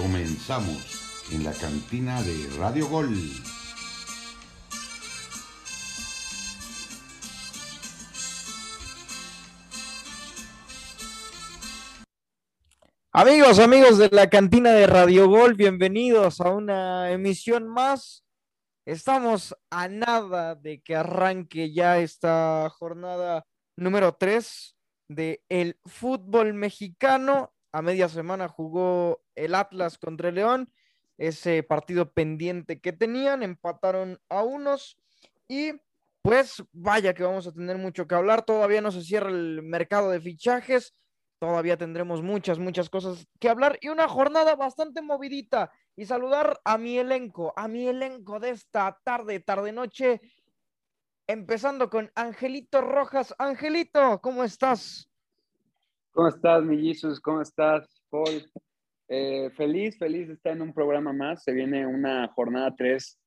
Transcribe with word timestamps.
Comenzamos 0.00 1.28
en 1.30 1.44
la 1.44 1.52
cantina 1.52 2.22
de 2.22 2.48
Radio 2.56 2.88
Gol. 2.88 3.14
Amigos, 13.12 13.58
amigos 13.58 13.98
de 13.98 14.08
la 14.10 14.30
cantina 14.30 14.72
de 14.72 14.86
Radio 14.86 15.28
Gol, 15.28 15.52
bienvenidos 15.52 16.40
a 16.40 16.48
una 16.48 17.10
emisión 17.10 17.68
más. 17.68 18.24
Estamos 18.86 19.54
a 19.68 19.88
nada 19.88 20.54
de 20.54 20.80
que 20.80 20.96
arranque 20.96 21.74
ya 21.74 21.98
esta 21.98 22.70
jornada 22.70 23.44
número 23.76 24.14
3 24.14 24.76
de 25.08 25.44
el 25.50 25.78
fútbol 25.84 26.54
mexicano. 26.54 27.52
A 27.72 27.82
media 27.82 28.08
semana 28.08 28.48
jugó 28.48 29.22
el 29.34 29.54
Atlas 29.54 29.98
contra 29.98 30.28
el 30.28 30.36
León, 30.36 30.72
ese 31.18 31.62
partido 31.62 32.12
pendiente 32.12 32.80
que 32.80 32.92
tenían, 32.92 33.42
empataron 33.42 34.20
a 34.28 34.42
unos 34.42 34.96
y 35.48 35.72
pues 36.22 36.62
vaya 36.72 37.14
que 37.14 37.22
vamos 37.22 37.46
a 37.46 37.52
tener 37.52 37.78
mucho 37.78 38.06
que 38.06 38.14
hablar. 38.14 38.44
Todavía 38.44 38.80
no 38.80 38.90
se 38.90 39.02
cierra 39.02 39.30
el 39.30 39.62
mercado 39.62 40.10
de 40.10 40.20
fichajes 40.20 40.94
Todavía 41.40 41.78
tendremos 41.78 42.20
muchas, 42.22 42.58
muchas 42.58 42.90
cosas 42.90 43.26
que 43.38 43.48
hablar 43.48 43.78
y 43.80 43.88
una 43.88 44.08
jornada 44.08 44.56
bastante 44.56 45.00
movidita. 45.00 45.72
Y 45.96 46.04
saludar 46.04 46.60
a 46.66 46.76
mi 46.76 46.98
elenco, 46.98 47.54
a 47.56 47.66
mi 47.66 47.88
elenco 47.88 48.38
de 48.40 48.50
esta 48.50 49.00
tarde, 49.02 49.40
tarde-noche, 49.40 50.20
empezando 51.26 51.88
con 51.88 52.12
Angelito 52.14 52.82
Rojas. 52.82 53.34
Angelito, 53.38 54.20
¿cómo 54.20 54.44
estás? 54.44 55.09
¿Cómo 56.12 56.28
estás, 56.28 56.64
mi 56.64 56.76
Jesus? 56.82 57.20
¿Cómo 57.20 57.40
estás, 57.40 58.02
Paul? 58.10 58.50
Eh, 59.08 59.50
feliz, 59.56 59.96
feliz 59.96 60.28
de 60.28 60.34
estar 60.34 60.52
en 60.52 60.62
un 60.62 60.74
programa 60.74 61.12
más. 61.12 61.44
Se 61.44 61.52
viene 61.52 61.86
una 61.86 62.28
jornada 62.28 62.74
3 62.76 63.18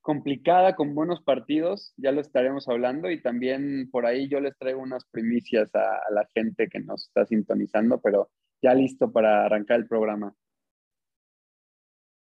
complicada 0.00 0.74
con 0.74 0.94
buenos 0.94 1.22
partidos, 1.22 1.92
ya 1.96 2.10
lo 2.10 2.20
estaremos 2.20 2.68
hablando 2.68 3.10
y 3.10 3.22
también 3.22 3.90
por 3.90 4.06
ahí 4.06 4.28
yo 4.28 4.40
les 4.40 4.56
traigo 4.58 4.80
unas 4.80 5.04
primicias 5.04 5.72
a, 5.74 6.00
la 6.10 6.26
gente 6.34 6.68
que 6.68 6.80
nos 6.80 7.08
está 7.08 7.26
sintonizando, 7.26 8.00
pero 8.00 8.30
ya 8.62 8.74
listo 8.74 9.12
para 9.12 9.44
arrancar 9.44 9.78
el 9.78 9.86
programa. 9.86 10.34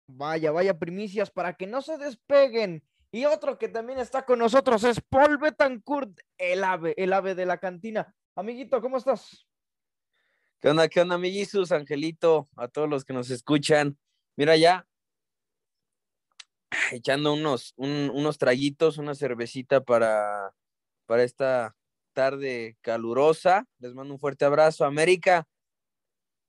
Vaya, 0.08 0.52
vaya 0.52 0.78
primicias 0.78 1.32
para 1.32 1.54
que 1.54 1.66
no 1.66 1.82
se 1.82 1.98
despeguen. 1.98 2.84
Y 3.14 3.26
otro 3.26 3.58
que 3.58 3.68
también 3.68 4.00
está 4.00 4.26
con 4.26 4.40
nosotros 4.40 4.84
es 4.84 5.02
Paul 5.02 5.38
Betancourt, 5.38 6.20
el 6.38 6.64
ave, 6.64 6.94
el 6.98 7.14
ave 7.14 7.36
de 7.36 7.46
la 7.46 7.58
cantina. 7.58 8.14
Amiguito, 8.36 8.82
¿cómo 8.82 8.98
estás? 8.98 9.48
¿Qué 10.62 10.70
onda, 10.70 10.88
qué 10.90 11.02
onda, 11.02 11.18
Angelito, 11.72 12.48
a 12.56 12.68
todos 12.68 12.88
los 12.88 13.04
que 13.04 13.14
nos 13.14 13.32
escuchan? 13.32 13.98
Mira, 14.36 14.56
ya 14.58 14.86
echando 16.92 17.34
unos, 17.34 17.74
unos 17.78 18.38
traguitos, 18.38 19.00
una 19.00 19.16
cervecita 19.16 19.82
para, 19.82 20.54
para 21.08 21.24
esta 21.24 21.76
tarde 22.14 22.78
calurosa. 22.82 23.66
Les 23.80 23.96
mando 23.96 24.14
un 24.14 24.20
fuerte 24.20 24.46
abrazo. 24.46 24.86
América 24.86 25.48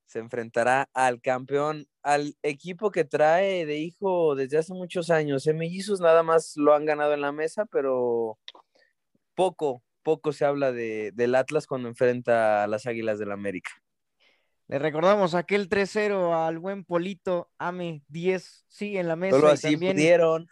se 0.04 0.18
enfrentará 0.18 0.90
al 0.92 1.22
campeón, 1.22 1.88
al 2.02 2.36
equipo 2.42 2.90
que 2.90 3.04
trae 3.04 3.64
de 3.64 3.78
hijo 3.78 4.34
desde 4.34 4.58
hace 4.58 4.74
muchos 4.74 5.08
años. 5.08 5.46
En 5.46 5.56
Mellizos 5.56 6.00
nada 6.00 6.22
más 6.22 6.52
lo 6.56 6.74
han 6.74 6.84
ganado 6.84 7.14
en 7.14 7.22
la 7.22 7.32
mesa, 7.32 7.64
pero 7.64 8.38
poco, 9.34 9.82
poco 10.02 10.32
se 10.34 10.44
habla 10.44 10.70
de, 10.70 11.12
del 11.14 11.34
Atlas 11.34 11.66
cuando 11.66 11.88
enfrenta 11.88 12.64
a 12.64 12.66
las 12.66 12.84
Águilas 12.84 13.18
del 13.18 13.32
América. 13.32 13.81
Le 14.72 14.78
recordamos 14.78 15.34
aquel 15.34 15.68
3-0 15.68 16.32
al 16.32 16.58
buen 16.58 16.82
Polito, 16.82 17.50
Ame 17.58 18.02
10, 18.08 18.64
sí, 18.68 18.96
en 18.96 19.06
la 19.06 19.16
mesa. 19.16 19.36
Solo 19.36 19.48
así 19.48 19.76
pudieron. 19.76 20.48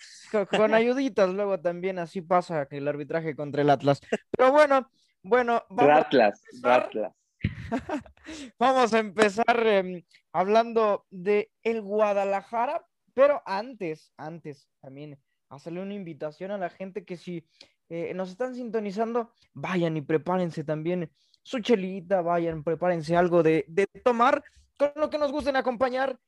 Con, 0.51 0.75
ayuditas, 0.75 1.31
luego 1.31 1.59
también 1.59 1.99
así 1.99 2.21
pasa 2.21 2.67
que 2.67 2.77
el 2.77 2.89
arbitraje 2.89 3.35
contra 3.35 3.63
el 3.63 3.71
Atlas. 3.71 4.03
Pero 4.31 4.53
bueno, 4.53 4.91
bueno. 5.23 5.65
Vamos 5.71 6.05
Atlas, 6.05 6.43
Atlas. 6.63 7.15
vamos 8.59 8.93
a 8.93 8.99
empezar 8.99 9.67
em, 9.67 10.03
hablando 10.35 11.07
de 11.09 11.51
el 11.63 11.81
Guadalajara, 11.81 12.87
pero 13.15 13.43
antes, 13.47 14.13
antes 14.19 14.69
también 14.83 15.19
hacerle 15.49 15.81
una 15.81 15.95
invitación 15.95 16.51
a 16.51 16.59
la 16.59 16.69
gente 16.69 17.07
que 17.07 17.17
si 17.17 17.49
eh, 17.89 18.13
nos 18.13 18.29
están 18.29 18.55
sintonizando, 18.55 19.33
vayan 19.55 19.97
y 19.97 20.03
prepárense 20.03 20.63
también 20.63 21.11
su 21.43 21.61
chelita, 21.61 22.21
vayan, 22.21 22.63
prepárense 22.63 23.17
algo 23.17 23.43
de, 23.43 23.67
tomar 24.05 24.45
con 24.79 24.93
lo 24.97 25.11
que 25.11 25.19
nos 25.19 25.33
gusten 25.33 25.57
acompañar. 25.57 26.19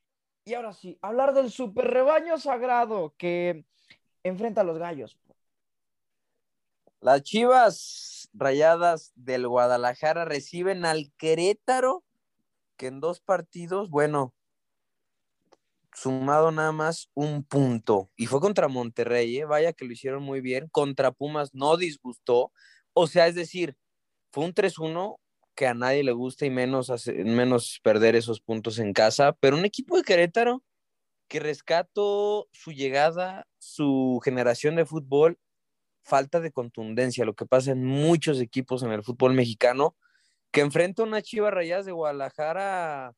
Y 0.45 0.53
ahora 0.55 0.73
sí, 0.73 0.97
hablar 1.01 1.33
del 1.33 1.51
super 1.51 1.85
rebaño 1.85 2.37
sagrado 2.37 3.13
que 3.17 3.65
enfrenta 4.23 4.61
a 4.61 4.63
los 4.65 4.77
gallos. 4.77 5.17
Las 6.99 7.23
chivas 7.23 8.29
rayadas 8.33 9.11
del 9.15 9.47
Guadalajara 9.47 10.25
reciben 10.25 10.85
al 10.85 11.11
Querétaro, 11.17 12.03
que 12.77 12.87
en 12.87 12.99
dos 12.99 13.19
partidos, 13.19 13.89
bueno, 13.89 14.33
sumado 15.93 16.51
nada 16.51 16.71
más 16.71 17.09
un 17.13 17.43
punto. 17.43 18.09
Y 18.15 18.25
fue 18.25 18.39
contra 18.39 18.67
Monterrey, 18.67 19.37
¿eh? 19.37 19.45
vaya 19.45 19.73
que 19.73 19.85
lo 19.85 19.93
hicieron 19.93 20.23
muy 20.23 20.41
bien. 20.41 20.67
Contra 20.69 21.11
Pumas 21.11 21.53
no 21.53 21.77
disgustó. 21.77 22.51
O 22.93 23.07
sea, 23.07 23.27
es 23.27 23.35
decir, 23.35 23.77
fue 24.33 24.45
un 24.45 24.53
3-1 24.53 25.19
que 25.55 25.67
a 25.67 25.75
nadie 25.75 26.03
le 26.03 26.11
gusta 26.11 26.47
y 26.47 26.49
menos, 26.49 26.91
menos 27.23 27.79
perder 27.83 28.15
esos 28.15 28.41
puntos 28.41 28.79
en 28.79 28.91
casa, 28.91 29.33
pero 29.39 29.55
un 29.55 29.63
equipo 29.63 29.95
de 29.95 30.03
Querétaro 30.03 30.63
que 31.27 31.39
rescató 31.39 32.47
su 32.51 32.71
llegada, 32.71 33.45
su 33.59 34.19
generación 34.25 34.75
de 34.75 34.85
fútbol, 34.85 35.37
falta 36.01 36.39
de 36.39 36.51
contundencia, 36.51 37.25
lo 37.25 37.35
que 37.35 37.45
pasa 37.45 37.71
en 37.71 37.85
muchos 37.85 38.41
equipos 38.41 38.81
en 38.81 38.91
el 38.91 39.03
fútbol 39.03 39.33
mexicano, 39.33 39.95
que 40.51 40.61
enfrenta 40.61 41.03
una 41.03 41.21
Chiva 41.21 41.51
Rayas 41.51 41.85
de 41.85 41.91
Guadalajara 41.91 43.13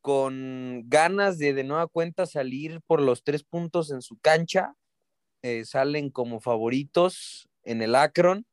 con 0.00 0.82
ganas 0.86 1.38
de 1.38 1.54
de 1.54 1.62
nueva 1.62 1.86
cuenta 1.86 2.26
salir 2.26 2.80
por 2.88 3.00
los 3.00 3.22
tres 3.22 3.44
puntos 3.44 3.92
en 3.92 4.02
su 4.02 4.18
cancha, 4.18 4.74
eh, 5.42 5.64
salen 5.64 6.10
como 6.10 6.40
favoritos 6.40 7.48
en 7.62 7.80
el 7.82 7.94
Akron 7.94 8.44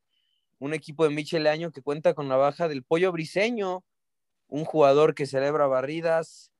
un 0.60 0.74
equipo 0.74 1.04
de 1.04 1.10
Michel 1.10 1.46
Año 1.46 1.72
que 1.72 1.82
cuenta 1.82 2.14
con 2.14 2.28
la 2.28 2.36
baja 2.36 2.68
del 2.68 2.84
Pollo 2.84 3.10
Briseño, 3.10 3.82
un 4.46 4.64
jugador 4.64 5.14
que 5.14 5.26
celebra 5.26 5.66
barridas, 5.66 6.52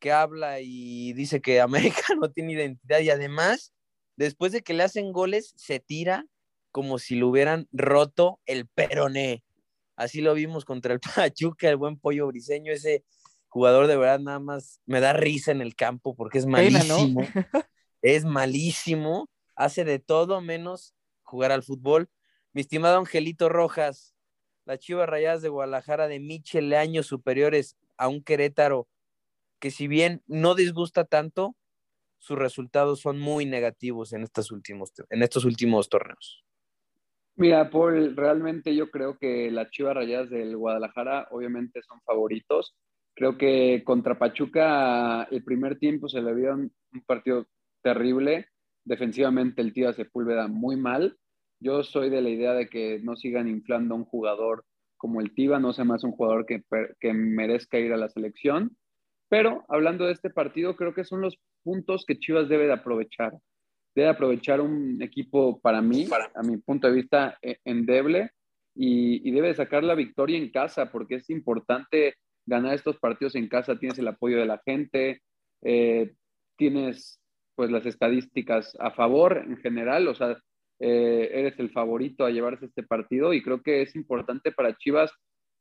que 0.00 0.12
habla 0.12 0.60
y 0.60 1.14
dice 1.14 1.40
que 1.40 1.60
América 2.02 2.14
no 2.20 2.30
tiene 2.30 2.52
identidad 2.52 3.00
y 3.00 3.10
además, 3.10 3.72
después 4.16 4.52
de 4.52 4.62
que 4.62 4.74
le 4.74 4.82
hacen 4.82 5.12
goles, 5.12 5.54
se 5.56 5.80
tira 5.80 6.26
como 6.72 6.98
si 6.98 7.14
lo 7.14 7.28
hubieran 7.28 7.68
roto 7.72 8.40
el 8.44 8.66
peroné. 8.66 9.44
Así 9.96 10.20
lo 10.20 10.34
vimos 10.34 10.64
contra 10.64 10.92
el 10.92 11.00
Pachuca, 11.16 11.68
el 11.68 11.76
buen 11.76 11.96
Pollo 11.96 12.26
Briseño, 12.26 12.72
ese 12.72 13.04
jugador 13.46 13.86
de 13.86 13.96
verdad 13.96 14.18
nada 14.18 14.40
más 14.40 14.80
me 14.84 14.98
da 14.98 15.12
risa 15.12 15.52
en 15.52 15.62
el 15.62 15.76
campo 15.76 16.16
porque 16.16 16.38
es 16.38 16.46
malísimo. 16.46 17.20
es 18.02 18.24
malísimo, 18.24 19.30
hace 19.54 19.84
de 19.84 20.00
todo 20.00 20.40
menos 20.40 20.92
jugar 21.22 21.52
al 21.52 21.62
fútbol. 21.62 22.10
Mi 22.54 22.60
estimado 22.60 22.98
Angelito 22.98 23.48
Rojas, 23.48 24.14
las 24.64 24.78
Chivas 24.78 25.08
Rayadas 25.08 25.42
de 25.42 25.48
Guadalajara 25.48 26.06
de 26.06 26.20
Michel 26.20 26.72
años 26.74 27.06
superiores 27.06 27.76
a 27.96 28.06
un 28.06 28.22
Querétaro 28.22 28.86
que 29.58 29.72
si 29.72 29.88
bien 29.88 30.22
no 30.28 30.54
disgusta 30.54 31.04
tanto, 31.04 31.56
sus 32.18 32.38
resultados 32.38 33.00
son 33.00 33.18
muy 33.18 33.44
negativos 33.44 34.12
en, 34.12 34.22
estos 34.22 34.52
últimos, 34.52 34.92
en 35.10 35.24
estos 35.24 35.44
últimos 35.44 35.88
torneos. 35.88 36.44
Mira, 37.34 37.70
Paul, 37.70 38.14
realmente 38.14 38.76
yo 38.76 38.88
creo 38.88 39.18
que 39.18 39.50
las 39.50 39.70
Chivas 39.70 39.96
Rayadas 39.96 40.30
del 40.30 40.56
Guadalajara 40.56 41.26
obviamente 41.32 41.82
son 41.82 42.00
favoritos. 42.02 42.76
Creo 43.14 43.36
que 43.36 43.82
contra 43.84 44.16
Pachuca 44.16 45.24
el 45.24 45.42
primer 45.42 45.76
tiempo 45.76 46.08
se 46.08 46.22
le 46.22 46.32
vio 46.32 46.54
un 46.54 46.70
partido 47.04 47.48
terrible. 47.82 48.46
Defensivamente 48.84 49.60
el 49.60 49.72
tío 49.72 49.92
Sepúlveda 49.92 50.46
muy 50.46 50.76
mal. 50.76 51.18
Yo 51.64 51.82
soy 51.82 52.10
de 52.10 52.20
la 52.20 52.28
idea 52.28 52.52
de 52.52 52.68
que 52.68 53.00
no 53.02 53.16
sigan 53.16 53.48
inflando 53.48 53.94
a 53.94 53.96
un 53.96 54.04
jugador 54.04 54.66
como 54.98 55.22
el 55.22 55.32
Tiva, 55.32 55.58
no 55.58 55.72
sea 55.72 55.86
más 55.86 56.04
un 56.04 56.12
jugador 56.12 56.44
que, 56.44 56.62
que 57.00 57.14
merezca 57.14 57.78
ir 57.78 57.90
a 57.94 57.96
la 57.96 58.10
selección. 58.10 58.76
Pero 59.30 59.64
hablando 59.68 60.04
de 60.04 60.12
este 60.12 60.28
partido, 60.28 60.76
creo 60.76 60.92
que 60.92 61.04
son 61.04 61.22
los 61.22 61.38
puntos 61.62 62.04
que 62.04 62.18
Chivas 62.18 62.50
debe 62.50 62.66
de 62.66 62.74
aprovechar. 62.74 63.32
Debe 63.94 64.10
aprovechar 64.10 64.60
un 64.60 65.00
equipo 65.00 65.58
para 65.58 65.80
mí, 65.80 66.06
a 66.34 66.42
mi 66.42 66.58
punto 66.58 66.86
de 66.86 66.92
vista, 66.92 67.38
e, 67.40 67.56
endeble 67.64 68.32
y, 68.74 69.26
y 69.26 69.32
debe 69.32 69.48
de 69.48 69.54
sacar 69.54 69.84
la 69.84 69.94
victoria 69.94 70.36
en 70.36 70.50
casa 70.50 70.92
porque 70.92 71.14
es 71.14 71.30
importante 71.30 72.16
ganar 72.44 72.74
estos 72.74 72.98
partidos 72.98 73.36
en 73.36 73.48
casa. 73.48 73.78
Tienes 73.78 73.98
el 73.98 74.08
apoyo 74.08 74.36
de 74.36 74.44
la 74.44 74.60
gente, 74.66 75.22
eh, 75.62 76.12
tienes 76.58 77.22
pues 77.54 77.70
las 77.70 77.86
estadísticas 77.86 78.76
a 78.78 78.90
favor 78.90 79.38
en 79.38 79.56
general, 79.56 80.08
o 80.08 80.14
sea, 80.14 80.36
eh, 80.86 81.30
eres 81.32 81.58
el 81.58 81.70
favorito 81.70 82.26
a 82.26 82.30
llevarse 82.30 82.66
este 82.66 82.82
partido 82.82 83.32
y 83.32 83.42
creo 83.42 83.62
que 83.62 83.80
es 83.80 83.96
importante 83.96 84.52
para 84.52 84.76
Chivas 84.76 85.10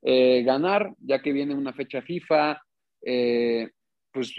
eh, 0.01 0.43
ganar, 0.43 0.93
ya 0.99 1.21
que 1.21 1.31
viene 1.31 1.55
una 1.55 1.71
fecha 1.71 2.01
FIFA, 2.01 2.61
eh, 3.05 3.71
pues 4.11 4.35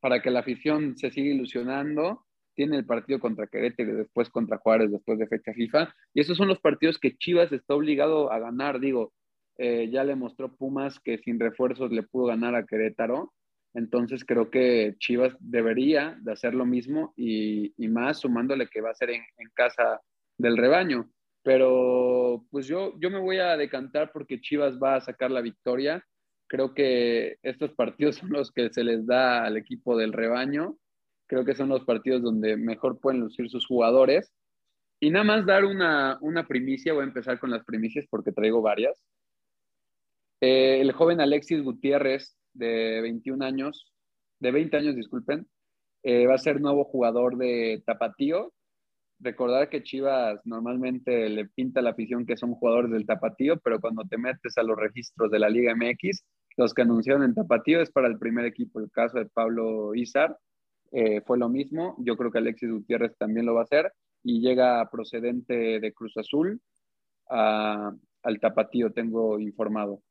para 0.00 0.22
que 0.22 0.30
la 0.30 0.40
afición 0.40 0.96
se 0.96 1.10
siga 1.10 1.28
ilusionando. 1.28 2.24
Tiene 2.54 2.78
el 2.78 2.86
partido 2.86 3.20
contra 3.20 3.46
Querétaro 3.46 3.94
después 3.94 4.30
contra 4.30 4.56
Juárez, 4.56 4.90
después 4.90 5.18
de 5.18 5.26
fecha 5.26 5.52
FIFA. 5.52 5.94
Y 6.14 6.20
esos 6.22 6.38
son 6.38 6.48
los 6.48 6.60
partidos 6.60 6.98
que 6.98 7.18
Chivas 7.18 7.52
está 7.52 7.74
obligado 7.74 8.32
a 8.32 8.38
ganar. 8.38 8.80
Digo, 8.80 9.12
ya 9.58 10.02
le 10.04 10.16
mostró 10.16 10.56
Pumas 10.56 10.98
que 11.00 11.18
sin 11.18 11.38
refuerzos 11.38 11.92
le 11.92 12.04
pudo 12.04 12.24
ganar 12.24 12.54
a 12.54 12.64
Querétaro. 12.64 13.34
Entonces 13.74 14.24
creo 14.24 14.50
que 14.50 14.96
Chivas 14.98 15.36
debería 15.40 16.18
de 16.22 16.32
hacer 16.32 16.54
lo 16.54 16.66
mismo 16.66 17.14
y, 17.16 17.72
más 17.88 18.20
sumándole 18.20 18.68
que 18.68 18.80
va 18.80 18.90
a 18.90 18.94
ser 18.94 19.10
en, 19.10 19.22
en, 19.38 19.48
casa 19.54 20.00
del 20.38 20.56
rebaño. 20.56 21.10
Pero 21.42 22.44
pues 22.50 22.66
yo, 22.66 22.98
yo 23.00 23.10
me 23.10 23.20
voy 23.20 23.38
a 23.38 23.56
decantar 23.56 24.10
porque 24.12 24.40
Chivas 24.40 24.78
va 24.78 24.96
a 24.96 25.00
sacar 25.00 25.30
la 25.30 25.40
victoria 25.40 26.04
Creo 26.50 26.74
que 26.74 27.38
estos 27.42 27.70
partidos 27.74 28.16
son 28.16 28.30
los 28.30 28.50
que 28.50 28.70
se 28.70 28.82
les 28.82 29.06
da 29.06 29.44
al 29.44 29.56
equipo 29.56 29.96
del 29.96 30.12
rebaño. 30.12 30.76
Creo 31.28 31.44
que 31.44 31.54
son 31.54 31.68
los 31.68 31.84
partidos 31.84 32.22
donde 32.22 32.56
mejor 32.56 32.98
pueden 32.98 33.20
lucir 33.20 33.48
sus 33.48 33.66
jugadores. 33.66 34.32
Y 34.98 35.10
nada 35.10 35.24
más 35.24 35.46
dar 35.46 35.64
una, 35.64 36.18
una 36.20 36.46
primicia, 36.48 36.92
voy 36.92 37.02
a 37.02 37.06
empezar 37.06 37.38
con 37.38 37.50
las 37.50 37.64
primicias 37.64 38.04
porque 38.10 38.32
traigo 38.32 38.60
varias. 38.60 39.00
Eh, 40.40 40.80
el 40.80 40.90
joven 40.92 41.20
Alexis 41.20 41.62
Gutiérrez, 41.62 42.36
de 42.52 43.00
21 43.00 43.44
años, 43.44 43.92
de 44.38 44.50
20 44.50 44.76
años, 44.76 44.96
disculpen, 44.96 45.46
eh, 46.02 46.26
va 46.26 46.34
a 46.34 46.38
ser 46.38 46.60
nuevo 46.60 46.84
jugador 46.84 47.36
de 47.36 47.82
Tapatío. 47.84 48.52
Recordar 49.18 49.68
que 49.68 49.82
Chivas 49.82 50.40
normalmente 50.44 51.28
le 51.28 51.46
pinta 51.46 51.82
la 51.82 51.90
afición 51.90 52.24
que 52.24 52.38
son 52.38 52.54
jugadores 52.54 52.90
del 52.90 53.06
Tapatío, 53.06 53.58
pero 53.58 53.80
cuando 53.80 54.04
te 54.04 54.16
metes 54.16 54.56
a 54.56 54.62
los 54.62 54.78
registros 54.78 55.30
de 55.30 55.38
la 55.38 55.50
Liga 55.50 55.74
MX, 55.74 56.24
los 56.56 56.72
que 56.72 56.82
anunciaron 56.82 57.22
en 57.22 57.34
Tapatío 57.34 57.82
es 57.82 57.90
para 57.90 58.08
el 58.08 58.18
primer 58.18 58.46
equipo. 58.46 58.80
El 58.80 58.90
caso 58.90 59.18
de 59.18 59.26
Pablo 59.26 59.94
Izar 59.94 60.38
eh, 60.92 61.20
fue 61.26 61.38
lo 61.38 61.50
mismo. 61.50 61.96
Yo 61.98 62.16
creo 62.16 62.30
que 62.30 62.38
Alexis 62.38 62.70
Gutiérrez 62.70 63.16
también 63.18 63.44
lo 63.44 63.54
va 63.54 63.60
a 63.60 63.64
hacer 63.64 63.92
y 64.22 64.40
llega 64.40 64.88
procedente 64.90 65.80
de 65.80 65.92
Cruz 65.92 66.16
Azul 66.16 66.60
al 67.26 68.40
Tapatío, 68.40 68.92
tengo 68.92 69.38
informado. 69.38 70.02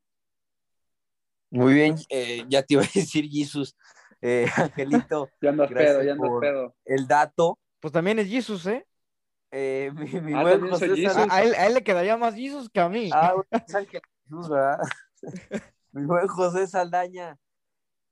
Muy 1.50 1.74
bien, 1.74 1.96
eh, 2.08 2.44
ya 2.48 2.62
te 2.62 2.74
iba 2.74 2.82
a 2.82 2.86
decir 2.94 3.28
Jesus, 3.28 3.76
eh, 4.20 4.46
Angelito. 4.56 5.28
ya 5.42 5.50
andas 5.50 5.70
pedo, 5.70 6.02
ya 6.02 6.12
andas 6.12 6.30
pedo. 6.40 6.74
El 6.84 7.06
dato. 7.06 7.58
Pues 7.80 7.92
también 7.92 8.18
es 8.18 8.28
Jesus, 8.28 8.66
¿eh? 8.66 8.86
eh 9.50 9.90
mi, 10.22 10.32
ah, 10.34 10.46
a, 10.46 10.52
él, 11.42 11.54
a, 11.54 11.66
él, 11.66 11.74
le 11.74 11.82
quedaría 11.82 12.16
más 12.16 12.34
Jesus 12.34 12.68
que 12.70 12.80
a 12.80 12.88
mí. 12.88 13.10
Ah, 13.12 13.34
es 13.50 13.74
Ángel 13.74 14.02
Jesús, 14.24 14.48
¿verdad? 14.48 14.78
Mi 15.92 16.04
buen 16.04 16.28
José 16.28 16.66
Saldaña, 16.68 17.36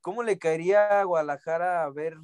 ¿cómo 0.00 0.22
le 0.22 0.38
caería 0.38 1.00
a 1.00 1.04
Guadalajara 1.04 1.84
a 1.84 1.90
ver 1.90 2.16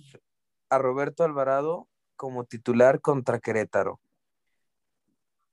a 0.69 0.78
Roberto 0.78 1.22
Alvarado 1.22 1.88
como 2.17 2.44
titular 2.44 3.00
contra 3.00 3.38
Querétaro? 3.38 4.00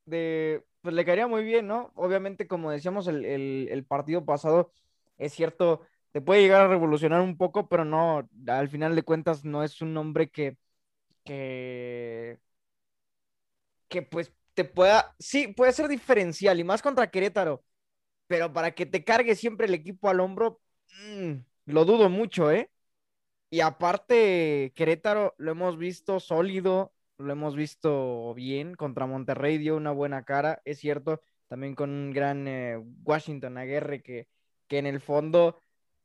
De, 0.06 0.66
pues 0.82 0.96
le 0.96 1.06
caería 1.06 1.28
muy 1.28 1.44
bien, 1.44 1.68
¿no? 1.68 1.92
Obviamente, 1.96 2.48
como 2.48 2.72
decíamos 2.72 3.08
el, 3.08 3.86
partido 3.88 4.26
pasado, 4.26 4.72
es 5.22 5.34
cierto, 5.34 5.82
te 6.12 6.22
puede 6.22 6.42
llegar 6.42 6.62
a 6.62 6.68
revolucionar 6.68 7.22
un 7.22 7.38
poco, 7.38 7.70
pero 7.70 7.86
no, 7.86 8.30
al 8.48 8.70
final 8.70 8.96
de 8.96 9.04
cuentas 9.04 9.46
no 9.46 9.64
es 9.64 9.82
un 9.82 9.94
nombre 9.94 10.30
que, 10.30 10.58
que, 11.26 12.40
que 13.88 14.02
pues 14.02 14.34
te 14.54 14.66
pueda, 14.66 15.16
sí, 15.20 15.48
puede 15.50 15.74
ser 15.74 15.88
diferencial 15.88 16.60
y 16.60 16.64
más 16.64 16.82
contra 16.82 17.10
Querétaro 17.10 17.64
pero 18.28 18.54
para 18.54 18.72
que 18.72 18.86
te 18.86 19.04
cargue 19.04 19.36
siempre 19.36 19.68
el 19.68 19.74
equipo 19.74 20.10
al 20.10 20.22
hombro, 20.22 20.62
mm, 21.08 21.34
lo 21.66 21.86
dudo 21.86 22.10
mucho, 22.10 22.52
¿eh? 22.52 22.72
Y 23.50 23.62
aparte, 23.62 24.74
Querétaro 24.76 25.36
lo 25.38 25.52
hemos 25.52 25.78
visto 25.78 26.20
sólido, 26.22 26.94
lo 27.18 27.34
hemos 27.34 27.56
visto 27.56 28.34
bien 28.36 28.76
contra 28.76 29.08
Monterrey, 29.08 29.58
dio 29.58 29.78
una 29.78 29.92
buena 29.92 30.24
cara, 30.26 30.62
es 30.66 30.80
cierto, 30.80 31.22
también 31.48 31.76
con 31.76 31.92
un 31.92 32.12
gran 32.14 32.48
eh, 32.48 32.78
Washington 33.04 33.58
Aguirre 33.58 34.02
que, 34.04 34.28
que 34.72 34.78
en 34.78 34.86
el 34.86 35.02
fondo 35.02 35.62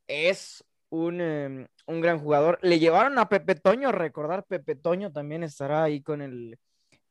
es 0.07 0.65
un, 0.89 1.21
em, 1.21 1.67
un, 1.85 2.01
gran 2.01 2.19
jugador. 2.19 2.59
Le 2.61 2.79
llevaron 2.79 3.17
a 3.17 3.29
Pepe 3.29 3.55
Toño, 3.55 3.93
recordar, 3.93 4.43
Pepe 4.43 4.75
Toño 4.75 5.09
también 5.09 5.41
estará 5.43 5.83
ahí 5.83 6.01
con 6.01 6.21
el, 6.21 6.59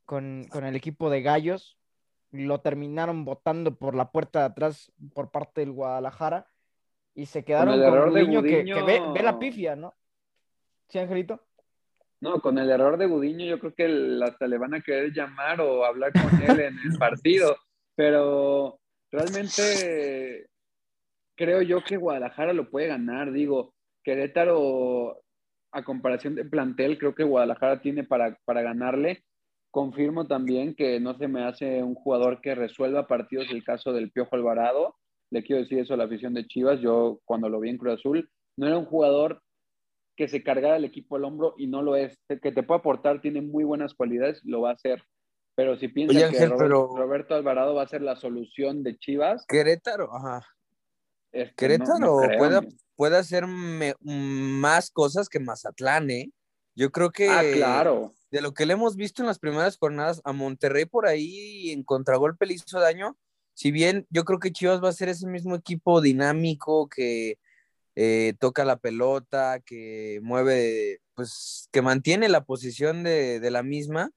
con, 0.05 0.43
con 0.51 0.65
el 0.65 0.75
equipo 0.75 1.09
de 1.09 1.23
Gallos 1.23 1.75
lo 2.29 2.59
terminaron 2.59 3.25
votando 3.25 3.75
por 3.75 3.95
la 3.95 4.11
puerta 4.11 4.41
de 4.41 4.45
atrás 4.45 4.91
por 5.15 5.31
parte 5.31 5.61
del 5.61 5.71
Guadalajara 5.71 6.45
y 7.15 7.25
se 7.25 7.43
quedaron 7.43 7.81
con, 7.81 8.09
un 8.09 8.13
niño 8.13 8.43
que, 8.43 8.63
ve, 8.63 9.23
la 9.23 9.39
pifia, 9.39 9.75
¿no? 9.75 9.95
¿Sí, 10.89 10.99
Angelito? 10.99 11.41
No, 12.19 12.39
con 12.39 12.59
el 12.59 12.69
error 12.69 12.97
de 12.97 13.07
Gudiño 13.07 13.45
yo 13.47 13.59
creo 13.59 13.73
que 13.73 14.19
hasta 14.23 14.45
le 14.45 14.59
van 14.59 14.75
a 14.75 14.81
querer 14.81 15.11
llamar 15.11 15.59
o 15.61 15.83
hablar 15.83 16.11
con 16.13 16.39
él 16.43 16.59
en 16.59 16.77
el 16.77 16.97
partido, 16.99 17.57
pero 17.95 18.79
realmente 19.09 20.49
creo 21.37 21.61
yo 21.61 21.83
que 21.83 21.97
Guadalajara 21.97 22.53
lo 22.53 22.69
puede 22.69 22.87
ganar, 22.87 23.31
digo, 23.31 23.73
Querétaro 24.03 25.21
a 25.71 25.83
comparación 25.83 26.35
de 26.35 26.45
plantel, 26.45 26.97
creo 26.97 27.13
que 27.13 27.23
Guadalajara 27.23 27.81
tiene 27.81 28.03
para, 28.03 28.37
para 28.45 28.61
ganarle 28.61 29.23
Confirmo 29.77 30.25
también 30.25 30.73
que 30.73 30.99
no 30.99 31.15
se 31.17 31.27
me 31.27 31.43
hace 31.43 31.83
un 31.83 31.93
jugador 31.93 32.41
que 32.41 32.55
resuelva 32.55 33.05
partidos 33.05 33.47
el 33.51 33.63
caso 33.63 33.93
del 33.93 34.11
Piojo 34.11 34.35
Alvarado. 34.35 34.95
Le 35.29 35.43
quiero 35.43 35.61
decir 35.61 35.79
eso 35.79 35.93
a 35.93 35.97
la 35.97 36.05
afición 36.05 36.33
de 36.33 36.47
Chivas. 36.47 36.79
Yo 36.79 37.19
cuando 37.25 37.47
lo 37.49 37.59
vi 37.59 37.69
en 37.69 37.77
Cruz 37.77 37.99
Azul, 37.99 38.29
no 38.57 38.65
era 38.65 38.77
un 38.77 38.85
jugador 38.85 39.41
que 40.15 40.27
se 40.27 40.41
cargara 40.41 40.77
el 40.77 40.85
equipo 40.85 41.17
al 41.17 41.25
hombro 41.25 41.53
y 41.57 41.67
no 41.67 41.83
lo 41.83 41.95
es. 41.95 42.17
Que 42.41 42.51
te 42.51 42.63
puede 42.63 42.79
aportar, 42.79 43.21
tiene 43.21 43.41
muy 43.41 43.65
buenas 43.65 43.93
cualidades, 43.93 44.41
lo 44.45 44.61
va 44.61 44.71
a 44.71 44.73
hacer. 44.73 45.03
Pero 45.55 45.77
si 45.77 45.89
piensas 45.89 46.31
que 46.31 46.45
Roberto, 46.47 47.35
Alvarado 47.35 47.75
va 47.75 47.83
a 47.83 47.87
ser 47.87 48.01
la 48.01 48.15
solución 48.15 48.81
de 48.81 48.97
Chivas. 48.97 49.45
Querétaro, 49.47 50.09
ajá. 50.11 50.43
Querétaro 51.55 52.17
puede, 52.37 52.67
puede, 52.95 53.17
hacer 53.17 53.45
más 53.47 54.89
cosas 54.91 55.29
que 55.29 55.39
Mazatlán, 55.39 56.09
¿eh? 56.09 56.31
Yo 56.75 56.91
creo 56.91 57.11
que. 57.11 57.29
Ah, 57.29 57.43
claro 57.53 58.13
de 58.31 58.41
lo 58.41 58.53
que 58.53 58.65
le 58.65 58.73
hemos 58.73 58.95
visto 58.95 59.21
en 59.21 59.27
las 59.27 59.39
primeras 59.39 59.77
jornadas, 59.77 60.21
a 60.23 60.33
Monterrey 60.33 60.85
por 60.85 61.07
ahí 61.07 61.71
en 61.71 61.83
contragolpe 61.83 62.45
le 62.45 62.55
hizo 62.55 62.79
daño. 62.79 63.17
Si 63.53 63.71
bien 63.71 64.05
yo 64.09 64.25
creo 64.25 64.39
que 64.39 64.51
Chivas 64.51 64.83
va 64.83 64.89
a 64.89 64.93
ser 64.93 65.09
ese 65.09 65.27
mismo 65.27 65.55
equipo 65.55 66.01
dinámico 66.01 66.89
que 66.89 67.39
eh, 67.95 68.33
toca 68.39 68.65
la 68.65 68.77
pelota, 68.77 69.59
que 69.65 70.19
mueve, 70.21 70.99
pues 71.15 71.69
que 71.71 71.81
mantiene 71.81 72.29
la 72.29 72.43
posición 72.43 73.03
de, 73.03 73.39
la 73.49 73.63
misma. 73.63 74.11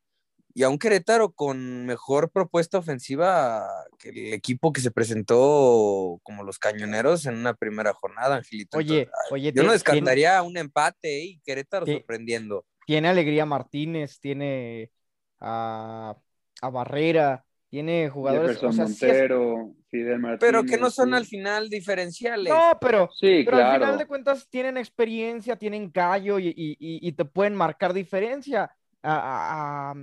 Y 0.52 0.62
a 0.64 0.68
un 0.68 0.78
Querétaro 0.78 1.32
con 1.32 1.86
mejor 1.86 2.30
propuesta 2.30 2.78
ofensiva 2.78 3.68
que 3.98 4.08
el 4.08 4.34
equipo 4.34 4.72
que 4.72 4.80
se 4.80 4.90
presentó 4.90 6.20
como 6.22 6.42
los 6.42 6.58
cañoneros 6.58 7.26
en 7.26 7.36
una 7.36 7.54
primera 7.54 7.92
jornada, 7.92 8.36
Angelito. 8.36 8.78
Oye, 8.78 9.08
oye, 9.30 9.52
yo 9.52 9.62
no 9.62 9.72
descartaría 9.72 10.42
un 10.42 10.56
empate 10.56 11.24
y 11.24 11.40
Querétaro 11.40 11.86
sorprendiendo 11.86 12.64
tiene 12.90 13.06
Alegría 13.06 13.46
Martínez, 13.46 14.18
tiene 14.18 14.90
a, 15.38 16.16
Barrera, 16.60 17.44
tiene 17.68 18.08
jugadores. 18.10 18.60
O 18.64 18.72
Montero, 18.72 19.76
Fidel 19.88 20.18
Martínez. 20.18 20.40
Pero 20.40 20.64
que 20.64 20.76
no 20.76 20.90
son 20.90 21.14
al 21.14 21.24
final 21.24 21.70
diferenciales. 21.70 22.52
No, 22.52 22.76
pero, 22.80 23.08
al 23.22 23.74
final 23.74 23.96
de 23.96 24.06
cuentas 24.06 24.48
tienen 24.50 24.76
experiencia, 24.76 25.54
tienen 25.54 25.92
callo 25.92 26.38
y, 26.40 27.12
te 27.12 27.24
pueden 27.24 27.54
marcar 27.54 27.92
diferencia 27.92 28.74
a, 29.04 29.94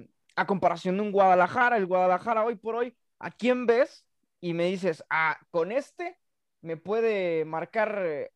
comparación 0.45 0.97
de 0.97 1.03
un 1.03 1.11
Guadalajara. 1.11 1.77
El 1.77 1.87
Guadalajara 1.87 2.43
hoy 2.43 2.55
por 2.55 2.75
hoy, 2.75 2.95
¿a 3.19 3.31
quién 3.31 3.65
ves? 3.65 4.05
Y 4.39 4.53
me 4.53 4.65
dices, 4.65 5.03
ah, 5.09 5.39
con 5.49 5.71
este 5.71 6.17
me 6.61 6.77
puede 6.77 7.45
marcar 7.45 8.03
eh, 8.05 8.31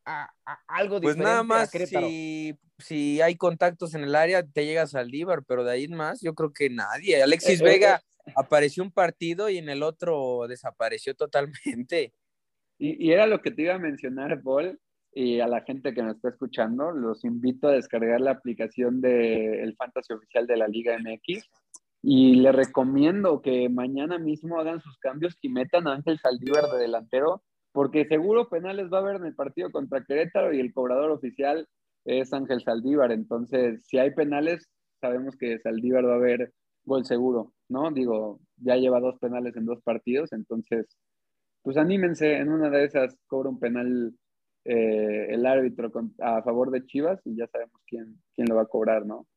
algo 0.68 1.02
pues 1.02 1.16
diferente. 1.16 1.18
Pues 1.18 1.18
nada 1.18 1.44
más 1.44 1.70
si 1.70 2.58
si 2.82 3.22
hay 3.22 3.36
contactos 3.36 3.94
en 3.96 4.04
el 4.04 4.16
área, 4.16 4.44
te 4.44 4.66
llegas 4.66 4.96
al 4.96 5.10
Díbar, 5.10 5.44
pero 5.46 5.64
de 5.64 5.72
ahí 5.72 5.88
más, 5.88 6.22
yo 6.22 6.34
creo 6.34 6.52
que 6.52 6.70
nadie. 6.70 7.22
Alexis 7.22 7.62
eh, 7.62 7.64
Vega 7.64 8.02
eh, 8.26 8.34
apareció 8.36 8.84
un 8.84 8.92
partido 8.92 9.50
y 9.50 9.58
en 9.58 9.70
el 9.70 9.84
otro 9.84 10.48
desapareció 10.48 11.16
totalmente. 11.16 12.14
Y, 12.78 13.12
era 13.12 13.28
lo 13.28 13.42
que 13.42 13.52
te 13.52 13.62
iba 13.64 13.76
a 13.76 13.80
mencionar, 13.80 14.42
Paul, 14.42 14.80
y 15.14 15.40
a 15.40 15.48
la 15.48 15.62
gente 15.62 15.94
que 15.94 16.02
nos 16.02 16.16
está 16.16 16.30
escuchando, 16.30 16.92
los 16.92 17.24
invito 17.24 17.68
a 17.68 17.74
descargar 17.74 18.20
la 18.22 18.32
aplicación 18.32 19.02
del 19.02 19.60
el 19.60 19.76
Fantasy 19.76 20.14
Oficial 20.14 20.48
de 20.48 20.58
la 20.58 20.68
Liga 20.68 20.98
MX. 20.98 21.48
Y 22.02 22.36
le 22.36 22.52
recomiendo 22.52 23.42
que 23.42 23.70
mañana 23.70 24.18
mismo 24.18 24.60
hagan 24.60 24.82
sus 24.82 24.98
cambios 24.98 25.38
y 25.42 25.50
metan 25.50 25.88
a 25.88 25.94
Ángel 25.94 26.20
Saldívar 26.20 26.66
de 26.72 26.80
delantero, 26.80 27.44
porque 27.72 28.06
seguro 28.06 28.50
penales 28.50 28.92
va 28.92 28.98
a 28.98 29.02
haber 29.02 29.18
en 29.18 29.26
el 29.26 29.36
partido 29.36 29.72
contra 29.72 30.04
Querétaro 30.04 30.54
y 30.54 30.60
el 30.60 30.74
cobrador 30.74 31.12
oficial 31.12 31.68
es 32.06 32.34
Ángel 32.34 32.62
Saldívar. 32.64 33.12
Entonces, 33.12 33.82
si 33.86 33.98
hay 34.00 34.12
penales, 34.12 34.68
sabemos 35.00 35.36
que 35.38 35.60
Saldívar 35.60 36.06
va 36.06 36.14
a 36.14 36.18
haber 36.18 36.54
gol 36.84 37.06
seguro, 37.06 37.54
¿no? 37.70 37.92
Digo, 37.92 38.40
ya 38.58 38.76
lleva 38.76 39.00
dos 39.00 39.18
penales 39.20 39.56
en 39.56 39.66
dos 39.66 39.82
partidos, 39.84 40.34
entonces, 40.34 40.88
pues 41.62 41.78
anímense, 41.78 42.38
en 42.38 42.50
una 42.50 42.70
de 42.70 42.86
esas 42.86 43.16
cobra 43.28 43.50
un 43.50 43.60
penal 43.60 44.14
eh, 44.66 45.28
el 45.30 45.46
árbitro 45.46 45.92
a 46.20 46.42
favor 46.44 46.72
de 46.72 46.86
Chivas 46.86 47.20
y 47.26 47.36
ya 47.36 47.48
sabemos 47.48 47.82
quién, 47.88 48.22
quién 48.36 48.48
lo 48.48 48.56
va 48.56 48.64
a 48.64 48.68
cobrar, 48.68 49.06
¿no? 49.06 49.28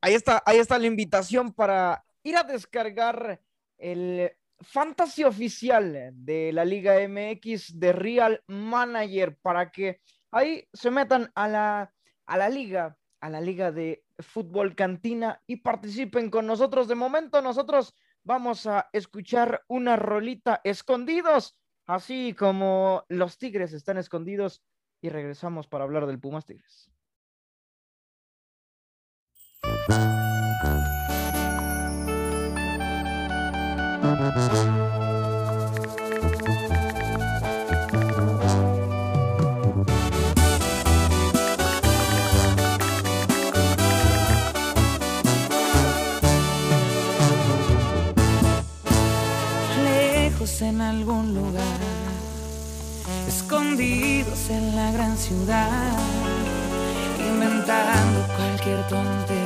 Ahí 0.00 0.14
está, 0.14 0.42
ahí 0.46 0.58
está 0.58 0.78
la 0.78 0.86
invitación 0.86 1.52
para 1.52 2.04
ir 2.22 2.36
a 2.36 2.44
descargar 2.44 3.40
el 3.78 4.32
fantasy 4.60 5.24
oficial 5.24 6.12
de 6.14 6.52
la 6.52 6.64
Liga 6.64 6.96
MX 7.06 7.78
de 7.78 7.92
Real 7.92 8.42
Manager 8.46 9.36
para 9.38 9.70
que 9.70 10.00
ahí 10.30 10.66
se 10.72 10.90
metan 10.90 11.30
a 11.34 11.48
la, 11.48 11.94
a 12.26 12.36
la 12.36 12.48
liga, 12.48 12.96
a 13.20 13.30
la 13.30 13.40
liga 13.40 13.72
de 13.72 14.04
fútbol 14.18 14.74
cantina 14.74 15.42
y 15.46 15.56
participen 15.56 16.30
con 16.30 16.46
nosotros. 16.46 16.88
De 16.88 16.94
momento 16.94 17.42
nosotros 17.42 17.94
vamos 18.24 18.66
a 18.66 18.88
escuchar 18.92 19.62
una 19.68 19.96
rolita 19.96 20.60
escondidos, 20.64 21.56
así 21.86 22.34
como 22.34 23.04
los 23.08 23.38
Tigres 23.38 23.72
están 23.72 23.98
escondidos 23.98 24.62
y 25.00 25.10
regresamos 25.10 25.68
para 25.68 25.84
hablar 25.84 26.06
del 26.06 26.18
Pumas 26.18 26.46
Tigres. 26.46 26.90
Lejos 29.88 30.00
en 50.62 50.80
algún 50.80 51.32
lugar, 51.32 51.62
escondidos 53.28 54.50
en 54.50 54.74
la 54.74 54.90
gran 54.90 55.16
ciudad, 55.16 55.92
inventando 57.20 58.26
cualquier 58.36 58.84
tontería 58.88 59.45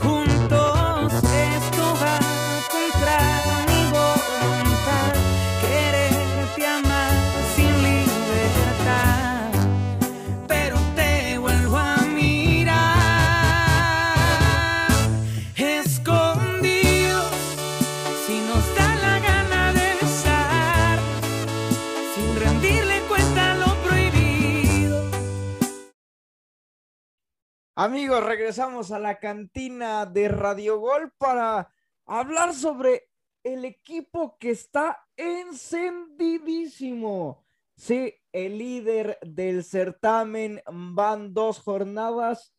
Amigos, 27.83 28.23
regresamos 28.23 28.91
a 28.91 28.99
la 28.99 29.17
cantina 29.17 30.05
de 30.05 30.27
Radio 30.27 30.77
Gol 30.77 31.11
para 31.17 31.73
hablar 32.05 32.53
sobre 32.53 33.09
el 33.43 33.65
equipo 33.65 34.37
que 34.37 34.51
está 34.51 35.03
encendidísimo. 35.17 37.43
Sí, 37.75 38.13
el 38.31 38.59
líder 38.59 39.17
del 39.23 39.63
certamen 39.63 40.61
van 40.71 41.33
dos 41.33 41.59
jornadas 41.59 42.53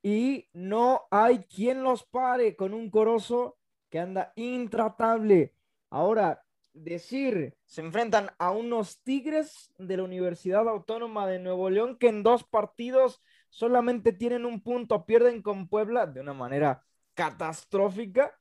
y 0.00 0.48
no 0.52 1.08
hay 1.10 1.40
quien 1.40 1.82
los 1.82 2.04
pare 2.04 2.54
con 2.54 2.72
un 2.72 2.88
corozo 2.88 3.58
que 3.90 3.98
anda 3.98 4.32
intratable. 4.36 5.56
Ahora, 5.90 6.44
decir, 6.72 7.58
se 7.64 7.80
enfrentan 7.80 8.30
a 8.38 8.52
unos 8.52 9.02
Tigres 9.02 9.74
de 9.76 9.96
la 9.96 10.04
Universidad 10.04 10.68
Autónoma 10.68 11.26
de 11.26 11.40
Nuevo 11.40 11.68
León 11.68 11.98
que 11.98 12.06
en 12.06 12.22
dos 12.22 12.44
partidos 12.44 13.20
solamente 13.48 14.12
tienen 14.12 14.44
un 14.44 14.62
punto, 14.62 15.06
pierden 15.06 15.42
con 15.42 15.68
Puebla 15.68 16.06
de 16.06 16.20
una 16.20 16.34
manera 16.34 16.84
catastrófica 17.14 18.38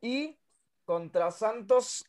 y 0.00 0.38
contra 0.84 1.30
Santos 1.30 2.04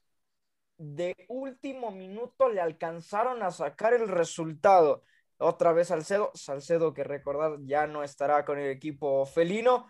de 0.78 1.16
último 1.28 1.92
minuto 1.92 2.50
le 2.50 2.62
alcanzaron 2.62 3.44
a 3.44 3.52
sacar 3.52 3.94
el 3.94 4.08
resultado. 4.08 5.04
Otra 5.38 5.74
vez 5.74 5.90
Salcedo, 5.90 6.32
Salcedo 6.36 6.94
que 6.94 7.04
recordar 7.04 7.58
ya 7.64 7.88
no 7.88 8.04
estará 8.04 8.46
con 8.46 8.60
el 8.60 8.70
equipo 8.72 9.26
felino. 9.26 9.88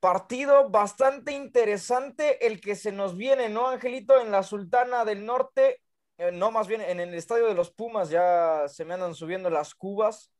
Partido 0.00 0.70
bastante 0.70 1.32
interesante 1.32 2.46
el 2.46 2.60
que 2.60 2.76
se 2.76 2.92
nos 2.92 3.16
viene, 3.16 3.48
¿no, 3.48 3.68
Angelito? 3.68 4.20
En 4.20 4.30
la 4.30 4.42
Sultana 4.42 5.04
del 5.04 5.24
Norte, 5.26 5.82
eh, 6.18 6.30
no, 6.32 6.50
más 6.50 6.68
bien 6.68 6.80
en 6.80 7.00
el 7.00 7.14
estadio 7.14 7.46
de 7.46 7.54
los 7.54 7.70
Pumas 7.70 8.10
ya 8.10 8.68
se 8.68 8.84
me 8.84 8.94
andan 8.94 9.14
subiendo 9.14 9.50
las 9.50 9.74
cubas, 9.74 10.30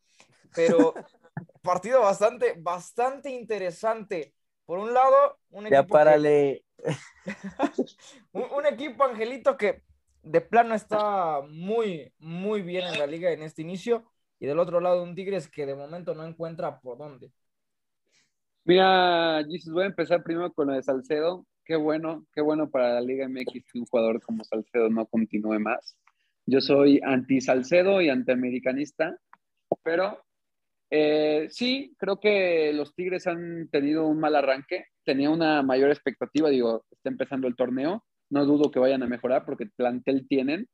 pero 0.55 0.95
partido 1.63 2.01
bastante, 2.03 2.55
bastante 2.59 3.31
interesante. 3.31 4.35
Por 4.67 4.79
un 4.79 4.95
lado, 4.95 5.39
un 5.51 5.67
Ya 5.69 5.83
equipo 5.83 6.03
que- 6.03 6.21
párale. 6.21 6.63
un, 8.33 8.45
un 8.57 8.67
equipo, 8.67 9.05
Angelito, 9.05 9.57
que 9.57 9.83
de 10.23 10.41
plano 10.41 10.75
está 10.75 11.41
muy, 11.49 12.13
muy 12.19 12.63
bien 12.63 12.87
en 12.87 12.99
la 12.99 13.07
liga 13.07 13.31
en 13.33 13.43
este 13.43 13.63
inicio. 13.63 14.05
Y 14.39 14.47
del 14.47 14.59
otro 14.59 14.81
lado, 14.81 15.03
un 15.03 15.15
Tigres 15.15 15.49
que 15.49 15.67
de 15.67 15.75
momento 15.75 16.15
no 16.15 16.25
encuentra 16.27 16.81
por 16.81 16.99
dónde. 16.99 17.33
Mira, 18.65 19.43
Jesus, 19.49 19.73
voy 19.73 19.85
a 19.85 19.87
empezar 19.87 20.23
primero 20.23 20.53
con 20.53 20.69
lo 20.69 20.75
de 20.75 20.83
Salcedo. 20.83 21.47
Qué 21.65 21.77
bueno, 21.77 22.27
qué 22.35 22.41
bueno 22.41 22.69
para 22.71 22.95
la 22.95 23.01
Liga 23.01 23.25
MX 23.25 23.65
que 23.73 23.79
un 23.79 23.87
jugador 23.87 24.21
como 24.23 24.45
Salcedo 24.45 24.89
no 24.89 25.07
continúe 25.07 25.59
más. 25.61 25.97
Yo 26.47 26.61
soy 26.61 27.01
anti-Salcedo 27.05 28.01
y 28.03 28.09
antiamericanista, 28.09 29.19
pero 29.85 30.25
eh, 30.91 31.49
sí, 31.51 31.95
creo 31.99 32.21
que 32.21 32.73
los 32.73 32.95
Tigres 32.95 33.27
han 33.27 33.69
tenido 33.71 34.07
un 34.07 34.21
mal 34.21 34.37
arranque. 34.37 34.87
Tenía 35.05 35.31
una 35.31 35.63
mayor 35.63 35.91
expectativa, 35.91 36.49
digo, 36.51 36.85
está 36.91 37.09
empezando 37.09 37.49
el 37.49 37.57
torneo. 37.57 38.05
No 38.31 38.45
dudo 38.45 38.71
que 38.71 38.79
vayan 38.79 39.03
a 39.03 39.09
mejorar 39.09 39.45
porque 39.45 39.67
plantel 39.67 40.27
tienen, 40.29 40.69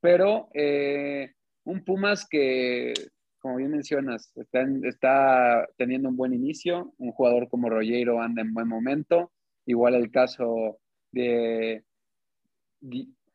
pero 0.00 0.48
eh, 0.54 1.32
un 1.64 1.84
Pumas 1.84 2.26
que, 2.28 2.92
como 3.38 3.56
bien 3.56 3.70
mencionas, 3.70 4.32
está, 4.36 4.66
está 4.82 5.68
teniendo 5.76 6.08
un 6.08 6.16
buen 6.16 6.34
inicio. 6.34 6.94
Un 6.98 7.12
jugador 7.12 7.48
como 7.48 7.70
Rollero 7.70 8.20
anda 8.20 8.42
en 8.42 8.52
buen 8.52 8.68
momento. 8.68 9.32
Igual 9.66 9.94
el 9.94 10.10
caso 10.10 10.78
de. 11.12 11.84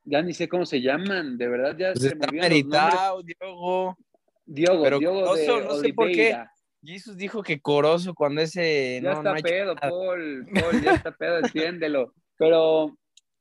Ya 0.03 0.21
ni 0.21 0.33
sé 0.33 0.47
cómo 0.47 0.65
se 0.65 0.81
llaman, 0.81 1.37
de 1.37 1.47
verdad 1.47 1.75
ya 1.77 1.93
Pues 1.93 2.03
se 2.03 2.15
me 2.15 2.25
está 2.25 2.31
meritado, 2.31 3.23
Diogo. 3.23 3.97
Diogo, 4.45 4.83
Pero 4.83 4.99
Diogo 4.99 5.35
de 5.35 5.45
Corozo, 5.45 5.61
no 5.67 5.75
sé 5.75 5.93
por 5.93 6.07
qué. 6.07 6.11
Oliveira. 6.13 6.51
Jesus 6.83 7.17
dijo 7.17 7.41
que 7.41 7.59
Corozo 7.59 8.13
cuando 8.13 8.41
ese 8.41 8.99
Ya 9.01 9.09
no, 9.11 9.17
está 9.17 9.33
no 9.33 9.41
pedo. 9.41 9.75
Paul, 9.75 10.47
Paul, 10.53 10.81
ya 10.83 10.93
está 10.93 11.11
pedo, 11.11 11.39
entiéndelo. 11.73 12.13
Pero 12.37 12.95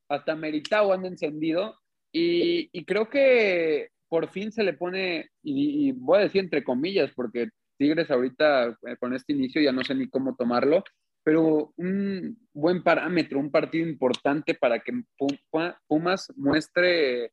hasta 0.08 0.34
Meritao 0.34 0.92
anda 0.92 1.08
encendido 1.08 1.76
y, 2.12 2.68
y 2.72 2.84
creo 2.84 3.08
que 3.10 3.88
por 4.08 4.28
fin 4.30 4.52
se 4.52 4.62
le 4.62 4.74
pone, 4.74 5.28
y, 5.42 5.88
y 5.88 5.92
voy 5.92 6.18
a 6.18 6.22
decir 6.22 6.40
entre 6.42 6.62
comillas, 6.62 7.10
porque 7.14 7.48
Tigres 7.76 8.10
ahorita 8.10 8.68
eh, 8.68 8.96
con 9.00 9.12
este 9.14 9.32
inicio 9.32 9.60
ya 9.60 9.72
no 9.72 9.82
sé 9.82 9.94
ni 9.96 10.08
cómo 10.08 10.36
tomarlo, 10.36 10.84
pero 11.24 11.72
un 11.76 12.38
buen 12.52 12.82
parámetro, 12.84 13.40
un 13.40 13.50
partido 13.50 13.88
importante 13.88 14.54
para 14.54 14.78
que 14.78 14.92
Pum- 15.18 15.74
Pumas 15.88 16.32
muestre 16.36 17.32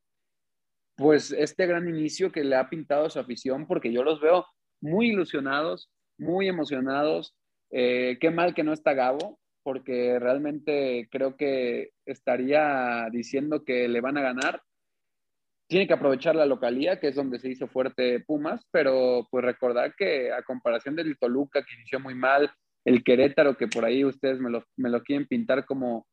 pues 0.95 1.31
este 1.31 1.65
gran 1.65 1.87
inicio 1.87 2.31
que 2.31 2.43
le 2.43 2.55
ha 2.55 2.69
pintado 2.69 3.09
su 3.09 3.19
afición, 3.19 3.67
porque 3.67 3.91
yo 3.91 4.03
los 4.03 4.21
veo 4.21 4.45
muy 4.81 5.09
ilusionados, 5.09 5.89
muy 6.17 6.47
emocionados. 6.47 7.35
Eh, 7.71 8.17
qué 8.19 8.31
mal 8.31 8.53
que 8.53 8.63
no 8.63 8.73
está 8.73 8.93
Gabo, 8.93 9.39
porque 9.63 10.19
realmente 10.19 11.07
creo 11.11 11.37
que 11.37 11.91
estaría 12.05 13.07
diciendo 13.11 13.63
que 13.63 13.87
le 13.87 14.01
van 14.01 14.17
a 14.17 14.21
ganar. 14.21 14.61
Tiene 15.67 15.87
que 15.87 15.93
aprovechar 15.93 16.35
la 16.35 16.45
localía, 16.45 16.99
que 16.99 17.07
es 17.07 17.15
donde 17.15 17.39
se 17.39 17.49
hizo 17.49 17.67
fuerte 17.67 18.19
Pumas, 18.19 18.65
pero 18.71 19.27
pues 19.31 19.45
recordar 19.45 19.95
que 19.95 20.33
a 20.33 20.43
comparación 20.43 20.95
del 20.95 21.17
Toluca, 21.17 21.63
que 21.63 21.75
inició 21.75 21.99
muy 21.99 22.13
mal, 22.13 22.51
el 22.83 23.03
Querétaro, 23.03 23.55
que 23.55 23.67
por 23.67 23.85
ahí 23.85 24.03
ustedes 24.03 24.39
me 24.39 24.49
lo, 24.49 24.65
me 24.75 24.89
lo 24.89 25.01
quieren 25.03 25.27
pintar 25.27 25.65
como, 25.65 26.07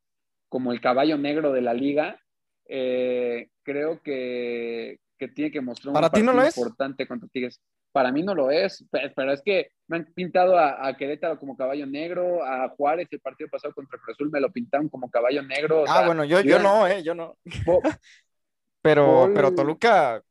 como 0.47 0.71
el 0.71 0.79
caballo 0.79 1.17
negro 1.17 1.51
de 1.51 1.61
la 1.61 1.73
liga, 1.73 2.21
eh, 2.69 3.49
creo 3.63 4.01
que, 4.03 4.99
que 5.19 5.29
tiene 5.29 5.51
que 5.51 5.61
mostrar 5.61 5.95
un 5.95 5.99
¿Para 5.99 6.11
ti 6.11 6.23
no 6.23 6.33
partido 6.33 6.41
es? 6.43 6.71
importante 6.71 7.07
contra 7.07 7.29
Tigres. 7.29 7.61
para 7.93 8.11
mí 8.13 8.23
no 8.23 8.35
lo 8.35 8.51
es, 8.51 8.85
pe- 8.91 9.11
pero 9.15 9.33
es 9.33 9.41
que 9.43 9.69
me 9.87 9.97
han 9.97 10.05
pintado 10.15 10.57
a, 10.59 10.87
a 10.87 10.97
Querétaro 10.97 11.39
como 11.39 11.57
caballo 11.57 11.87
negro, 11.87 12.43
a 12.45 12.69
Juárez 12.69 13.09
el 13.11 13.21
partido 13.21 13.49
pasado 13.51 13.73
contra 13.75 13.99
Cruz 13.99 14.15
Azul 14.15 14.31
me 14.31 14.41
lo 14.41 14.51
pintaron 14.51 14.89
como 14.89 15.11
caballo 15.11 15.43
negro. 15.43 15.81
o 15.83 15.87
Ah, 15.87 16.01
sea, 16.01 16.03
bueno, 16.03 16.23
yo, 16.23 16.41
yo 16.41 16.59
yo- 16.59 16.59
no, 16.59 16.87
eh, 16.87 17.03
yo 17.03 17.15
no. 17.15 17.37
Pero, 18.81 19.31
pero 19.33 19.53
Toluca 19.53 20.23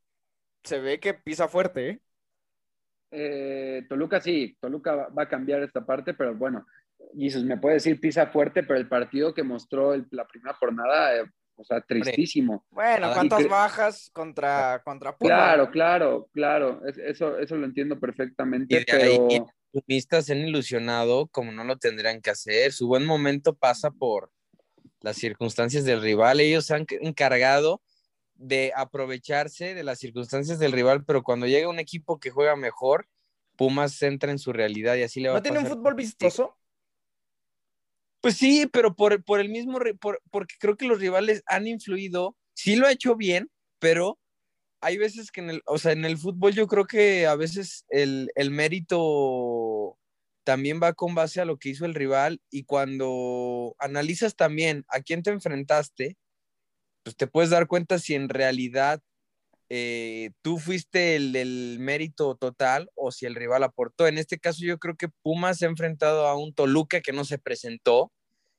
se 0.64 0.80
ve 0.80 1.00
que 1.00 1.14
pisa 1.14 1.48
fuerte, 1.48 1.90
¿eh? 1.90 2.02
eh, 3.10 3.84
Toluca 3.88 4.20
sí, 4.20 4.56
Toluca 4.60 4.94
va, 4.94 5.08
va 5.08 5.22
a 5.24 5.28
cambiar 5.28 5.62
esta 5.62 5.84
parte, 5.84 6.14
pero 6.14 6.34
bueno, 6.34 6.66
Jesus, 7.16 7.44
me 7.44 7.56
puede 7.58 7.74
decir 7.76 8.00
pisa 8.00 8.26
fuerte, 8.28 8.62
pero 8.62 8.78
el 8.78 8.88
partido 8.88 9.34
que 9.34 9.42
mostró 9.42 9.94
el- 9.94 10.06
la 10.10 10.26
primera 10.26 10.54
jornada, 10.54 11.16
eh, 11.16 11.24
o 11.58 11.64
sea, 11.64 11.80
tristísimo. 11.80 12.64
Bueno. 12.70 13.10
¿cuántas 13.12 13.48
bajas 13.48 14.10
contra, 14.12 14.80
contra 14.84 15.16
Pumas? 15.16 15.36
Claro, 15.36 15.70
claro, 15.70 16.28
claro, 16.32 16.86
es- 16.86 16.98
eso, 16.98 17.38
eso 17.38 17.56
lo 17.56 17.66
entiendo 17.66 17.98
perfectamente, 17.98 18.74
Y 18.74 18.84
de 18.84 18.92
ahí, 18.92 19.18
pero 19.28 19.46
los 19.72 19.82
pumistas 19.84 20.26
se 20.26 20.32
han 20.32 20.38
ilusionado 20.46 21.26
como 21.26 21.52
no 21.52 21.64
lo 21.64 21.76
tendrían 21.76 22.20
que 22.22 22.30
hacer. 22.30 22.72
Su 22.72 22.86
buen 22.86 23.04
momento 23.04 23.54
pasa 23.54 23.90
por 23.90 24.30
las 25.00 25.16
circunstancias 25.16 25.84
del 25.84 26.00
rival. 26.00 26.40
Ellos 26.40 26.66
se 26.66 26.74
han 26.74 26.86
encargado 27.00 27.82
de 28.34 28.72
aprovecharse 28.76 29.74
de 29.74 29.82
las 29.82 29.98
circunstancias 29.98 30.58
del 30.60 30.72
rival, 30.72 31.04
pero 31.04 31.22
cuando 31.24 31.46
llega 31.46 31.68
un 31.68 31.80
equipo 31.80 32.20
que 32.20 32.30
juega 32.30 32.54
mejor, 32.56 33.06
Pumas 33.56 34.00
entra 34.02 34.30
en 34.30 34.38
su 34.38 34.52
realidad 34.52 34.94
y 34.94 35.02
así 35.02 35.20
le 35.20 35.28
va 35.28 35.34
¿No 35.34 35.38
a 35.40 35.42
tiene 35.42 35.58
un 35.58 35.64
pasar. 35.64 35.76
fútbol 35.78 35.94
vistoso? 35.94 36.56
Pues 38.20 38.36
sí, 38.36 38.66
pero 38.72 38.94
por, 38.96 39.22
por 39.24 39.40
el 39.40 39.48
mismo, 39.48 39.78
por- 40.00 40.20
porque 40.30 40.54
creo 40.58 40.76
que 40.76 40.86
los 40.86 40.98
rivales 41.00 41.42
han 41.46 41.66
influido, 41.66 42.36
sí 42.54 42.76
lo 42.76 42.86
ha 42.86 42.92
hecho 42.92 43.14
bien, 43.16 43.48
pero 43.78 44.18
hay 44.82 44.98
veces 44.98 45.32
que 45.32 45.40
en 45.42 45.50
el, 45.50 45.62
o 45.66 45.78
sea, 45.78 45.92
en 45.92 46.04
el 46.06 46.18
fútbol 46.18 46.54
yo 46.54 46.66
creo 46.68 46.86
que 46.86 47.26
a 47.26 47.36
veces 47.36 47.84
el, 47.90 48.30
el 48.36 48.50
mérito 48.52 49.98
también 50.44 50.80
va 50.82 50.94
con 50.94 51.14
base 51.14 51.40
a 51.40 51.46
lo 51.46 51.58
que 51.58 51.70
hizo 51.70 51.86
el 51.86 51.94
rival 51.94 52.40
y 52.50 52.64
cuando 52.64 53.76
analizas 53.80 54.36
también 54.36 54.84
a 54.88 55.00
quién 55.02 55.22
te 55.22 55.30
enfrentaste, 55.30 56.16
pues 57.04 57.16
te 57.16 57.26
puedes 57.26 57.50
dar 57.50 57.66
cuenta 57.68 57.98
si 57.98 58.14
en 58.14 58.28
realidad 58.28 59.00
eh, 59.70 60.30
tú 60.42 60.58
fuiste 60.58 61.16
el, 61.16 61.36
el 61.36 61.78
mérito 61.80 62.34
total 62.36 62.90
o 62.94 63.12
si 63.12 63.26
el 63.26 63.34
rival 63.34 63.62
aportó. 63.64 64.06
En 64.06 64.18
este 64.18 64.38
caso 64.38 64.60
yo 64.64 64.78
creo 64.78 64.96
que 64.96 65.08
Pumas 65.08 65.58
se 65.58 65.66
ha 65.66 65.68
enfrentado 65.68 66.26
a 66.26 66.36
un 66.36 66.54
Toluca 66.54 67.00
que 67.00 67.12
no 67.12 67.24
se 67.24 67.38
presentó 67.38 68.12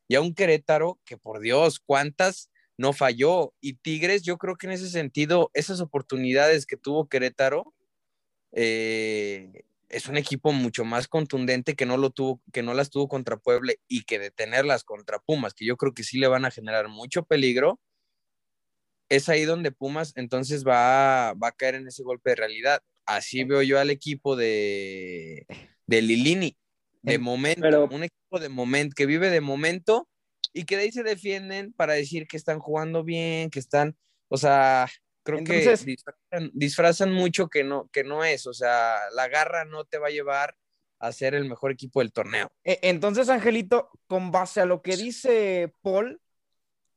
y 0.07 0.15
a 0.15 0.21
un 0.21 0.33
Querétaro 0.33 0.99
que 1.05 1.17
por 1.17 1.39
Dios, 1.39 1.79
cuántas 1.79 2.49
no 2.77 2.93
falló. 2.93 3.53
Y 3.61 3.73
Tigres, 3.73 4.23
yo 4.23 4.37
creo 4.37 4.55
que 4.55 4.67
en 4.67 4.73
ese 4.73 4.89
sentido, 4.89 5.51
esas 5.53 5.81
oportunidades 5.81 6.65
que 6.65 6.77
tuvo 6.77 7.09
Querétaro, 7.09 7.73
eh, 8.53 9.63
es 9.89 10.07
un 10.07 10.17
equipo 10.17 10.51
mucho 10.51 10.85
más 10.85 11.07
contundente 11.07 11.75
que 11.75 11.85
no 11.85 11.97
lo 11.97 12.09
tuvo, 12.11 12.41
que 12.53 12.63
no 12.63 12.73
las 12.73 12.89
tuvo 12.89 13.07
contra 13.07 13.37
Puebla 13.37 13.73
y 13.87 14.03
que 14.03 14.19
detenerlas 14.19 14.83
contra 14.83 15.19
Pumas, 15.19 15.53
que 15.53 15.65
yo 15.65 15.77
creo 15.77 15.93
que 15.93 16.03
sí 16.03 16.19
le 16.19 16.27
van 16.27 16.45
a 16.45 16.51
generar 16.51 16.87
mucho 16.87 17.23
peligro. 17.23 17.79
Es 19.09 19.27
ahí 19.29 19.43
donde 19.45 19.71
Pumas 19.71 20.13
entonces 20.15 20.65
va, 20.65 21.33
va 21.33 21.49
a 21.49 21.51
caer 21.51 21.75
en 21.75 21.87
ese 21.87 22.03
golpe 22.03 22.29
de 22.31 22.35
realidad. 22.35 22.81
Así 23.05 23.43
veo 23.43 23.61
yo 23.63 23.79
al 23.79 23.89
equipo 23.89 24.35
de, 24.35 25.45
de 25.87 26.01
Lilini, 26.01 26.55
de 27.01 27.15
En- 27.15 27.21
momento, 27.21 27.61
pero- 27.61 27.85
un 27.85 28.03
equipo 28.03 28.39
de 28.39 28.49
momento, 28.49 28.93
que 28.95 29.05
vive 29.07 29.29
de 29.31 29.41
momento 29.41 30.07
y 30.53 30.65
que 30.65 30.77
de 30.77 30.83
ahí 30.83 30.91
se 30.91 31.03
defienden 31.03 31.73
para 31.73 31.93
decir 31.93 32.27
que 32.27 32.37
están 32.37 32.59
jugando 32.59 33.03
bien, 33.03 33.49
que 33.49 33.59
están, 33.59 33.97
o 34.27 34.37
sea, 34.37 34.87
creo 35.23 35.39
Entonces- 35.39 35.79
que 35.81 35.85
disfrazan, 35.91 36.51
disfrazan 36.53 37.11
mucho 37.13 37.49
que 37.49 37.63
no, 37.63 37.89
que 37.91 38.03
no 38.03 38.23
es, 38.23 38.45
o 38.45 38.53
sea, 38.53 38.97
la 39.15 39.27
garra 39.27 39.65
no 39.65 39.85
te 39.85 39.97
va 39.97 40.07
a 40.07 40.11
llevar 40.11 40.55
a 40.99 41.11
ser 41.11 41.33
el 41.33 41.45
mejor 41.45 41.71
equipo 41.71 42.01
del 42.01 42.11
torneo. 42.11 42.51
E- 42.63 42.79
Entonces, 42.83 43.29
Angelito, 43.29 43.89
con 44.07 44.31
base 44.31 44.61
a 44.61 44.65
lo 44.65 44.81
que 44.83 44.97
dice 44.97 45.73
Paul, 45.81 46.21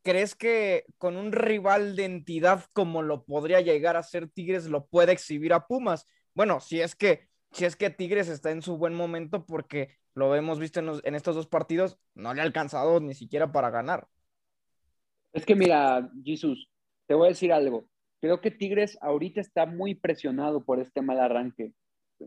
¿crees 0.02 0.34
que 0.34 0.84
con 0.98 1.16
un 1.16 1.32
rival 1.32 1.96
de 1.96 2.04
entidad 2.04 2.64
como 2.72 3.02
lo 3.02 3.24
podría 3.24 3.60
llegar 3.60 3.96
a 3.96 4.02
ser 4.02 4.28
Tigres 4.28 4.66
lo 4.66 4.86
puede 4.86 5.12
exhibir 5.12 5.52
a 5.52 5.66
Pumas? 5.66 6.06
Bueno, 6.34 6.60
si 6.60 6.80
es 6.80 6.94
que, 6.94 7.28
si 7.52 7.64
es 7.64 7.76
que 7.76 7.90
Tigres 7.90 8.28
está 8.28 8.50
en 8.50 8.62
su 8.62 8.76
buen 8.78 8.94
momento, 8.94 9.46
porque 9.46 9.96
lo 10.14 10.34
hemos 10.36 10.58
visto 10.58 10.80
en, 10.80 10.86
los- 10.86 11.04
en 11.04 11.14
estos 11.14 11.34
dos 11.36 11.46
partidos, 11.46 11.98
no 12.14 12.34
le 12.34 12.40
ha 12.40 12.44
alcanzado 12.44 13.00
ni 13.00 13.14
siquiera 13.14 13.52
para 13.52 13.70
ganar. 13.70 14.08
Es 15.32 15.46
que 15.46 15.54
mira, 15.54 16.10
Jesús, 16.24 16.68
te 17.06 17.14
voy 17.14 17.26
a 17.26 17.28
decir 17.30 17.52
algo. 17.52 17.86
Creo 18.20 18.40
que 18.40 18.50
Tigres 18.50 18.98
ahorita 19.00 19.40
está 19.40 19.66
muy 19.66 19.94
presionado 19.94 20.64
por 20.64 20.80
este 20.80 21.02
mal 21.02 21.18
arranque. 21.20 21.72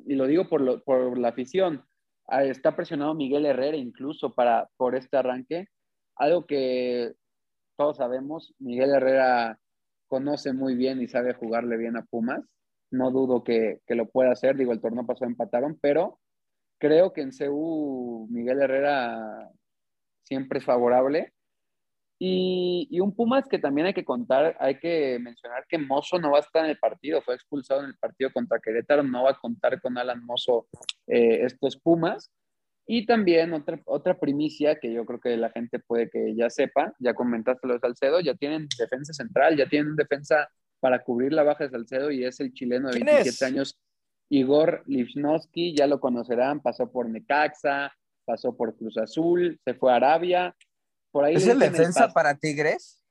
Y 0.08 0.16
lo 0.16 0.28
digo 0.28 0.50
por, 0.50 0.62
lo- 0.62 0.84
por 0.84 1.18
la 1.18 1.30
afición. 1.30 1.86
Ah, 2.28 2.44
Está 2.44 2.76
presionado 2.76 3.14
Miguel 3.14 3.46
Herrera 3.46 3.78
incluso 3.78 4.34
para, 4.34 4.70
por 4.78 4.96
este 4.96 5.18
arranque. 5.18 5.68
Algo 6.16 6.46
que 6.46 7.14
todos 7.76 7.98
sabemos, 7.98 8.54
Miguel 8.60 8.92
Herrera 8.92 9.60
conoce 10.08 10.54
muy 10.54 10.76
bien 10.76 11.02
y 11.02 11.08
sabe 11.08 11.34
jugarle 11.34 11.78
bien 11.78 11.98
a 11.98 12.04
Pumas. 12.04 12.42
No 12.92 13.12
dudo 13.12 13.44
que, 13.44 13.82
lo 13.88 14.08
pueda 14.08 14.32
hacer. 14.32 14.56
Digo, 14.56 14.72
el 14.72 14.82
torneo 14.82 15.06
pasado 15.06 15.30
empataron, 15.30 15.78
pero 15.82 16.20
creo 16.80 17.14
que 17.14 17.22
en 17.22 17.32
CU 17.32 18.28
Miguel 18.30 18.62
Herrera 18.62 19.50
siempre 20.24 20.60
es 20.60 20.66
favorable. 20.66 21.34
Y, 22.18 22.88
y, 22.90 23.02
un 23.02 23.14
Pumas 23.14 23.46
que 23.50 23.60
también 23.60 23.88
hay 23.88 23.94
que 23.94 24.06
contar, 24.06 24.56
hay 24.62 24.80
que 24.80 25.20
mencionar 25.20 25.66
que 25.68 25.78
Mozo 25.78 26.18
no 26.18 26.32
va 26.32 26.38
a 26.38 26.42
estar 26.42 26.64
en 26.64 26.72
el 26.72 26.80
partido, 26.80 27.22
fue 27.22 27.36
expulsado 27.36 27.82
en 27.82 27.88
el 27.88 27.98
partido 27.98 28.32
contra 28.32 28.60
Querétaro, 28.60 29.04
no 29.04 29.24
va 29.24 29.32
a 29.32 29.38
contar 29.38 29.82
con 29.82 29.98
Alan 29.98 30.24
Mozo 30.24 30.68
eh, 31.08 31.44
estos 31.44 31.78
Pumas. 31.78 32.32
Y 32.88 33.06
también 33.06 33.54
otra, 33.54 33.82
otra 33.86 34.19
primicia 34.19 34.80
que 34.80 34.93
yo 34.93 35.06
creo 35.06 35.19
que 35.19 35.38
la 35.38 35.50
gente 35.50 35.80
puede 35.80 36.10
que 36.10 36.36
ya 36.36 36.50
sepa, 36.50 36.95
ya 37.00 37.13
comentaste 37.13 37.67
lo 37.67 37.74
de 37.74 37.80
Salcedo, 37.80 38.19
ya 38.19 38.36
tienen 38.36 38.67
defensa 38.78 39.12
central, 39.13 39.58
ya 39.58 39.67
tienen 39.67 39.95
defensa 39.95 40.50
para 40.80 41.04
cubrir 41.04 41.34
la 41.34 41.43
baja 41.43 41.63
de 41.63 41.71
Salcedo 41.71 42.12
y 42.12 42.24
es 42.24 42.39
el 42.39 42.54
chileno 42.54 42.89
de 42.89 42.95
¿Quién 42.95 43.06
27 43.08 43.30
es? 43.30 43.41
años, 43.41 43.80
Igor 44.30 44.84
Lichnowsky, 44.86 45.76
ya 45.76 45.88
lo 45.88 46.00
conocerán, 46.00 46.62
pasó 46.62 46.91
por 46.91 47.10
Necaxa, 47.10 47.91
pasó 48.26 48.56
por 48.56 48.76
Cruz 48.76 48.98
Azul, 48.98 49.60
se 49.63 49.74
fue 49.74 49.91
a 49.91 49.95
Arabia. 49.95 50.56
Por 51.12 51.24
ahí 51.24 51.36
¿Es 51.36 51.48
el 51.48 51.60
defensa 51.60 52.12
para 52.13 52.36
Tigres? 52.36 53.02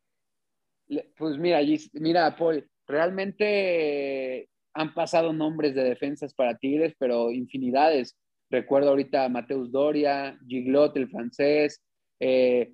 Pues 1.16 1.38
mira, 1.38 1.60
mira, 1.94 2.36
Paul, 2.36 2.68
realmente 2.86 4.48
han 4.74 4.92
pasado 4.92 5.32
nombres 5.32 5.74
de 5.74 5.84
defensas 5.84 6.34
para 6.34 6.58
Tigres, 6.58 6.94
pero 6.98 7.30
infinidades. 7.30 8.16
Recuerdo 8.50 8.90
ahorita 8.90 9.24
a 9.24 9.28
Mateus 9.28 9.72
Doria, 9.72 10.38
Giglot, 10.46 10.96
el 10.96 11.08
francés, 11.08 11.82
eh, 12.20 12.72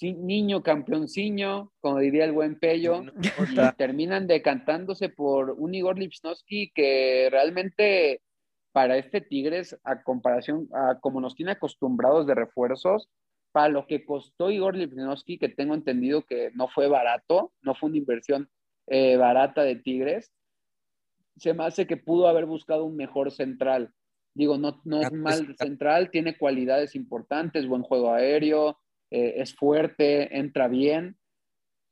niño 0.00 0.62
campeonciño, 0.62 1.70
como 1.80 1.98
diría 1.98 2.24
el 2.24 2.32
buen 2.32 2.58
Pello, 2.58 3.02
No 3.02 3.12
y 3.12 3.76
terminan 3.76 4.26
decantándose 4.26 5.08
por 5.08 5.50
un 5.50 5.74
Igor 5.74 5.98
Lipsnowski 5.98 6.72
que 6.74 7.28
realmente 7.30 8.20
para 8.72 8.96
este 8.96 9.20
Tigres, 9.20 9.78
a 9.84 10.02
comparación, 10.02 10.68
a 10.72 10.98
como 11.00 11.20
nos 11.20 11.36
tiene 11.36 11.52
acostumbrados 11.52 12.26
de 12.26 12.34
refuerzos, 12.34 13.08
para 13.52 13.68
lo 13.68 13.86
que 13.86 14.04
costó 14.04 14.50
Igor 14.50 14.74
Lipnowski, 14.74 15.38
que 15.38 15.50
tengo 15.50 15.74
entendido 15.74 16.22
que 16.22 16.50
no 16.54 16.68
fue 16.68 16.88
barato, 16.88 17.52
no 17.60 17.74
fue 17.74 17.90
una 17.90 17.98
inversión 17.98 18.48
eh, 18.86 19.16
barata 19.16 19.62
de 19.62 19.76
Tigres, 19.76 20.32
se 21.36 21.54
me 21.54 21.64
hace 21.64 21.86
que 21.86 21.96
pudo 21.96 22.28
haber 22.28 22.46
buscado 22.46 22.84
un 22.84 22.96
mejor 22.96 23.30
central. 23.30 23.92
Digo, 24.34 24.56
no, 24.58 24.80
no 24.84 25.00
es 25.02 25.12
mal 25.12 25.46
central, 25.58 26.10
tiene 26.10 26.38
cualidades 26.38 26.94
importantes, 26.94 27.66
buen 27.66 27.82
juego 27.82 28.12
aéreo, 28.12 28.78
eh, 29.10 29.34
es 29.36 29.54
fuerte, 29.54 30.36
entra 30.38 30.68
bien, 30.68 31.16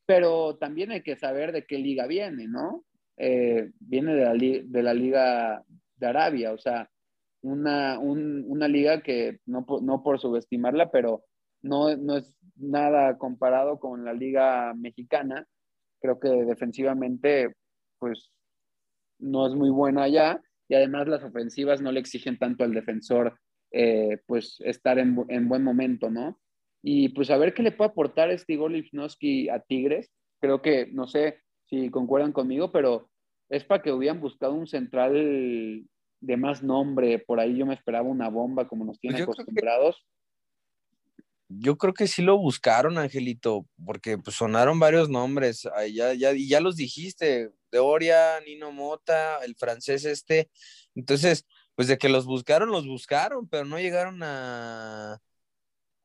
pero 0.07 0.57
también 0.57 0.91
hay 0.91 1.03
que 1.03 1.17
saber 1.17 1.53
de 1.53 1.67
qué 1.67 1.79
liga 1.79 2.07
viene, 2.07 2.49
¿no? 2.49 2.85
Eh, 3.17 3.71
viene 3.79 4.15
de 4.15 4.25
la, 4.25 4.35
li- 4.35 4.63
de 4.65 4.83
la 4.83 4.95
liga 4.95 5.63
de 5.97 6.07
Arabia, 6.07 6.53
o 6.53 6.59
sea, 6.59 6.91
una, 7.43 7.99
un- 7.99 8.45
una 8.49 8.69
liga 8.69 9.03
que 9.03 9.41
no, 9.47 9.67
por- 9.67 9.83
no 9.83 10.03
por 10.03 10.19
subestimarla, 10.19 10.91
pero 10.91 11.25
no, 11.63 11.95
no 11.97 12.17
es 12.17 12.35
nada 12.57 13.19
comparado 13.19 13.79
con 13.79 14.05
la 14.05 14.13
liga 14.15 14.73
mexicana. 14.75 15.47
Creo 16.01 16.19
que 16.19 16.29
defensivamente, 16.31 17.55
pues, 17.99 18.33
no 19.19 19.47
es 19.47 19.55
muy 19.55 19.69
buena 19.71 20.05
allá 20.05 20.41
y 20.71 20.75
además 20.77 21.09
las 21.09 21.25
ofensivas 21.25 21.83
no 21.83 21.91
le 21.91 21.99
exigen 21.99 22.39
tanto 22.39 22.63
al 22.63 22.73
defensor, 22.73 23.37
eh, 23.73 24.19
pues, 24.27 24.57
estar 24.61 25.01
en, 25.01 25.17
en 25.29 25.49
buen 25.49 25.65
momento, 25.65 26.11
¿no? 26.11 26.41
Y 26.81 27.09
pues 27.09 27.29
a 27.31 27.37
ver 27.37 27.55
qué 27.55 27.65
le 27.65 27.73
puede 27.73 27.91
aportar 27.91 28.31
este 28.31 28.53
Igor 28.53 28.71
Lipnowski 28.71 29.49
a 29.49 29.59
Tigres. 29.59 30.13
Creo 30.41 30.63
que, 30.63 30.87
no 30.93 31.09
sé 31.09 31.41
si 31.65 31.91
concuerdan 31.91 32.33
conmigo, 32.33 32.71
pero 32.71 33.11
es 33.49 33.65
para 33.65 33.83
que 33.83 33.91
hubieran 33.93 34.21
buscado 34.21 34.55
un 34.55 34.69
central 34.69 35.85
de 36.21 36.37
más 36.37 36.63
nombre. 36.63 37.19
Por 37.19 37.41
ahí 37.41 37.57
yo 37.59 37.67
me 37.67 37.75
esperaba 37.75 38.09
una 38.09 38.29
bomba 38.29 38.69
como 38.69 38.85
nos 38.85 39.01
tienen 39.01 39.25
Pues 39.25 39.37
que- 39.39 39.43
acostumbrados. 39.43 40.07
Yo 41.49 41.77
creo 41.79 41.93
que 41.95 42.07
sí 42.07 42.23
lo 42.23 42.39
buscaron, 42.39 42.97
Angelito, 42.97 43.67
porque 43.85 44.17
pues, 44.19 44.37
sonaron 44.37 44.79
varios 44.79 45.11
nombres. 45.11 45.69
Ay, 45.75 45.95
ya, 45.95 46.15
ya, 46.15 46.33
y 46.33 46.49
ya 46.49 46.61
los 46.61 46.77
dijiste, 46.77 47.51
Doria, 47.71 48.41
Nino 48.41 48.73
Mota, 48.73 49.39
el 49.45 49.57
francés 49.57 50.05
este, 50.05 50.51
Entonces, 50.95 51.47
pues 51.75 51.89
de 51.89 51.99
que 51.99 52.09
los 52.09 52.27
buscaron, 52.27 52.71
los 52.71 52.87
buscaron, 52.87 53.49
pero 53.49 53.65
no 53.65 53.79
llegaron 53.79 54.23
a, 54.23 55.21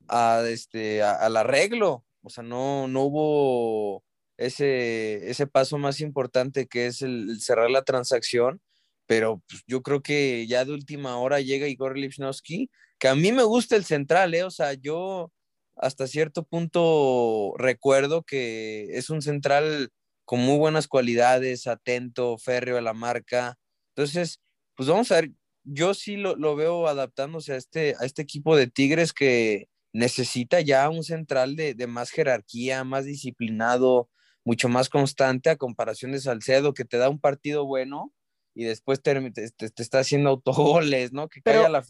a 0.08 0.43
este, 0.47 1.04
al 1.04 1.38
arreglo. 1.38 2.06
O 2.21 2.30
sea, 2.30 2.43
no, 2.43 2.88
no 2.88 3.04
hubo 3.04 4.04
ese, 4.38 5.30
ese 5.30 5.47
paso 5.47 5.78
más 5.78 6.01
importante 6.01 6.67
que 6.67 6.88
es 6.88 7.01
el, 7.01 7.39
cerrar 7.41 7.69
la 7.69 7.84
transacción, 7.84 8.62
pero 9.06 9.41
pues, 9.47 9.63
yo 9.67 9.82
creo 9.82 10.01
que 10.01 10.47
ya 10.47 10.65
de 10.65 10.73
última 10.73 11.17
hora 11.17 11.39
llega 11.41 11.67
Igor 11.67 11.97
Lipnowski, 11.97 12.69
que 12.99 13.08
a 13.08 13.15
mí 13.15 13.32
me 13.32 13.43
gusta 13.43 13.75
el 13.75 13.86
central, 13.86 14.34
¿eh? 14.34 14.43
O 14.43 14.51
sea, 14.51 14.73
yo 14.73 15.32
hasta 15.75 16.08
cierto 16.08 16.43
punto 16.43 17.54
recuerdo 17.58 18.23
que 18.23 18.97
es 18.97 19.10
un 19.10 19.21
central 19.21 19.91
con 20.25 20.39
muy 20.41 20.57
buenas 20.57 20.88
cualidades, 20.88 21.67
atento, 21.67 22.38
férreo 22.38 22.77
a 22.77 22.81
la 22.81 22.93
marca. 22.93 23.57
Entonces, 23.95 24.41
pues 24.75 24.89
vamos 24.89 25.11
a 25.11 25.15
ver, 25.21 25.31
yo 25.63 25.93
sí 25.93 26.17
lo, 26.17 26.35
lo 26.35 26.55
veo 26.55 26.88
adaptándose 26.88 27.53
a 27.53 27.57
este, 27.57 27.95
a 27.99 28.05
este 28.05 28.21
equipo 28.23 28.55
de 28.55 28.67
Tigres 28.67 29.13
que 29.13 29.67
necesita 29.93 30.59
ya 30.61 30.89
un 30.89 31.03
central 31.03 31.55
de, 31.55 31.73
de 31.73 31.88
más 31.88 32.09
jerarquía, 32.11 32.83
más 32.83 33.05
disciplinado, 33.05 34.09
mucho 34.43 34.67
más 34.67 34.89
constante 34.89 35.49
a 35.49 35.55
comparación 35.55 36.11
de 36.11 36.19
Salcedo, 36.19 36.73
que 36.73 36.85
te 36.85 36.97
da 36.97 37.09
un 37.09 37.19
partido 37.19 37.65
bueno 37.65 38.11
y 38.53 38.65
después 38.65 39.01
te, 39.01 39.31
te- 39.31 39.81
está 39.81 39.99
haciendo 39.99 40.29
autogoles, 40.31 41.13
¿no? 41.13 41.29
Que 41.29 41.41
Pero- 41.41 41.59
calla 41.63 41.69
la 41.69 41.85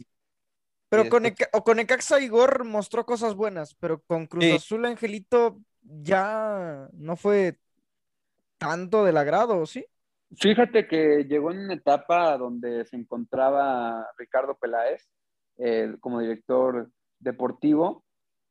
Pero 0.90 1.10
con, 1.10 1.24
o 1.54 1.64
con 1.64 1.78
Necaxa 1.78 2.20
Igor 2.22 2.64
mostró 2.64 3.06
cosas 3.06 3.34
buenas, 3.34 3.76
pero 3.76 4.02
con 4.04 4.28
Cruz 4.28 4.44
Sí. 4.46 4.52
Azul 4.52 4.86
Angelito 4.86 5.60
ya 5.82 6.88
no 6.94 7.16
fue 7.18 7.58
tanto 8.58 9.04
del 9.04 9.18
agrado, 9.18 9.66
¿sí? 9.66 9.86
Fíjate 10.38 10.88
que 10.88 11.26
llegó 11.30 11.52
en 11.52 11.60
una 11.60 11.76
etapa 11.76 12.38
donde 12.38 12.86
se 12.86 12.96
encontraba 12.96 14.08
Ricardo 14.18 14.58
Peláez 14.58 15.08
como 16.00 16.20
director 16.20 16.90
deportivo 17.20 18.04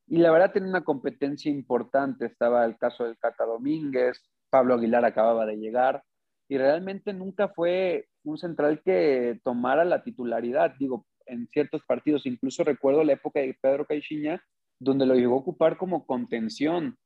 y 0.07 0.19
la 0.19 0.31
verdad 0.31 0.53
tenía 0.53 0.71
una 0.71 0.85
competencia 0.85 1.51
importante. 1.51 2.27
Estaba 2.27 2.65
el 2.65 2.79
caso 2.79 3.05
del 3.05 3.19
Cata 3.19 3.45
Domínguez, 3.45 4.23
Pablo 4.51 4.75
Aguilar 4.75 5.05
acababa 5.05 5.47
de 5.47 5.57
llegar 5.57 6.03
y 6.49 6.59
realmente 6.59 7.13
nunca 7.13 7.49
fue 7.49 8.09
un 8.23 8.39
central 8.39 8.81
que 8.85 9.41
tomara 9.43 9.85
la 9.85 10.03
titularidad. 10.03 10.75
Digo, 10.79 11.07
en 11.27 11.49
ciertos 11.49 11.83
partidos, 11.85 12.27
incluso 12.27 12.65
recuerdo 12.65 13.03
la 13.03 13.15
época 13.15 13.41
de 13.41 13.57
Pedro 13.61 13.87
Caixinha, 13.87 14.43
donde 14.79 15.07
lo 15.07 15.15
llegó 15.15 15.35
a 15.35 15.39
ocupar 15.39 15.77
como 15.77 16.07
contención. 16.07 16.97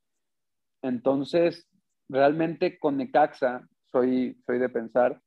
Entonces, 0.83 1.69
realmente 2.09 2.79
con 2.79 2.97
Necaxa, 2.97 3.69
soy, 3.91 4.41
soy 4.47 4.59
de 4.59 4.69
pensar, 4.69 5.21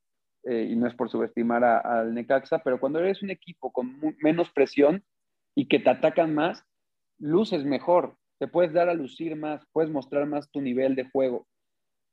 eh, 0.44 0.68
y 0.70 0.76
no 0.76 0.88
es 0.88 0.94
por 0.94 1.08
subestimar 1.08 1.62
al 1.64 2.14
Necaxa, 2.14 2.58
pero 2.58 2.80
cuando 2.80 2.98
eres 2.98 3.22
un 3.22 3.30
equipo 3.30 3.72
con 3.72 3.96
menos 4.20 4.50
presión 4.50 5.04
y 5.54 5.68
que 5.68 5.78
te 5.78 5.90
atacan 5.90 6.34
más, 6.34 6.64
luces 7.18 7.64
mejor, 7.64 8.16
te 8.38 8.48
puedes 8.48 8.72
dar 8.72 8.88
a 8.88 8.94
lucir 8.94 9.36
más, 9.36 9.64
puedes 9.72 9.90
mostrar 9.90 10.26
más 10.26 10.50
tu 10.50 10.60
nivel 10.60 10.96
de 10.96 11.08
juego. 11.08 11.46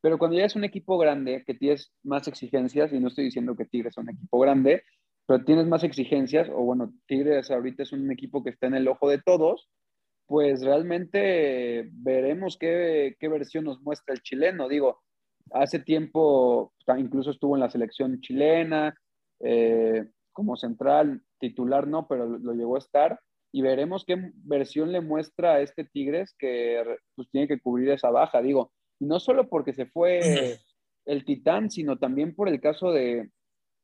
Pero 0.01 0.17
cuando 0.17 0.37
ya 0.37 0.45
es 0.45 0.55
un 0.55 0.63
equipo 0.63 0.97
grande, 0.97 1.43
que 1.45 1.55
tienes 1.55 1.91
más 2.03 2.27
exigencias, 2.27 2.93
y 2.93 2.99
no 2.99 3.07
estoy 3.07 3.25
diciendo 3.25 3.55
que 3.55 3.65
Tigres 3.65 3.93
es 3.93 3.97
un 3.97 4.09
equipo 4.09 4.39
grande, 4.39 4.83
pero 5.25 5.43
tienes 5.43 5.65
más 5.67 5.83
exigencias, 5.83 6.47
o 6.49 6.63
bueno, 6.63 6.93
Tigres 7.07 7.49
ahorita 7.51 7.83
es 7.83 7.91
un 7.91 8.11
equipo 8.11 8.43
que 8.43 8.51
está 8.51 8.67
en 8.67 8.75
el 8.75 8.87
ojo 8.87 9.09
de 9.09 9.19
todos, 9.19 9.69
pues 10.29 10.63
realmente 10.63 11.89
veremos 11.91 12.55
qué, 12.55 13.17
qué 13.19 13.27
versión 13.27 13.65
nos 13.65 13.81
muestra 13.81 14.13
el 14.13 14.21
chileno. 14.21 14.69
Digo, 14.69 15.01
hace 15.51 15.79
tiempo 15.79 16.71
incluso 16.99 17.31
estuvo 17.31 17.55
en 17.55 17.61
la 17.61 17.71
selección 17.71 18.21
chilena, 18.21 18.95
eh, 19.39 20.05
como 20.31 20.55
central, 20.55 21.23
titular 21.39 21.87
no, 21.87 22.07
pero 22.07 22.27
lo, 22.27 22.53
llegó 22.53 22.75
a 22.75 22.79
estar. 22.79 23.19
Y 23.51 23.63
veremos 23.63 24.05
qué 24.05 24.31
versión 24.35 24.91
le 24.91 25.01
muestra 25.01 25.53
a 25.53 25.61
este 25.61 25.83
Tigres 25.83 26.35
que 26.37 26.83
pues, 27.15 27.27
tiene 27.31 27.47
que 27.47 27.59
cubrir 27.59 27.89
esa 27.89 28.11
baja. 28.11 28.39
Digo, 28.43 28.71
y 28.99 29.07
no 29.07 29.19
solo 29.19 29.49
porque 29.49 29.73
se 29.73 29.87
fue 29.87 30.19
el 31.05 31.25
Titán, 31.25 31.71
sino 31.71 31.97
también 31.97 32.35
por 32.35 32.49
el 32.49 32.61
caso 32.61 32.91
de, 32.91 33.31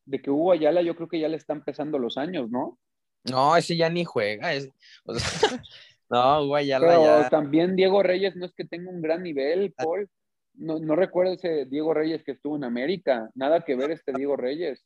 de 0.05 0.21
que 0.21 0.29
Hugo 0.29 0.51
Ayala, 0.51 0.83
yo 0.83 0.95
creo 0.95 1.07
que 1.07 1.19
ya 1.19 1.27
le 1.27 1.37
están 1.37 1.63
pesando 1.63 1.97
los 1.97 2.19
años, 2.19 2.51
¿no? 2.51 2.77
No, 3.23 3.57
ese 3.57 3.75
ya 3.75 3.89
ni 3.89 4.05
juega. 4.05 4.53
ese- 4.53 4.71
o 5.05 5.15
sea, 5.15 5.49
no, 6.09 6.51
Pero 6.53 7.21
ya. 7.21 7.29
también 7.29 7.75
Diego 7.75 8.03
Reyes 8.03 8.35
no 8.35 8.45
es 8.45 8.53
que 8.53 8.65
tenga 8.65 8.89
un 8.89 9.01
gran 9.01 9.23
nivel, 9.23 9.73
Paul. 9.73 10.09
No, 10.53 10.79
no 10.79 10.95
recuerdo 10.95 11.33
ese 11.33 11.65
Diego 11.65 11.93
Reyes 11.93 12.23
que 12.23 12.33
estuvo 12.33 12.55
en 12.55 12.63
América. 12.63 13.29
Nada 13.33 13.65
que 13.65 13.75
ver 13.75 13.91
este 13.91 14.13
Diego 14.13 14.37
Reyes. 14.37 14.85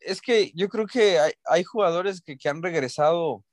Es 0.00 0.20
que 0.20 0.50
yo 0.54 0.68
creo 0.68 0.86
que 0.86 1.18
hay, 1.18 1.32
hay 1.46 1.64
jugadores 1.64 2.20
que, 2.20 2.36
que 2.36 2.48
han 2.48 2.62
regresado 2.62 3.44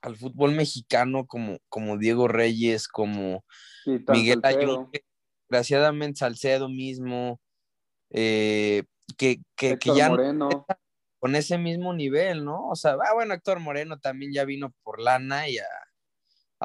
al 0.00 0.16
fútbol 0.16 0.52
mexicano 0.52 1.26
como, 1.26 1.58
como 1.68 1.96
Diego 1.98 2.26
Reyes, 2.26 2.88
como 2.88 3.44
Sí, 3.84 4.02
Miguel 4.08 4.40
Salcedo, 4.42 4.72
Ayun, 4.72 4.90
que 4.90 5.04
desgraciadamente 5.48 6.18
Salcedo 6.18 6.68
mismo, 6.68 7.40
eh, 8.10 8.84
que, 9.16 9.42
que, 9.56 9.78
que 9.78 9.94
ya 9.94 10.08
no 10.08 10.66
con 11.22 11.36
ese 11.36 11.56
mismo 11.56 11.94
nivel, 11.94 12.44
¿no? 12.44 12.68
O 12.68 12.74
sea, 12.74 12.94
ah, 12.94 13.14
bueno, 13.14 13.32
Héctor 13.32 13.60
Moreno 13.60 13.96
también 14.00 14.32
ya 14.32 14.44
vino 14.44 14.74
por 14.82 15.00
lana 15.00 15.48
y 15.48 15.56
a, 15.56 15.64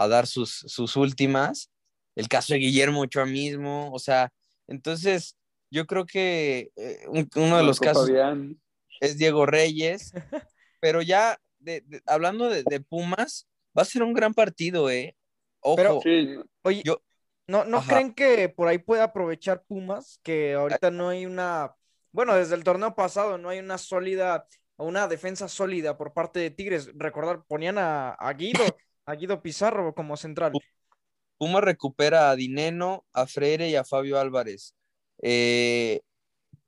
a 0.03 0.07
dar 0.07 0.27
sus, 0.27 0.51
sus 0.67 0.95
últimas. 0.95 1.69
El 2.15 2.27
caso 2.27 2.53
de 2.53 2.59
Guillermo 2.59 3.01
Ochoa 3.01 3.25
mismo, 3.25 3.91
o 3.93 3.99
sea, 3.99 4.31
entonces 4.67 5.35
yo 5.69 5.85
creo 5.85 6.05
que 6.05 6.71
eh, 6.75 6.99
un- 7.07 7.29
uno 7.35 7.57
de 7.57 7.63
los 7.63 7.79
Marco 7.81 7.93
casos 7.93 8.07
Fabián. 8.09 8.59
es 9.01 9.17
Diego 9.17 9.45
Reyes, 9.45 10.11
pero 10.79 11.01
ya 11.01 11.37
de- 11.59 11.81
de- 11.81 12.01
hablando 12.05 12.49
de, 12.49 12.63
de 12.63 12.79
Pumas, 12.79 13.47
va 13.77 13.81
a 13.83 13.85
ser 13.85 14.01
un 14.03 14.13
gran 14.13 14.33
partido, 14.33 14.89
¿eh? 14.89 15.15
Ojo, 15.59 15.75
Pero- 15.75 15.99
Sí, 16.03 16.35
Oye, 16.63 16.81
Yo- 16.85 17.01
¿no, 17.47 17.65
no 17.65 17.77
Ajá. 17.77 17.87
creen 17.95 18.13
que 18.13 18.49
por 18.49 18.67
ahí 18.67 18.77
puede 18.77 19.01
aprovechar 19.01 19.63
Pumas? 19.67 20.19
Que 20.23 20.53
ahorita 20.55 20.91
no 20.91 21.09
hay 21.09 21.25
una, 21.25 21.75
bueno, 22.11 22.33
desde 22.35 22.55
el 22.55 22.63
torneo 22.63 22.95
pasado 22.95 23.37
no 23.37 23.49
hay 23.49 23.59
una 23.59 23.77
sólida, 23.77 24.47
una 24.77 25.07
defensa 25.07 25.47
sólida 25.47 25.97
por 25.97 26.13
parte 26.13 26.39
de 26.39 26.49
Tigres. 26.51 26.89
Recordar, 26.95 27.43
ponían 27.47 27.77
a, 27.77 28.11
a 28.13 28.33
Guido, 28.33 28.63
a 29.07 29.15
Guido 29.15 29.41
Pizarro 29.41 29.95
como 29.95 30.17
central. 30.17 30.51
Pumas 31.37 31.63
recupera 31.63 32.29
a 32.29 32.35
Dineno, 32.35 33.05
a 33.13 33.25
Freire 33.25 33.69
y 33.69 33.75
a 33.75 33.85
Fabio 33.85 34.19
Álvarez. 34.19 34.75
Eh, 35.21 36.01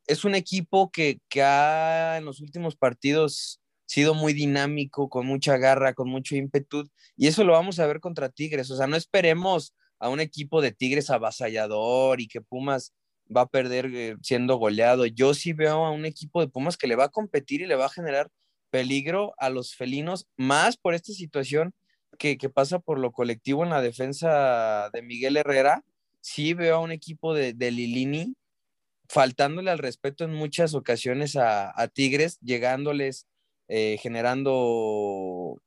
es 0.07 0.23
un 0.23 0.35
equipo 0.35 0.89
que, 0.89 1.19
que 1.27 1.43
ha 1.43 2.17
en 2.17 2.25
los 2.25 2.39
últimos 2.39 2.75
partidos 2.75 3.59
sido 3.85 4.13
muy 4.13 4.33
dinámico, 4.33 5.09
con 5.09 5.25
mucha 5.25 5.57
garra, 5.57 5.93
con 5.93 6.09
mucho 6.09 6.35
ímpetu, 6.35 6.89
y 7.17 7.27
eso 7.27 7.43
lo 7.43 7.53
vamos 7.53 7.79
a 7.79 7.87
ver 7.87 7.99
contra 7.99 8.29
Tigres. 8.29 8.71
O 8.71 8.77
sea, 8.77 8.87
no 8.87 8.95
esperemos 8.95 9.73
a 9.99 10.09
un 10.09 10.21
equipo 10.21 10.61
de 10.61 10.71
Tigres 10.71 11.09
avasallador 11.09 12.21
y 12.21 12.27
que 12.27 12.41
Pumas 12.41 12.93
va 13.35 13.41
a 13.41 13.47
perder 13.47 13.87
eh, 13.93 14.15
siendo 14.21 14.55
goleado. 14.55 15.05
Yo 15.07 15.33
sí 15.33 15.51
veo 15.53 15.85
a 15.85 15.91
un 15.91 16.05
equipo 16.05 16.39
de 16.39 16.47
Pumas 16.47 16.77
que 16.77 16.87
le 16.87 16.95
va 16.95 17.05
a 17.05 17.09
competir 17.09 17.61
y 17.61 17.65
le 17.65 17.75
va 17.75 17.87
a 17.87 17.89
generar 17.89 18.29
peligro 18.69 19.33
a 19.37 19.49
los 19.49 19.75
felinos, 19.75 20.27
más 20.37 20.77
por 20.77 20.93
esta 20.93 21.11
situación 21.11 21.73
que, 22.17 22.37
que 22.37 22.49
pasa 22.49 22.79
por 22.79 22.99
lo 22.99 23.11
colectivo 23.11 23.63
en 23.63 23.69
la 23.69 23.81
defensa 23.81 24.89
de 24.91 25.01
Miguel 25.01 25.37
Herrera. 25.37 25.83
Sí 26.21 26.53
veo 26.53 26.75
a 26.75 26.79
un 26.79 26.91
equipo 26.91 27.33
de, 27.33 27.53
de 27.53 27.71
Lilini 27.71 28.35
faltándole 29.07 29.71
al 29.71 29.79
respeto 29.79 30.23
en 30.23 30.33
muchas 30.33 30.73
ocasiones 30.75 31.35
a, 31.35 31.71
a 31.79 31.87
Tigres, 31.87 32.37
llegándoles, 32.41 33.27
eh, 33.67 33.97
generando 34.01 35.61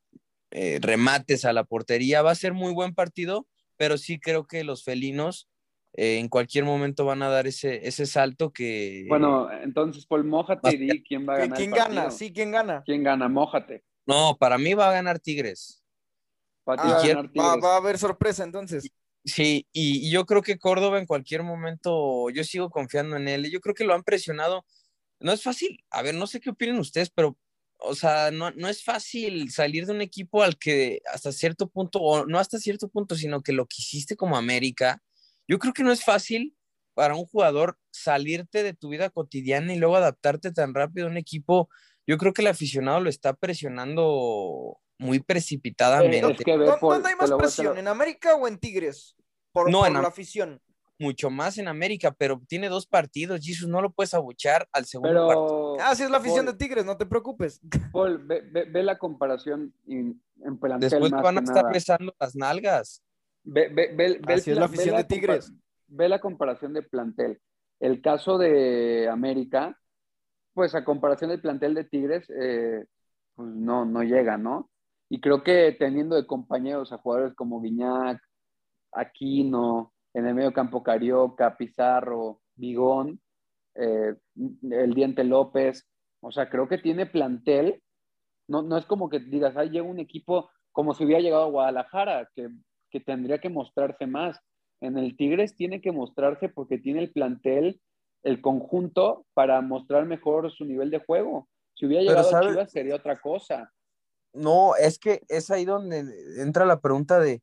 eh, 0.51 0.79
remates 0.81 1.45
a 1.45 1.53
la 1.53 1.65
portería. 1.65 2.23
Va 2.23 2.31
a 2.31 2.37
ser 2.37 2.53
muy 2.53 2.73
buen 2.73 2.95
partido, 2.95 3.47
pero 3.77 3.99
sí 3.99 4.21
creo 4.21 4.47
que 4.47 4.63
los 4.63 4.85
felinos 4.85 5.49
eh, 5.95 6.19
en 6.19 6.29
cualquier 6.29 6.65
momento 6.65 7.05
van 7.05 7.23
a 7.23 7.29
dar 7.29 7.47
ese, 7.47 7.87
ese 7.87 8.07
salto 8.07 8.53
que... 8.53 9.07
bueno, 9.09 9.51
entonces, 9.51 10.07
Paul, 10.07 10.25
mójate 10.25 10.75
y 10.75 10.77
di 10.77 11.03
quién 11.03 11.29
va 11.29 11.35
a 11.35 11.37
¿Qui- 11.37 11.41
ganar. 11.41 11.57
¿Quién 11.57 11.71
el 11.71 11.77
gana? 11.77 12.11
Sí, 12.11 12.33
¿quién 12.33 12.51
gana? 12.53 12.83
¿Quién 12.85 13.03
gana? 13.03 13.29
Mójate. 13.29 13.85
No, 14.07 14.37
para 14.39 14.57
mí 14.57 14.75
va 14.75 14.89
a 14.89 14.93
ganar 14.93 15.19
Tigres. 15.19 15.82
Ah, 16.67 17.57
va 17.63 17.75
a 17.75 17.77
haber 17.77 17.99
sorpresa 17.99 18.45
entonces. 18.45 18.89
Sí, 19.25 19.67
y, 19.73 20.09
y 20.09 20.11
yo 20.11 20.27
creo 20.27 20.43
que 20.43 20.59
Córdoba 20.59 20.99
en 20.99 21.07
cualquier 21.07 21.43
momento, 21.43 22.29
yo 22.31 22.43
sigo 22.45 22.71
confiando 22.71 23.17
en 23.17 23.29
él. 23.29 23.51
Yo 23.51 23.61
creo 23.61 23.75
que 23.75 23.85
lo 23.85 23.95
han 23.95 24.03
presionado. 24.03 24.65
No 25.21 25.33
es 25.33 25.43
fácil, 25.43 25.85
a 25.91 26.03
ver, 26.03 26.15
no 26.17 26.27
sé 26.27 26.41
qué 26.41 26.51
opinen 26.51 26.79
ustedes, 26.79 27.11
pero, 27.11 27.39
o 27.79 27.95
sea, 27.95 28.33
no, 28.33 28.51
no 28.53 28.69
es 28.69 28.83
fácil 28.83 29.53
salir 29.53 29.87
de 29.87 29.93
un 29.93 30.01
equipo 30.01 30.43
al 30.43 30.59
que 30.59 31.01
hasta 31.13 31.31
cierto 31.31 31.69
punto, 31.69 32.01
o 32.01 32.27
no 32.27 32.41
hasta 32.41 32.59
cierto 32.59 32.89
punto, 32.89 33.15
sino 33.15 33.41
que 33.41 33.53
lo 33.53 33.67
quisiste 33.67 34.17
como 34.17 34.37
América. 34.37 35.01
Yo 35.47 35.61
creo 35.61 35.73
que 35.73 35.85
no 35.85 35.93
es 35.93 36.05
fácil 36.05 36.57
para 36.95 37.15
un 37.15 37.25
jugador 37.25 37.79
salirte 37.93 38.65
de 38.65 38.75
tu 38.75 38.89
vida 38.89 39.11
cotidiana 39.11 39.73
y 39.73 39.79
luego 39.79 39.97
adaptarte 39.97 40.51
tan 40.53 40.75
rápido 40.75 41.07
a 41.07 41.11
un 41.11 41.17
equipo. 41.17 41.69
Yo 42.07 42.19
creo 42.19 42.33
que 42.33 42.43
el 42.43 42.49
aficionado 42.49 43.01
lo 43.01 43.09
está 43.09 43.33
presionando 43.35 44.81
muy 45.03 45.21
precipitadamente. 45.21 46.19
Eh, 46.27 46.37
es 46.39 46.45
que 46.45 46.57
ve, 46.57 46.67
¿Dó- 46.67 46.79
Paul, 46.81 46.95
¿Dónde 46.95 47.09
hay 47.11 47.17
más 47.17 47.31
presión? 47.33 47.75
lo- 47.75 47.81
¿En 47.81 47.89
América 47.89 48.35
o 48.37 48.47
en 48.49 48.59
Tigres? 48.59 49.17
Por, 49.53 49.71
No, 49.71 49.81
por 49.81 49.89
en 49.89 49.95
la 49.95 50.09
afición. 50.09 50.61
mucho 50.99 51.31
más 51.31 51.59
en 51.59 51.67
América, 51.69 52.13
pero 52.17 52.41
tiene 52.47 52.69
dos 52.69 52.87
partidos, 52.87 53.41
Jesus, 53.45 53.69
no 53.69 53.83
lo 53.83 53.91
puedes 53.91 54.15
abuchar 54.15 54.69
al 54.73 54.85
segundo 54.87 55.27
partido. 55.27 55.75
Pero, 55.77 55.87
Así 55.89 56.05
es 56.05 56.11
la 56.11 56.19
afición 56.19 56.47
de 56.47 56.55
Tigres, 56.55 56.85
no 56.85 56.97
te 56.97 57.07
preocupes. 57.07 57.61
Paul, 57.93 58.19
ve, 58.25 58.41
ve- 58.43 58.67
ve 58.71 58.83
la 58.85 58.97
comparación 58.99 59.75
en, 59.89 60.23
en 60.45 60.59
plantel 60.59 60.89
Después 60.91 61.11
más 61.11 61.23
van 61.23 61.39
a 61.39 61.41
que 61.41 61.45
estar 61.45 61.63
nada. 61.65 61.73
besando 61.73 62.15
las 62.21 62.37
nalgas. 62.37 63.03
Ve, 63.43 63.69
ve- 63.69 63.93
ve- 63.97 63.97
ve 63.97 64.33
el 64.33 64.39
Así 64.39 64.51
es 64.53 64.57
la 64.57 64.67
afición 64.67 64.97
de 64.97 65.05
Tigres. 65.05 65.53
Ve 65.89 66.09
la 66.09 66.21
comparación 66.21 66.73
de 66.73 66.83
plantel. 66.83 67.41
El 67.81 68.01
caso 68.01 68.39
de 68.39 69.09
América, 69.11 69.77
pues 70.55 70.75
a 70.77 70.85
comparación 70.85 71.31
del 71.31 71.41
plantel 71.41 71.75
de 71.75 71.85
Tigres, 71.85 72.31
eh, 72.31 72.85
pues 73.35 73.49
no, 73.49 73.85
no 73.85 74.03
llega, 74.05 74.39
¿no? 74.39 74.71
Y 75.13 75.21
creo 75.21 75.43
que 75.43 75.73
teniendo 75.73 76.17
de 76.17 76.27
compañeros 76.27 76.91
a 76.91 76.97
jugadores 76.97 77.35
como 77.35 77.61
Guiñac, 77.61 78.19
Aquino, 78.93 79.93
en 80.15 80.27
el 80.27 80.35
medio 80.35 80.55
campo 80.55 80.83
Carioca, 80.83 81.55
Pizarro, 81.59 82.41
Vigón, 82.55 83.21
eh, 83.75 84.15
el 84.71 84.95
Diente 84.95 85.23
López, 85.23 85.87
o 86.23 86.33
sea, 86.33 86.49
creo 86.49 86.67
que 86.67 86.79
tiene 86.79 87.05
plantel. 87.05 87.83
No, 88.49 88.63
no 88.63 88.79
es 88.79 88.87
como 88.87 89.11
que 89.11 89.19
digas, 89.19 89.55
ahí 89.55 89.69
llega 89.69 89.85
un 89.85 90.01
equipo 90.01 90.49
como 90.73 90.95
si 90.95 91.05
hubiera 91.05 91.21
llegado 91.21 91.43
a 91.43 91.51
Guadalajara, 91.51 92.31
que, 92.35 92.49
que 92.91 93.01
tendría 93.01 93.37
que 93.37 93.51
mostrarse 93.51 94.07
más. 94.07 94.41
En 94.81 94.97
el 94.97 95.15
Tigres 95.19 95.55
tiene 95.55 95.83
que 95.83 95.93
mostrarse 95.93 96.49
porque 96.49 96.79
tiene 96.79 97.01
el 97.01 97.13
plantel, 97.13 97.83
el 98.23 98.41
conjunto 98.41 99.27
para 99.35 99.61
mostrar 99.61 100.07
mejor 100.07 100.51
su 100.51 100.65
nivel 100.65 100.89
de 100.89 101.05
juego. 101.05 101.51
Si 101.75 101.85
hubiera 101.85 102.03
llegado 102.03 102.35
a. 102.35 102.41
Chivas 102.49 102.73
sería 102.73 102.97
otra 102.97 103.21
cosa. 103.21 103.71
No, 104.33 104.75
es 104.77 104.99
que 104.99 105.23
es 105.29 105.51
ahí 105.51 105.65
donde 105.65 106.05
entra 106.39 106.65
la 106.65 106.81
pregunta 106.81 107.19
de, 107.19 107.43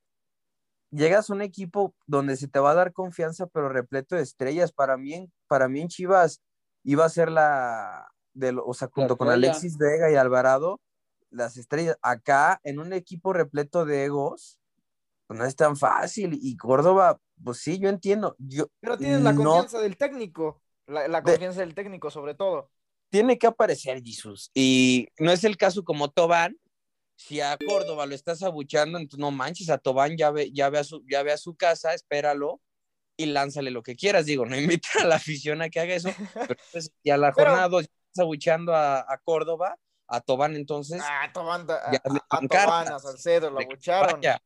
llegas 0.92 1.30
a 1.30 1.34
un 1.34 1.42
equipo 1.42 1.94
donde 2.08 2.36
se 2.36 2.48
te 2.48 2.60
va 2.60 2.72
a 2.72 2.76
dar 2.76 2.94
confianza, 2.94 3.46
pero 3.48 3.70
repleto 3.70 4.16
de 4.16 4.24
estrellas. 4.24 4.72
Para 4.72 4.98
mí, 4.98 5.30
para 5.48 5.68
mí 5.70 5.82
en 5.82 5.88
Chivas 5.88 6.42
iba 6.84 7.06
a 7.06 7.10
ser 7.10 7.30
la, 7.32 8.08
de, 8.34 8.58
o 8.64 8.74
sea, 8.74 8.90
junto 8.92 9.18
con. 9.18 9.30
Alexis 9.30 9.78
Vega 9.78 10.12
y 10.12 10.16
Alvarado, 10.16 10.80
las 11.30 11.58
estrellas. 11.58 11.98
Acá, 12.02 12.60
en 12.64 12.80
un 12.80 12.94
equipo 12.94 13.34
repleto 13.34 13.86
de 13.86 14.06
egos, 14.06 14.60
pues 15.28 15.38
no 15.40 15.46
es 15.46 15.56
tan 15.56 15.78
fácil. 15.78 16.40
Y 16.42 16.58
Córdoba, 16.58 17.20
pues 17.44 17.60
sí, 17.60 17.78
yo 17.78 17.90
entiendo. 17.90 18.36
Yo, 18.40 18.66
Pero 18.80 18.98
tienes 18.98 19.22
la 19.22 19.34
no- 19.34 19.44
confianza 19.44 19.80
del 19.80 19.96
técnico, 19.96 20.60
la, 20.88 21.08
la 21.08 21.22
De- 21.22 21.32
confianza 21.34 21.60
del 21.60 21.76
técnico 21.76 22.10
sobre 22.10 22.34
todo. 22.34 22.72
tiene 23.12 23.38
que 23.38 23.46
aparecer 23.46 24.02
Jesus. 24.04 24.50
Y 24.56 25.08
no 25.20 25.32
es 25.32 25.44
el 25.44 25.56
caso 25.56 25.84
como 25.84 26.10
Tobán. 26.10 26.58
Si 27.22 27.42
a 27.42 27.58
Córdoba 27.68 28.06
lo 28.06 28.16
estás 28.16 28.44
abuchando, 28.44 28.98
entonces 28.98 29.20
no 29.20 29.30
manches, 29.30 29.70
a 29.70 29.78
Tobán 29.78 30.16
ya 30.16 30.32
ve, 30.32 30.52
ya 30.54 30.70
ve, 30.70 30.80
a, 30.80 30.84
su, 30.86 31.04
ya 31.06 31.22
ve 31.22 31.34
a 31.34 31.38
su 31.38 31.54
casa, 31.54 31.94
espéralo 31.94 32.62
y 33.18 33.26
lánzale 33.26 33.72
lo 33.72 33.84
que 33.84 33.98
quieras. 33.98 34.26
Digo, 34.26 34.46
no 34.46 34.56
invita 34.80 34.88
a 35.02 35.04
la 35.04 35.16
afición 35.16 35.62
a 35.62 35.70
que 35.70 35.82
haga 35.82 35.96
eso, 35.96 36.10
pero 36.34 36.56
pues, 36.72 36.92
ya 37.04 37.18
la 37.18 37.34
Pero- 37.34 37.50
jornada 37.50 37.68
dos, 37.68 37.82
ya 37.84 37.92
estás 38.08 38.24
abuchando 38.24 38.74
a, 38.74 39.00
a 39.02 39.18
Córdoba, 39.22 39.76
a 40.08 40.22
Tobán 40.22 40.56
entonces. 40.56 41.02
Ah, 41.04 41.30
Tobán, 41.34 41.68
a, 41.70 41.92
ya 41.92 42.02
a- 42.30 42.38
a 42.38 42.48
Tobán, 42.48 42.94
a 42.94 43.00
Salcedo, 43.00 43.50
lo 43.50 43.60
abucharon. 43.60 44.22
Ya, 44.22 44.42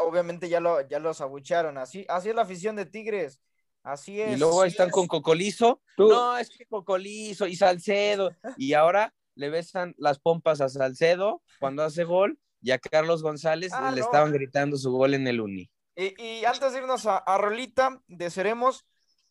obviamente 0.00 0.48
ya, 0.48 0.60
lo, 0.60 0.80
ya 0.88 0.98
los 0.98 1.20
abucharon. 1.20 1.76
Así, 1.76 2.06
así 2.08 2.30
es 2.30 2.34
la 2.34 2.42
afición 2.42 2.76
de 2.76 2.86
Tigres. 2.86 3.40
Así 3.82 4.20
es. 4.22 4.36
Y 4.36 4.40
luego 4.40 4.64
están 4.64 4.88
es. 4.88 4.92
con 4.94 5.06
Cocolizo. 5.06 5.82
Tú- 5.98 6.08
No, 6.08 6.38
es 6.38 6.48
que 6.48 6.64
Cocolizo 6.64 7.46
y 7.46 7.56
Salcedo. 7.56 8.34
Y 8.56 8.72
ahora 8.72 9.12
le 9.38 9.50
besan 9.50 9.94
las 9.98 10.18
pompas 10.20 10.60
a 10.60 10.68
Salcedo 10.68 11.42
cuando 11.58 11.82
hace 11.84 12.04
gol 12.04 12.38
y 12.60 12.72
a 12.72 12.78
Carlos 12.78 13.22
González 13.22 13.72
Ah, 13.72 13.90
le 13.90 14.00
no. 14.00 14.00
estaban 14.00 14.32
gritando 14.32 14.76
su 14.76 14.90
gol 14.92 15.14
en 15.14 15.26
el 15.28 15.40
Uni. 15.40 15.70
Y, 15.96 16.14
y 16.22 16.44
antes 16.44 16.72
de 16.72 16.78
irnos 16.80 17.06
a, 17.06 17.16
a 17.18 17.38
Rolita 17.38 18.02
de 18.06 18.30
Seremos, 18.30 18.86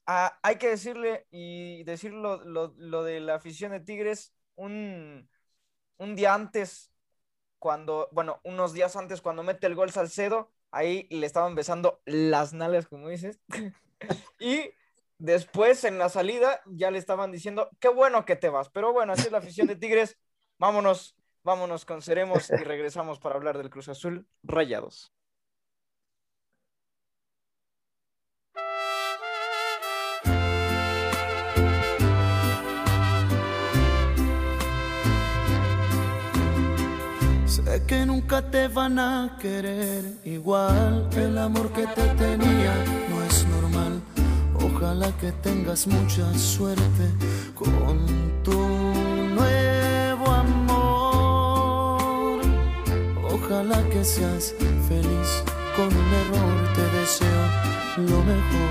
hay 0.06 0.58
que 0.58 0.70
decirle 0.70 1.28
y 1.32 1.84
decir 1.84 2.14
lo, 2.14 2.44
lo- 2.46 2.74
lo 2.78 3.04
de 3.04 3.20
la 3.20 3.36
afición 3.36 3.72
de 3.72 3.80
Tigres 3.82 4.34
un, 4.56 5.30
un 5.98 6.16
día 6.16 6.34
antes, 6.36 6.92
cuando, 7.60 8.10
bueno, 8.14 8.42
unos 8.46 8.74
días 8.74 8.96
antes, 8.98 9.22
cuando 9.22 9.44
mete 9.44 9.68
el 9.68 9.76
gol 9.76 9.92
Salcedo, 9.92 10.54
ahí 10.72 11.08
le 11.12 11.26
estaban 11.28 11.56
besando 11.56 12.02
las 12.06 12.54
nalgas, 12.54 12.88
como 12.88 13.10
dices. 13.10 13.40
y 14.40 14.72
después 15.18 15.84
en 15.84 15.98
la 15.98 16.10
salida 16.10 16.62
ya 16.66 16.92
le 16.92 17.00
estaban 17.00 17.32
diciendo, 17.32 17.70
qué 17.80 17.90
bueno 17.90 18.26
que 18.26 18.36
te 18.36 18.50
vas. 18.50 18.70
Pero 18.70 18.94
bueno, 18.94 19.14
así 19.14 19.24
es 19.24 19.32
la 19.32 19.40
afición 19.40 19.68
de 19.68 19.76
Tigres. 19.76 20.18
Vámonos, 20.60 21.16
vámonos 21.44 21.86
con 21.86 22.02
Seremos 22.02 22.50
y 22.50 22.64
regresamos 22.64 23.20
para 23.20 23.36
hablar 23.36 23.58
del 23.58 23.70
Cruz 23.70 23.90
Azul 23.90 24.28
Rayados. 24.44 25.14
Sé 37.46 37.84
que 37.86 38.06
nunca 38.06 38.42
te 38.50 38.68
van 38.68 38.98
a 38.98 39.38
querer 39.40 40.04
igual. 40.26 41.08
El 41.16 41.38
amor 41.38 41.72
que 41.72 41.86
te 41.86 42.08
tenía 42.16 42.74
no 43.10 43.24
es 43.24 43.46
normal. 43.46 44.02
Ojalá 44.80 45.12
que 45.20 45.32
tengas 45.32 45.88
mucha 45.88 46.32
suerte 46.38 47.12
con 47.56 47.98
tu 48.44 48.54
nuevo 48.54 50.30
amor. 50.30 52.40
Ojalá 53.34 53.82
que 53.90 54.06
seas 54.06 54.54
feliz 54.88 55.44
con 55.76 55.88
un 55.88 56.14
error. 56.22 56.74
Te 56.76 56.86
deseo 56.96 57.44
lo 57.98 58.22
mejor. 58.22 58.70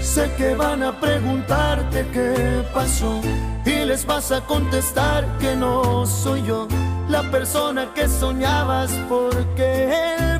Sé 0.00 0.32
que 0.38 0.54
van 0.54 0.82
a 0.82 0.98
preguntarte 0.98 2.06
qué 2.14 2.64
pasó 2.72 3.20
y 3.66 3.84
les 3.84 4.06
vas 4.06 4.32
a 4.32 4.40
contestar 4.40 5.36
que 5.36 5.54
no 5.54 6.06
soy 6.06 6.44
yo 6.44 6.66
la 7.10 7.30
persona 7.30 7.92
que 7.94 8.08
soñabas 8.08 8.90
porque 9.06 9.90
él 10.18 10.35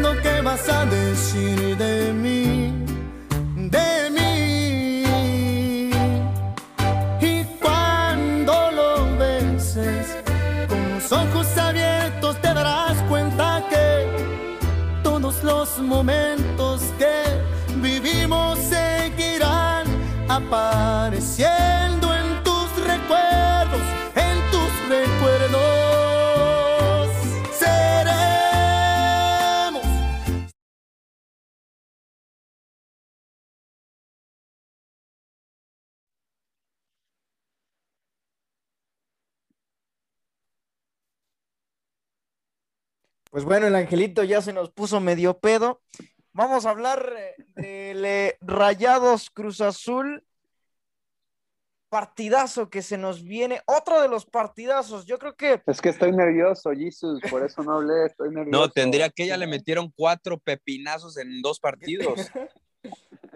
escuchando 0.00 0.22
qué 0.22 0.40
vas 0.40 0.68
a 0.68 0.86
decir 0.86 1.76
de 1.76 2.12
mí, 2.12 2.72
de 3.56 4.10
mí. 4.10 5.04
Y 7.20 7.44
cuando 7.60 8.70
lo 8.72 9.16
beses 9.18 10.16
con 10.68 10.94
los 10.94 11.12
ojos 11.12 11.58
abiertos 11.58 12.40
te 12.40 12.54
darás 12.54 12.96
cuenta 13.08 13.62
que 13.68 14.06
todos 15.02 15.42
los 15.42 15.78
momentos 15.78 16.82
que 16.98 17.40
vivimos 17.80 18.58
seguirán 18.58 19.86
apareciendo 20.28 21.89
Pues 43.30 43.44
bueno, 43.44 43.66
el 43.68 43.76
angelito 43.76 44.24
ya 44.24 44.42
se 44.42 44.52
nos 44.52 44.70
puso 44.70 45.00
medio 45.00 45.38
pedo. 45.38 45.80
Vamos 46.32 46.66
a 46.66 46.70
hablar 46.70 47.14
eh, 47.16 47.34
del 47.54 48.04
eh, 48.04 48.38
Rayados 48.40 49.30
Cruz 49.30 49.60
Azul. 49.60 50.24
Partidazo 51.88 52.70
que 52.70 52.82
se 52.82 52.98
nos 52.98 53.22
viene. 53.24 53.62
Otro 53.66 54.00
de 54.00 54.08
los 54.08 54.24
partidazos. 54.24 55.06
Yo 55.06 55.18
creo 55.18 55.34
que 55.34 55.60
Es 55.66 55.80
que 55.80 55.88
estoy 55.88 56.12
nervioso, 56.12 56.70
Jesus, 56.70 57.20
por 57.28 57.44
eso 57.44 57.62
no 57.64 57.74
hablé, 57.78 58.06
estoy 58.06 58.30
nervioso. 58.34 58.50
No, 58.50 58.68
tendría 58.70 59.10
que 59.10 59.26
ya 59.26 59.36
le 59.36 59.46
metieron 59.48 59.92
cuatro 59.96 60.38
pepinazos 60.38 61.16
en 61.16 61.40
dos 61.42 61.58
partidos. 61.60 62.30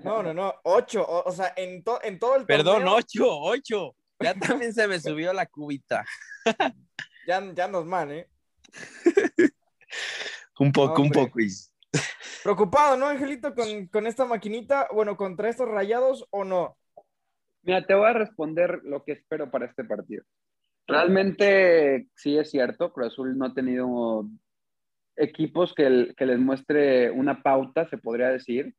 No, 0.02 0.22
no, 0.22 0.34
no. 0.34 0.52
Ocho. 0.64 1.02
O, 1.02 1.26
o 1.26 1.32
sea, 1.32 1.54
en, 1.56 1.82
to- 1.82 1.98
en 2.02 2.18
todo 2.18 2.36
el 2.36 2.44
Perdón, 2.44 2.84
torneo, 2.84 2.94
ocho, 2.96 3.24
ocho. 3.40 3.96
Ya 4.20 4.34
también 4.34 4.74
se 4.74 4.86
me 4.86 5.00
subió 5.00 5.32
la 5.32 5.46
cubita. 5.46 6.04
Ya, 7.26 7.42
ya 7.54 7.68
nos 7.68 7.86
man, 7.86 8.12
¿eh? 8.12 8.28
Un 10.58 10.72
poco, 10.72 11.02
un 11.02 11.10
poco. 11.10 11.40
Is. 11.40 11.72
Preocupado, 12.42 12.96
¿no, 12.96 13.06
Angelito, 13.06 13.54
con, 13.54 13.86
con 13.88 14.06
esta 14.06 14.24
maquinita? 14.24 14.88
Bueno, 14.92 15.16
contra 15.16 15.48
estos 15.48 15.68
rayados 15.68 16.26
o 16.30 16.44
no. 16.44 16.76
Mira, 17.62 17.86
te 17.86 17.94
voy 17.94 18.06
a 18.08 18.12
responder 18.12 18.80
lo 18.84 19.04
que 19.04 19.12
espero 19.12 19.50
para 19.50 19.66
este 19.66 19.84
partido. 19.84 20.24
Realmente 20.86 22.08
sí 22.14 22.36
es 22.36 22.50
cierto, 22.50 22.92
Cruz 22.92 23.06
Azul 23.08 23.38
no 23.38 23.46
ha 23.46 23.54
tenido 23.54 24.26
equipos 25.16 25.72
que, 25.74 25.86
el- 25.86 26.14
que 26.16 26.26
les 26.26 26.38
muestre 26.38 27.10
una 27.10 27.42
pauta, 27.42 27.88
se 27.88 27.96
podría 27.98 28.28
decir, 28.28 28.74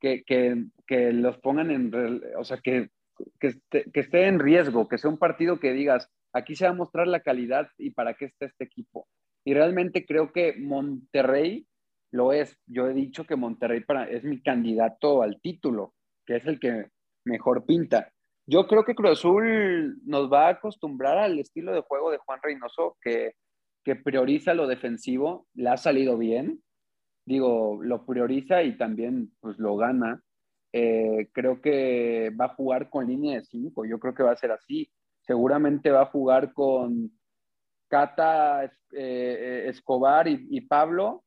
que, 0.00 0.22
que- 0.24 0.64
que 0.86 1.12
los 1.12 1.36
pongan 1.38 1.70
en, 1.70 1.92
o 2.38 2.44
sea, 2.44 2.58
que, 2.62 2.90
que, 3.40 3.48
esté, 3.48 3.84
que 3.92 4.00
esté 4.00 4.26
en 4.26 4.38
riesgo, 4.38 4.88
que 4.88 4.96
sea 4.98 5.10
un 5.10 5.18
partido 5.18 5.60
que 5.60 5.72
digas, 5.72 6.08
aquí 6.32 6.56
se 6.56 6.64
va 6.64 6.70
a 6.70 6.74
mostrar 6.74 7.06
la 7.08 7.20
calidad 7.20 7.68
y 7.76 7.90
para 7.90 8.14
qué 8.14 8.26
está 8.26 8.46
este 8.46 8.64
equipo. 8.64 9.06
Y 9.48 9.54
realmente 9.54 10.04
creo 10.04 10.30
que 10.30 10.56
Monterrey 10.58 11.66
lo 12.10 12.34
es. 12.34 12.54
Yo 12.66 12.86
he 12.86 12.92
dicho 12.92 13.24
que 13.24 13.34
Monterrey 13.34 13.80
para, 13.80 14.04
es 14.04 14.22
mi 14.22 14.42
candidato 14.42 15.22
al 15.22 15.40
título, 15.40 15.94
que 16.26 16.36
es 16.36 16.46
el 16.46 16.60
que 16.60 16.90
mejor 17.24 17.64
pinta. 17.64 18.12
Yo 18.44 18.66
creo 18.66 18.84
que 18.84 18.94
Cruz 18.94 19.12
Azul 19.12 20.02
nos 20.04 20.30
va 20.30 20.48
a 20.48 20.50
acostumbrar 20.50 21.16
al 21.16 21.38
estilo 21.38 21.72
de 21.72 21.80
juego 21.80 22.10
de 22.10 22.18
Juan 22.18 22.40
Reynoso, 22.42 22.98
que, 23.00 23.36
que 23.82 23.96
prioriza 23.96 24.52
lo 24.52 24.66
defensivo, 24.66 25.46
le 25.54 25.70
ha 25.70 25.78
salido 25.78 26.18
bien, 26.18 26.62
digo, 27.24 27.78
lo 27.82 28.04
prioriza 28.04 28.62
y 28.64 28.76
también 28.76 29.32
pues 29.40 29.58
lo 29.58 29.78
gana. 29.78 30.22
Eh, 30.74 31.30
creo 31.32 31.62
que 31.62 32.34
va 32.38 32.44
a 32.44 32.54
jugar 32.54 32.90
con 32.90 33.06
línea 33.06 33.36
de 33.36 33.46
cinco, 33.46 33.86
yo 33.86 33.98
creo 33.98 34.14
que 34.14 34.24
va 34.24 34.32
a 34.32 34.36
ser 34.36 34.50
así. 34.50 34.90
Seguramente 35.22 35.90
va 35.90 36.02
a 36.02 36.12
jugar 36.12 36.52
con 36.52 37.17
Cata, 37.88 38.70
eh, 38.92 39.64
Escobar 39.66 40.28
y, 40.28 40.60
Pablo, 40.62 41.24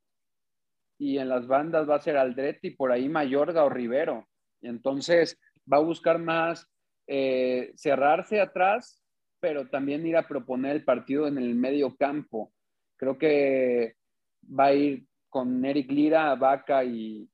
y 0.97 1.17
en 1.17 1.30
las 1.30 1.47
bandas 1.47 1.89
va 1.89 1.95
a 1.95 2.02
ser 2.02 2.17
Aldretti, 2.17 2.71
por 2.71 2.91
ahí 2.91 3.10
Mayorga 3.10 3.63
o 3.63 3.69
Rivero. 3.69 4.28
Entonces 4.62 5.39
va 5.71 5.78
a 5.78 5.82
buscar 5.82 6.19
más 6.19 6.67
eh, 7.08 7.74
cerrarse 7.76 8.39
atrás, 8.39 9.04
pero 9.39 9.67
también 9.69 10.06
ir 10.06 10.15
a 10.15 10.28
proponer 10.28 10.76
el 10.76 10.86
partido 10.86 11.28
en 11.28 11.38
el 11.38 11.56
medio 11.56 11.95
campo. 11.95 12.54
Creo 12.95 13.17
que 13.17 13.95
va 14.47 14.65
a 14.65 14.74
ir 14.74 15.08
con 15.30 15.65
Eric 15.65 15.89
Lira, 15.91 16.36
Vaca 16.36 16.84
y, 16.84 17.28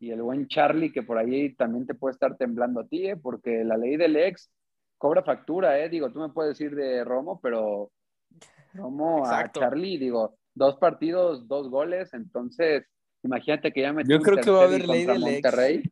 el 0.00 0.22
buen 0.22 0.48
Charlie, 0.48 0.90
que 0.90 1.02
por 1.02 1.16
ahí 1.16 1.54
también 1.54 1.86
te 1.86 1.94
puede 1.94 2.12
estar 2.12 2.36
temblando 2.36 2.80
a 2.80 2.88
ti, 2.88 3.06
¿eh? 3.06 3.16
porque 3.16 3.62
la 3.62 3.76
ley 3.76 3.96
del 3.96 4.16
ex 4.16 4.50
cobra 4.98 5.22
factura, 5.22 5.78
¿eh? 5.78 5.88
Digo, 5.88 6.10
tú 6.10 6.18
me 6.18 6.30
puedes 6.30 6.58
decir 6.58 6.74
de 6.74 7.04
Romo, 7.04 7.40
pero 7.40 7.92
Romo 8.72 9.18
Exacto. 9.18 9.60
a 9.60 9.64
Charlie, 9.64 9.98
digo, 9.98 10.36
dos 10.54 10.76
partidos, 10.76 11.46
dos 11.48 11.68
goles, 11.68 12.12
entonces 12.14 12.86
imagínate 13.22 13.72
que 13.72 13.82
ya 13.82 13.92
me 13.92 14.04
Yo 14.04 14.20
creo 14.20 14.38
que 14.38 14.50
va 14.50 14.62
a 14.62 14.64
haber 14.64 14.86
ley 14.86 15.04
del 15.04 15.22
ex. 15.22 15.32
Monterrey. 15.32 15.82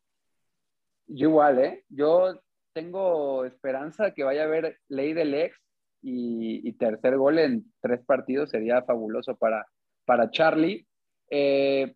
Yo 1.07 1.29
igual, 1.29 1.59
¿eh? 1.59 1.85
Yo 1.89 2.41
tengo 2.73 3.45
esperanza 3.45 4.13
que 4.13 4.25
vaya 4.25 4.43
a 4.43 4.47
haber 4.47 4.79
ley 4.89 5.13
del 5.13 5.35
ex 5.35 5.57
y, 6.03 6.67
y 6.69 6.73
tercer 6.75 7.17
gol 7.17 7.39
en 7.39 7.73
tres 7.81 8.05
partidos 8.05 8.51
sería 8.51 8.83
fabuloso 8.83 9.37
para, 9.37 9.67
para 10.05 10.31
Charlie. 10.31 10.87
Eh, 11.29 11.95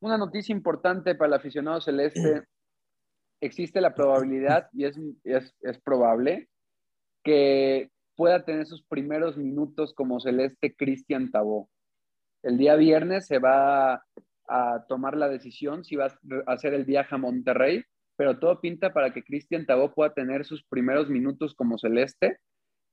una 0.00 0.18
noticia 0.18 0.52
importante 0.52 1.14
para 1.14 1.28
el 1.28 1.34
aficionado 1.34 1.80
celeste. 1.80 2.44
Existe 3.40 3.80
la 3.80 3.94
probabilidad, 3.94 4.68
y 4.72 4.84
es, 4.84 4.98
es, 5.24 5.54
es 5.60 5.78
probable, 5.80 6.48
que 7.22 7.90
pueda 8.16 8.44
tener 8.44 8.66
sus 8.66 8.82
primeros 8.84 9.36
minutos 9.36 9.94
como 9.94 10.20
celeste 10.20 10.74
Cristian 10.74 11.30
Tabó. 11.30 11.68
El 12.42 12.58
día 12.58 12.76
viernes 12.76 13.26
se 13.26 13.38
va 13.38 14.04
a 14.48 14.84
tomar 14.88 15.16
la 15.16 15.28
decisión 15.28 15.84
si 15.84 15.96
va 15.96 16.06
a 16.06 16.52
hacer 16.52 16.74
el 16.74 16.84
viaje 16.84 17.14
a 17.14 17.18
Monterrey, 17.18 17.82
pero 18.16 18.38
todo 18.38 18.60
pinta 18.60 18.92
para 18.92 19.12
que 19.12 19.24
Cristian 19.24 19.66
Tabó 19.66 19.92
pueda 19.92 20.12
tener 20.12 20.44
sus 20.44 20.64
primeros 20.64 21.08
minutos 21.08 21.54
como 21.54 21.78
celeste, 21.78 22.38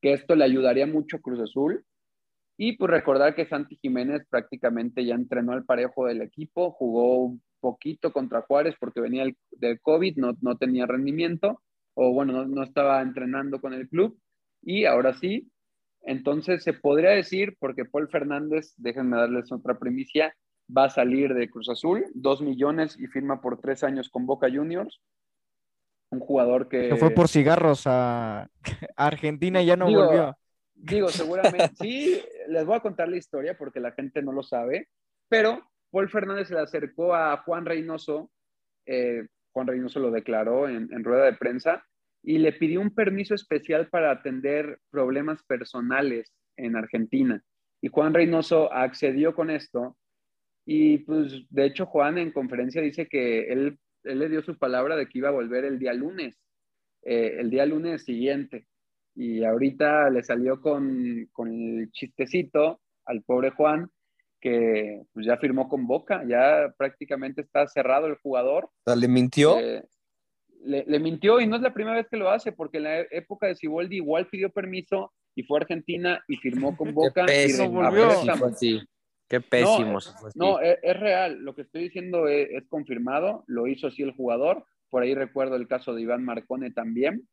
que 0.01 0.13
esto 0.13 0.36
le 0.36 0.45
ayudaría 0.45 0.88
mucho 0.88 1.17
a 1.17 1.19
Cruz 1.19 1.39
Azul. 1.41 1.86
Y 2.57 2.77
pues 2.77 2.91
recordar 2.91 3.36
que 3.36 3.47
Santi 3.47 3.77
Jiménez 3.77 4.25
prácticamente 4.29 5.05
ya 5.05 5.15
entrenó 5.15 5.53
al 5.53 5.65
parejo 5.65 6.05
del 6.05 6.21
equipo, 6.21 6.71
jugó 6.71 7.25
un 7.25 7.41
poquito 7.60 8.12
contra 8.12 8.41
Juárez 8.41 8.75
porque 8.79 9.01
venía 9.01 9.23
el, 9.23 9.36
del 9.51 9.79
COVID, 9.81 10.17
no, 10.17 10.34
no 10.41 10.57
tenía 10.57 10.86
rendimiento, 10.86 11.62
o 11.93 12.13
bueno, 12.13 12.34
no, 12.34 12.45
no 12.45 12.63
estaba 12.63 13.01
entrenando 13.01 13.60
con 13.62 13.73
el 13.73 13.89
club, 13.89 14.17
y 14.62 14.86
ahora 14.86 15.13
sí. 15.13 15.52
Entonces 16.04 16.63
se 16.63 16.74
podría 16.74 17.12
decir, 17.12 17.56
porque 17.60 17.86
Paul 17.86 18.10
Fernández, 18.10 18.74
déjenme 18.78 19.17
darles 19.17 19.52
otra 19.52 19.78
primicia, 19.78 20.36
va 20.76 20.86
a 20.86 20.89
salir 20.89 21.34
de 21.34 21.50
Cruz 21.50 21.69
Azul, 21.69 22.06
dos 22.13 22.41
millones 22.41 22.97
y 23.00 23.08
firma 23.08 23.41
por 23.41 23.60
tres 23.60 23.84
años 23.84 24.10
con 24.10 24.26
Boca 24.26 24.50
Juniors. 24.52 25.02
Un 26.10 26.19
jugador 26.19 26.67
que... 26.67 26.89
Se 26.89 26.95
fue 26.97 27.12
por 27.12 27.28
cigarros 27.28 27.86
a, 27.86 28.41
a 28.43 28.50
Argentina 28.95 29.62
y 29.62 29.67
ya 29.67 29.76
no 29.76 29.88
Digo, 29.88 30.06
volvió. 30.06 30.38
Digo, 30.74 31.08
seguramente, 31.10 31.71
sí, 31.80 32.21
les 32.47 32.65
voy 32.65 32.76
a 32.76 32.82
contar 32.82 33.08
la 33.08 33.17
historia 33.17 33.58
porque 33.58 33.80
la 33.80 33.91
gente 33.91 34.21
no 34.21 34.32
lo 34.32 34.43
sabe, 34.43 34.89
pero 35.30 35.62
Paul 35.91 36.10
Fernández 36.10 36.47
se 36.47 36.56
le 36.56 36.62
acercó 36.62 37.13
a 37.13 37.38
Juan 37.38 37.65
Reynoso, 37.65 38.32
eh, 38.86 39.28
Juan 39.54 39.67
Reynoso 39.67 40.00
lo 40.00 40.12
declaró 40.12 40.67
en, 40.67 40.91
en 40.91 41.04
rueda 41.04 41.26
de 41.26 41.34
prensa, 41.34 41.86
y 42.23 42.38
le 42.38 42.53
pidió 42.53 42.81
un 42.81 42.93
permiso 42.93 43.34
especial 43.34 43.88
para 43.89 44.12
atender 44.12 44.79
problemas 44.89 45.43
personales 45.43 46.31
en 46.55 46.75
Argentina. 46.75 47.43
Y 47.81 47.88
Juan 47.88 48.13
Reynoso 48.13 48.71
accedió 48.71 49.34
con 49.34 49.49
esto. 49.49 49.97
Y 50.65 50.99
pues, 50.99 51.45
de 51.49 51.65
hecho, 51.65 51.88
Juan 51.88 52.17
en 52.17 52.31
conferencia 52.31 52.81
dice 52.81 53.07
que 53.07 53.51
él, 53.51 53.79
él 54.03 54.19
le 54.19 54.29
dio 54.29 54.43
su 54.43 54.57
palabra 54.57 54.95
de 54.95 55.07
que 55.07 55.17
iba 55.17 55.29
a 55.29 55.34
volver 55.34 55.65
el 55.65 55.79
día 55.79 55.93
lunes, 55.93 56.39
eh, 57.03 57.38
el 57.39 57.49
día 57.49 57.65
lunes 57.65 58.03
siguiente. 58.03 58.67
Y 59.15 59.43
ahorita 59.43 60.10
le 60.10 60.23
salió 60.23 60.62
con, 60.62 61.27
con 61.31 61.49
el 61.49 61.91
chistecito 61.91 62.81
al 63.05 63.23
pobre 63.23 63.49
Juan, 63.49 63.89
que 64.39 65.01
pues 65.13 65.25
ya 65.25 65.38
firmó 65.38 65.67
con 65.67 65.88
Boca, 65.88 66.23
ya 66.27 66.73
prácticamente 66.77 67.41
está 67.41 67.67
cerrado 67.67 68.07
el 68.07 68.15
jugador. 68.15 68.69
¿Le 68.86 69.07
mintió? 69.07 69.60
Eh, 69.60 69.84
le, 70.63 70.86
le, 70.88 71.00
mintió 71.00 71.39
y 71.39 71.47
no 71.47 71.56
es 71.56 71.62
la 71.62 71.74
primera 71.74 71.97
vez 71.97 72.08
que 72.10 72.17
lo 72.17 72.30
hace, 72.30 72.52
porque 72.52 72.78
en 72.78 72.84
la 72.84 73.00
época 73.12 73.47
de 73.47 73.56
Siboldi 73.56 73.97
igual 73.97 74.28
pidió 74.28 74.50
permiso 74.50 75.12
y 75.36 75.43
fue 75.43 75.60
a 75.60 75.62
Argentina 75.62 76.24
y 76.28 76.38
firmó 76.38 76.76
con 76.76 76.93
Boca. 76.93 77.26
Qué 77.26 77.43
y 77.43 77.47
pésimo, 77.47 77.69
volvió. 77.69 78.10
fue 78.12 78.50
así. 78.50 78.82
Qué 79.28 79.41
pésimo. 79.41 79.93
No, 79.93 80.02
si 80.02 80.12
fue 80.17 80.30
así. 80.30 80.39
No, 80.39 80.60
es, 80.60 80.80
es, 80.82 81.00
real, 81.00 81.39
lo 81.39 81.56
que 81.56 81.62
estoy 81.63 81.84
diciendo 81.84 82.28
es, 82.28 82.50
es, 82.52 82.67
confirmado, 82.67 83.43
lo 83.47 83.67
hizo 83.67 83.88
así 83.88 84.02
el 84.02 84.12
jugador, 84.13 84.65
por 84.89 85.04
ahí 85.04 85.15
recuerdo 85.15 85.56
el 85.56 85.67
caso 85.67 85.93
de 85.93 86.02
Iván 86.02 86.26
Marcone 86.26 86.71
también. 86.71 87.28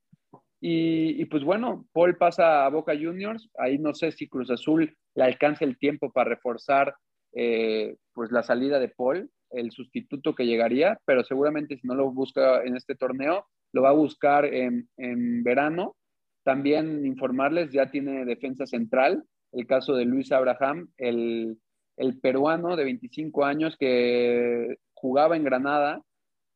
Y, 0.60 1.20
y, 1.20 1.24
pues 1.26 1.44
bueno, 1.44 1.86
Paul 1.92 2.16
pasa 2.16 2.66
a 2.66 2.68
Boca 2.68 2.92
Juniors, 2.92 3.48
ahí 3.58 3.78
no 3.78 3.94
sé 3.94 4.10
si 4.10 4.28
Cruz 4.28 4.50
Azul 4.50 4.96
le 5.14 5.24
alcanza 5.24 5.64
el 5.64 5.78
tiempo 5.78 6.10
para 6.10 6.30
reforzar 6.30 6.96
eh, 7.32 7.96
pues 8.12 8.32
la 8.32 8.42
salida 8.42 8.78
de 8.78 8.88
Paul, 8.88 9.30
el 9.50 9.70
sustituto 9.70 10.34
que 10.34 10.46
llegaría, 10.46 10.98
pero 11.04 11.24
seguramente 11.24 11.76
si 11.78 11.86
no 11.86 11.94
lo 11.94 12.10
busca 12.10 12.62
en 12.64 12.76
este 12.76 12.94
torneo, 12.94 13.46
lo 13.72 13.82
va 13.82 13.90
a 13.90 13.94
buscar 13.94 14.44
en, 14.44 14.88
en 14.96 15.42
verano. 15.42 15.96
También 16.44 17.04
informarles, 17.06 17.72
ya 17.72 17.90
tiene 17.90 18.24
defensa 18.24 18.66
central, 18.66 19.24
el 19.52 19.66
caso 19.66 19.94
de 19.94 20.04
Luis 20.04 20.32
Abraham, 20.32 20.88
el, 20.96 21.58
el 21.96 22.20
peruano 22.20 22.76
de 22.76 22.84
25 22.84 23.44
años 23.44 23.76
que 23.78 24.76
jugaba 24.94 25.36
en 25.36 25.44
Granada, 25.44 26.02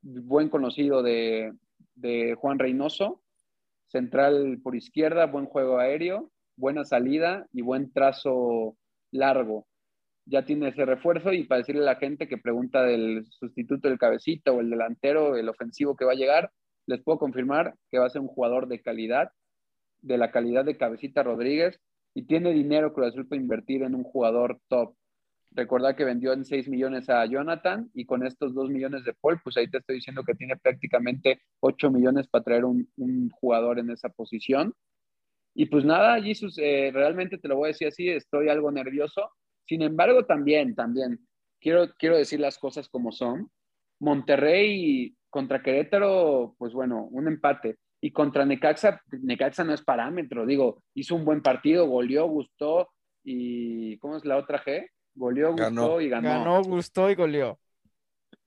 buen 0.03 0.49
conocido 0.49 1.03
de, 1.03 1.53
de 1.95 2.35
Juan 2.35 2.59
Reynoso, 2.59 3.23
central 3.89 4.61
por 4.63 4.75
izquierda, 4.75 5.27
buen 5.27 5.47
juego 5.47 5.79
aéreo, 5.79 6.31
buena 6.57 6.85
salida 6.85 7.47
y 7.53 7.63
buen 7.63 7.93
trazo 7.93 8.77
largo 9.11 9.67
ya 10.25 10.45
tiene 10.45 10.69
ese 10.69 10.85
refuerzo 10.85 11.33
y 11.33 11.45
para 11.45 11.59
decirle 11.59 11.83
a 11.83 11.93
la 11.93 11.97
gente 11.97 12.29
que 12.29 12.39
pregunta 12.39 12.83
del 12.83 13.27
sustituto 13.31 13.89
del 13.89 13.99
cabecita 13.99 14.53
o 14.53 14.61
el 14.61 14.71
delantero, 14.71 15.37
el 15.37 15.49
ofensivo 15.49 15.97
que 15.97 16.05
va 16.05 16.13
a 16.13 16.17
llegar, 16.17 16.51
les 16.87 17.03
puedo 17.03 17.19
confirmar 17.19 17.75
que 17.91 17.99
va 17.99 18.07
a 18.07 18.11
ser 18.11 18.21
un 18.21 18.29
jugador 18.29 18.69
de 18.69 18.81
calidad, 18.81 19.31
de 20.01 20.19
la 20.19 20.31
calidad 20.31 20.65
de 20.65 20.77
cabecita 20.77 21.23
Rodríguez 21.23 21.81
y 22.15 22.25
tiene 22.25 22.53
dinero 22.53 22.93
Cruz 22.93 23.09
Azul 23.09 23.29
para 23.29 23.41
invertir 23.41 23.83
en 23.83 23.95
un 23.95 24.05
jugador 24.05 24.61
top. 24.69 24.95
Recordar 25.51 25.97
que 25.97 26.05
vendió 26.05 26.33
en 26.33 26.45
6 26.45 26.69
millones 26.69 27.11
a 27.11 27.25
Jonathan 27.27 27.91
y 27.93 28.07
con 28.07 28.27
estos 28.27 28.55
2 28.55 28.71
millones 28.71 29.05
de 29.05 29.15
Paul, 29.15 29.41
pues 29.45 29.57
ahí 29.57 29.69
te 29.69 29.79
estoy 29.79 29.97
diciendo 29.97 30.23
que 30.25 30.35
tiene 30.35 30.57
prácticamente 30.57 31.43
8 31.61 31.91
millones 31.91 32.27
para 32.29 32.45
traer 32.45 32.65
un, 32.65 32.89
un 32.97 33.29
jugador 33.31 33.79
en 33.79 33.91
esa 33.91 34.09
posición. 34.09 34.73
Y 35.55 35.67
pues 35.67 35.85
nada, 35.85 36.21
Jesus, 36.23 36.57
eh, 36.59 36.91
realmente 36.93 37.37
te 37.37 37.49
lo 37.49 37.57
voy 37.57 37.67
a 37.67 37.69
decir 37.69 37.89
así, 37.89 38.09
estoy 38.09 38.49
algo 38.49 38.73
nervioso, 38.73 39.31
sin 39.67 39.83
embargo, 39.83 40.25
también, 40.25 40.75
también, 40.75 41.21
quiero, 41.61 41.93
quiero 41.99 42.17
decir 42.17 42.41
las 42.41 42.59
cosas 42.59 42.89
como 42.89 43.13
son. 43.13 43.51
Monterrey 44.01 45.15
contra 45.31 45.63
Querétaro, 45.63 46.55
pues 46.59 46.73
bueno, 46.73 47.05
un 47.11 47.29
empate. 47.29 47.77
Y 48.01 48.11
contra 48.11 48.45
Necaxa, 48.45 49.01
Necaxa 49.13 49.63
no 49.63 49.73
es 49.73 49.83
parámetro, 49.83 50.45
digo, 50.45 50.83
hizo 50.93 51.15
un 51.15 51.25
buen 51.25 51.41
partido, 51.41 51.87
goleó, 51.87 52.27
gustó 52.27 52.91
y 53.23 53.97
¿cómo 53.99 54.17
es 54.17 54.25
la 54.25 54.37
otra 54.37 54.63
G? 54.63 54.89
Goleó, 55.15 55.51
gustó 55.53 55.65
Ganó. 55.65 56.01
y 56.01 56.09
ganó. 56.09 56.29
Ganó, 56.29 56.63
gustó 56.65 57.11
y 57.11 57.15
goleó. 57.15 57.59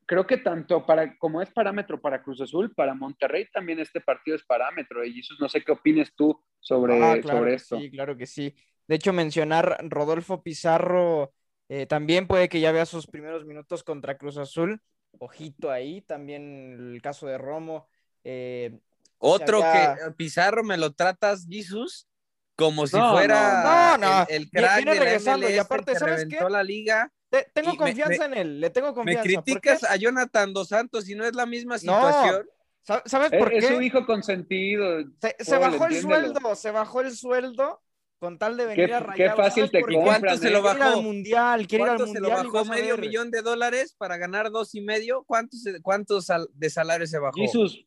Creo 0.05 0.27
que 0.27 0.37
tanto 0.37 0.85
para 0.85 1.17
como 1.17 1.41
es 1.41 1.49
parámetro 1.51 1.99
para 1.99 2.21
Cruz 2.21 2.41
Azul, 2.41 2.73
para 2.75 2.93
Monterrey 2.93 3.47
también 3.51 3.79
este 3.79 4.01
partido 4.01 4.35
es 4.35 4.43
parámetro. 4.43 5.03
Y 5.05 5.13
Jesús, 5.13 5.37
no 5.39 5.49
sé 5.49 5.63
qué 5.63 5.71
opines 5.71 6.13
tú 6.15 6.39
sobre, 6.59 7.01
Ah, 7.01 7.17
claro 7.21 7.39
sobre 7.39 7.51
que 7.51 7.55
esto. 7.55 7.79
Sí, 7.79 7.89
claro 7.91 8.17
que 8.17 8.25
sí. 8.25 8.53
De 8.87 8.95
hecho, 8.95 9.13
mencionar 9.13 9.77
Rodolfo 9.89 10.41
Pizarro 10.43 11.33
eh, 11.69 11.85
también 11.87 12.27
puede 12.27 12.47
que 12.49 12.59
ya 12.59 12.71
vea 12.71 12.85
sus 12.85 13.07
primeros 13.07 13.45
minutos 13.45 13.83
contra 13.83 14.17
Cruz 14.17 14.37
Azul. 14.37 14.81
Ojito 15.17 15.71
ahí, 15.71 16.01
también 16.01 16.93
el 16.93 17.01
caso 17.01 17.25
de 17.27 17.37
Romo. 17.37 17.87
eh, 18.23 18.77
Otro 19.17 19.63
había- 19.63 19.95
que 19.95 20.11
Pizarro 20.11 20.63
me 20.63 20.77
lo 20.77 20.93
tratas, 20.93 21.47
Jesus, 21.49 22.07
como 22.55 22.85
si 22.85 22.97
No, 22.97 23.11
fuera 23.13 23.97
no, 23.97 24.07
no. 24.07 24.25
el, 24.29 24.43
el 24.43 24.49
crack 24.51 24.75
viene 24.77 24.91
de 24.93 24.97
la 24.99 25.05
regresando 25.05 25.49
y 25.49 25.57
aparte, 25.57 25.93
que 25.93 25.99
¿sabes 25.99 26.15
reventó 26.17 26.45
qué? 26.45 26.51
la 26.51 26.63
liga. 26.63 27.11
Te- 27.29 27.47
tengo 27.53 27.69
Y 27.69 27.71
me- 27.73 27.77
confianza 27.77 28.25
en 28.25 28.33
él, 28.35 28.59
le 28.59 28.69
tengo 28.69 28.89
Me 28.89 28.93
confianza. 28.93 29.21
¿Por 29.23 29.43
qué? 29.43 29.43
criticas 29.43 29.83
a 29.83 29.95
Jonathan 29.95 30.53
Dos 30.53 30.67
Santos 30.69 31.09
y 31.09 31.15
no 31.15 31.25
es 31.25 31.33
la 31.35 31.45
misma 31.45 31.77
situación. 31.79 32.47
Sa- 32.81 33.01
¿Sabes 33.05 33.31
Es, 33.33 33.39
por 33.39 33.53
es 33.53 33.65
su 33.67 33.79
qué? 33.79 33.85
hijo 33.85 34.05
consentido. 34.05 35.03
Se, 35.39 35.57
bajó 35.57 35.85
el 35.87 36.01
sueldo, 36.01 36.55
se 36.55 36.71
bajó 36.71 37.01
el 37.01 37.15
sueldo 37.15 37.81
con 38.25 38.39
tal 38.39 38.57
de 38.57 38.65
venir 38.65 38.87
Qué- 38.87 38.93
a 38.95 39.13
qué 39.15 39.29
fácil 39.29 39.67
¿Sabes 39.67 39.71
te 39.71 39.81
compran, 39.81 40.03
cuánto 40.21 40.37
se 40.37 40.47
¿eh? 40.47 40.51
lo 40.51 40.61
Quiere 40.61 40.77
ir 40.77 40.83
al 40.83 40.89
bajó? 40.89 41.01
mundial, 41.03 41.67
quiere 41.67 41.83
ir 41.83 41.89
al 41.91 41.95
¿Cuánto 41.97 42.13
se 42.13 42.19
lo 42.19 42.29
mundial 42.29 42.47
bajó? 42.51 42.65
¿Medio 42.65 42.97
millón 42.97 43.29
de 43.31 43.41
dólares 43.43 43.95
para 43.97 44.17
ganar 44.17 44.49
dos 44.51 44.73
y 44.73 44.81
medio? 44.81 45.23
¿Cuántos, 45.25 45.63
cuántos 45.83 46.27
de 46.53 46.69
salario 46.69 47.05
se 47.05 47.19
bajó? 47.19 47.37
Jesús, 47.39 47.85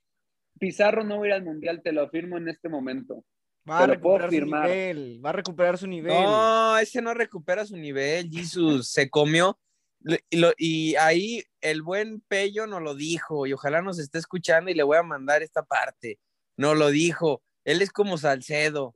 Pizarro 0.61 1.03
no 1.05 1.19
va 1.19 1.25
a 1.25 1.27
ir 1.29 1.33
al 1.35 1.45
mundial, 1.45 1.83
te 1.83 1.93
lo 1.93 2.03
afirmo 2.03 2.37
en 2.39 2.49
este 2.49 2.69
momento. 2.69 3.25
Va 3.69 3.79
a 3.79 3.87
Te 3.87 3.95
recuperar 3.95 4.29
su 4.31 4.35
firmar. 4.35 4.65
nivel, 4.69 5.21
va 5.25 5.29
a 5.31 5.33
recuperar 5.33 5.79
su 5.79 5.87
nivel. 5.87 6.15
No, 6.23 6.79
ese 6.79 7.03
no 7.03 7.13
recupera 7.15 7.67
su 7.67 7.77
nivel, 7.77 8.31
Jesus. 8.31 8.89
Se 8.89 9.11
comió. 9.11 9.59
Le- 10.01 10.25
Y, 10.31 10.37
lo- 10.39 10.53
y 10.57 10.95
ahí 10.97 11.43
el 11.61 11.83
buen 11.83 12.21
Pello 12.21 12.67
nos 12.67 12.81
lo 12.83 12.95
dijo, 12.95 13.47
y 13.47 13.53
ojalá 13.53 13.83
nos 13.83 13.99
esté 13.99 14.19
escuchando 14.19 14.71
y 14.71 14.75
le 14.75 14.85
voy 14.85 14.97
a 14.97 15.03
mandar 15.03 15.43
esta 15.43 15.63
parte. 15.65 16.19
No 16.57 16.75
lo 16.75 16.89
dijo. 16.91 17.43
Él 17.65 17.83
es 17.83 17.91
como 17.93 18.17
Salcedo. 18.17 18.95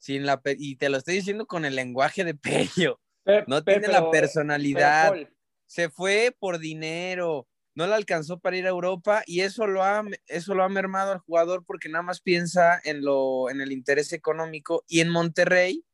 Sin 0.00 0.24
la, 0.24 0.40
y 0.58 0.76
te 0.76 0.88
lo 0.88 0.96
estoy 0.96 1.16
diciendo 1.16 1.46
con 1.46 1.64
el 1.64 1.76
lenguaje 1.76 2.24
de 2.24 2.34
Pello. 2.34 2.98
Pe- 3.22 3.44
No 3.46 3.62
pe- 3.62 3.72
tiene 3.74 3.88
la 3.88 3.98
pero- 4.00 4.10
personalidad. 4.10 5.12
pero, 5.12 5.26
Paul, 5.26 5.36
se 5.66 5.90
fue 5.90 6.34
por 6.36 6.58
dinero, 6.58 7.46
no 7.74 7.86
le 7.86 7.94
alcanzó 7.94 8.38
para 8.40 8.56
ir 8.56 8.66
a 8.66 8.70
Europa 8.70 9.22
y 9.26 9.42
eso 9.42 9.66
lo 9.66 9.84
ha, 9.84 10.02
eso 10.26 10.54
lo 10.54 10.64
ha 10.64 10.68
mermado 10.70 11.12
al 11.12 11.18
jugador 11.18 11.64
porque 11.66 11.88
nada 11.90 12.02
más 12.02 12.20
piensa 12.22 12.80
en, 12.82 13.04
lo, 13.04 13.50
en 13.50 13.60
el 13.60 13.70
interés 13.72 14.12
económico 14.14 14.84
y 14.88 15.00
en 15.00 15.10
Monterrey 15.10 15.84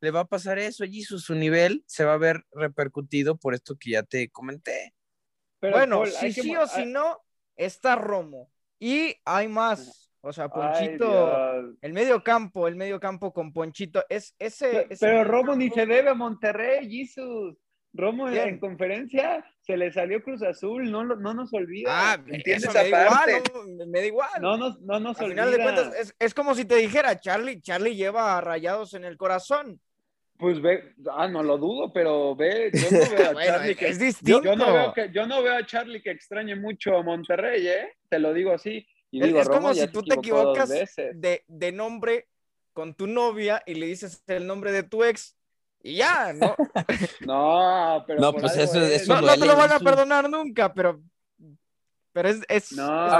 le 0.00 0.10
va 0.10 0.20
a 0.20 0.24
pasar 0.26 0.58
eso, 0.58 0.84
allí 0.84 1.02
su, 1.04 1.18
su 1.20 1.34
nivel 1.36 1.82
se 1.86 2.04
va 2.04 2.14
a 2.14 2.18
ver 2.18 2.44
repercutido 2.52 3.36
por 3.38 3.54
esto 3.54 3.76
que 3.78 3.92
ya 3.92 4.02
te 4.02 4.28
comenté. 4.28 4.92
pero, 5.60 5.76
bueno, 5.78 5.98
Paul, 6.00 6.10
si 6.10 6.34
que 6.34 6.42
sí 6.42 6.52
mo- 6.52 6.60
o 6.62 6.66
si 6.66 6.80
hay- 6.80 6.86
no, 6.86 7.18
está 7.56 7.94
Romo. 7.96 8.50
Y 8.78 9.14
hay 9.24 9.48
más. 9.48 10.05
O 10.26 10.32
sea, 10.32 10.48
Ponchito, 10.48 11.76
el 11.80 11.92
medio 11.92 12.22
campo, 12.24 12.66
el 12.66 12.74
medio 12.74 12.98
campo 12.98 13.32
con 13.32 13.52
Ponchito, 13.52 14.04
es 14.08 14.34
ese. 14.40 14.70
Pe- 14.70 14.86
ese 14.94 15.06
Pero 15.06 15.22
Romo 15.22 15.54
ni 15.54 15.70
se 15.70 15.86
debe 15.86 16.10
a 16.10 16.14
Monterrey, 16.14 16.90
Jesús. 16.90 17.56
Romo 17.92 18.26
en- 18.26 18.34
Bien. 18.34 18.48
en 18.48 18.58
conferencia 18.58 19.44
se 19.60 19.76
le 19.76 19.90
salió 19.92 20.20
Cruz 20.22 20.42
Azul, 20.42 20.90
no, 20.90 21.04
no 21.04 21.32
nos 21.32 21.54
olvida. 21.54 21.88
Ah, 21.90 22.14
¿Entiendes 22.26 22.66
me 22.74 22.74
da 22.74 22.88
igual, 22.88 23.42
no, 23.78 23.86
me 23.86 24.00
da 24.00 24.06
igual. 24.06 24.30
No 24.40 24.56
nos, 24.58 24.80
no 24.80 24.98
nos 25.00 25.18
Al 25.20 25.26
olvida. 25.26 25.44
final 25.46 25.56
de 25.56 25.62
cuentas, 25.62 25.94
es, 26.00 26.14
es 26.18 26.34
como 26.34 26.54
si 26.56 26.64
te 26.64 26.74
dijera, 26.76 27.18
Charlie, 27.20 27.60
Charlie 27.62 27.94
lleva 27.94 28.40
rayados 28.40 28.94
en 28.94 29.04
el 29.04 29.16
corazón. 29.16 29.80
Pues 30.38 30.60
ve, 30.60 30.92
ah, 31.10 31.28
no 31.28 31.42
lo 31.44 31.56
dudo, 31.56 31.92
pero 31.92 32.34
ve, 32.36 32.70
yo 32.74 32.80
no 32.90 32.98
veo 33.20 33.30
a 33.30 33.32
Bueno, 33.32 33.50
Charlie 33.52 33.70
es, 33.72 33.76
que, 33.78 33.88
es 33.88 33.98
yo, 33.98 34.04
distinto. 34.04 34.42
yo 34.42 34.56
no 34.56 34.72
veo 34.74 34.92
que, 34.92 35.10
yo 35.12 35.26
no 35.26 35.42
veo 35.42 35.54
a 35.54 35.64
Charlie 35.64 36.02
que 36.02 36.10
extrañe 36.10 36.56
mucho 36.56 36.96
a 36.98 37.02
Monterrey, 37.02 37.66
¿eh? 37.68 37.94
Te 38.10 38.18
lo 38.18 38.34
digo 38.34 38.52
así. 38.52 38.86
Y 39.10 39.20
Es, 39.20 39.26
digo, 39.26 39.40
es 39.40 39.46
Romo 39.46 39.60
como 39.60 39.74
si 39.74 39.86
tú 39.88 40.02
te 40.02 40.14
equivocas 40.14 40.68
de, 40.68 41.44
de 41.46 41.72
nombre 41.72 42.28
con 42.72 42.94
tu 42.94 43.06
novia 43.06 43.62
y 43.66 43.74
le 43.74 43.86
dices 43.86 44.22
el 44.26 44.46
nombre 44.46 44.72
de 44.72 44.82
tu 44.82 45.02
ex 45.04 45.36
y 45.82 45.96
ya, 45.96 46.32
¿no? 46.32 46.54
No, 47.26 48.04
pero 48.06 48.20
No, 48.20 48.32
pues 48.32 48.56
eso- 48.56 48.80
es. 48.82 49.02
eso 49.02 49.20
no, 49.20 49.32
te 49.34 49.46
lo 49.46 49.56
van 49.56 49.72
a 49.72 49.76
eso. 49.76 49.84
perdonar 49.84 50.28
nunca, 50.28 50.74
pero, 50.74 51.00
pero 52.12 52.28
es, 52.28 52.40
es, 52.48 52.72
No, 52.72 53.06
es 53.06 53.12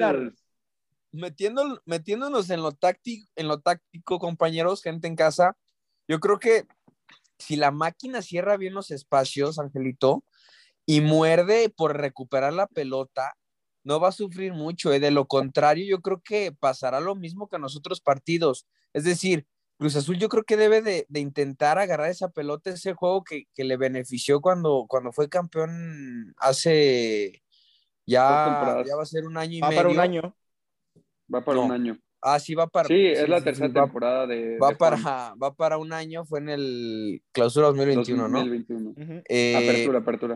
Ahora-. 0.00 0.32
Metiendo, 1.12 1.80
metiéndonos 1.86 2.50
en 2.50 2.62
lo, 2.62 2.72
táctico, 2.72 3.26
en 3.36 3.48
lo 3.48 3.60
táctico, 3.60 4.18
compañeros, 4.18 4.82
gente 4.82 5.06
en 5.08 5.16
casa, 5.16 5.56
yo 6.08 6.20
creo 6.20 6.38
que 6.38 6.66
si 7.38 7.56
la 7.56 7.70
máquina 7.70 8.20
cierra 8.22 8.56
bien 8.56 8.74
los 8.74 8.90
espacios, 8.90 9.58
Angelito, 9.58 10.24
y 10.84 11.00
muerde 11.00 11.70
por 11.70 11.96
recuperar 11.96 12.52
la 12.52 12.66
pelota, 12.66 13.34
no 13.86 14.00
va 14.00 14.08
a 14.08 14.12
sufrir 14.12 14.52
mucho. 14.52 14.92
¿eh? 14.92 15.00
De 15.00 15.10
lo 15.10 15.26
contrario, 15.26 15.84
yo 15.86 16.00
creo 16.02 16.20
que 16.22 16.52
pasará 16.52 17.00
lo 17.00 17.14
mismo 17.14 17.48
que 17.48 17.56
en 17.56 17.62
los 17.62 17.76
otros 17.76 18.00
partidos. 18.00 18.66
Es 18.92 19.04
decir, 19.04 19.46
Cruz 19.78 19.94
Azul 19.96 20.18
yo 20.18 20.28
creo 20.28 20.42
que 20.42 20.56
debe 20.56 20.82
de, 20.82 21.06
de 21.08 21.20
intentar 21.20 21.78
agarrar 21.78 22.10
esa 22.10 22.28
pelota, 22.30 22.70
ese 22.70 22.94
juego 22.94 23.22
que, 23.22 23.44
que 23.54 23.62
le 23.64 23.76
benefició 23.76 24.40
cuando, 24.40 24.86
cuando 24.88 25.12
fue 25.12 25.28
campeón 25.28 26.34
hace 26.38 27.42
ya, 28.06 28.82
ya 28.86 28.96
va 28.96 29.02
a 29.02 29.06
ser 29.06 29.24
un 29.24 29.36
año 29.36 29.58
y 29.58 29.60
Va 29.60 29.68
medio. 29.68 29.82
para 29.82 29.88
un 29.92 30.00
año. 30.00 30.36
Va 31.32 31.44
para 31.44 31.56
No. 31.58 31.64
un 31.66 31.72
año. 31.72 31.98
Ah, 32.22 32.40
sí, 32.40 32.54
va 32.54 32.66
para. 32.66 32.88
Sí, 32.88 32.94
es 33.06 33.28
la 33.28 33.38
sí, 33.38 33.44
tercera 33.44 33.68
sí, 33.68 33.74
va- 33.74 33.82
temporada 33.84 34.26
de. 34.26 34.58
Va, 34.58 34.70
de 34.70 34.76
para, 34.76 34.98
Juan. 34.98 35.34
va 35.42 35.54
para 35.54 35.78
un 35.78 35.92
año, 35.92 36.24
fue 36.24 36.40
en 36.40 36.48
el 36.48 37.22
clausura 37.32 37.66
2021, 37.68 38.28
¿no? 38.28 38.38
2021. 38.38 38.90
Ujú. 38.90 39.22
Eh, 39.28 39.54
Apertura, 39.56 39.98
apertura. 39.98 40.34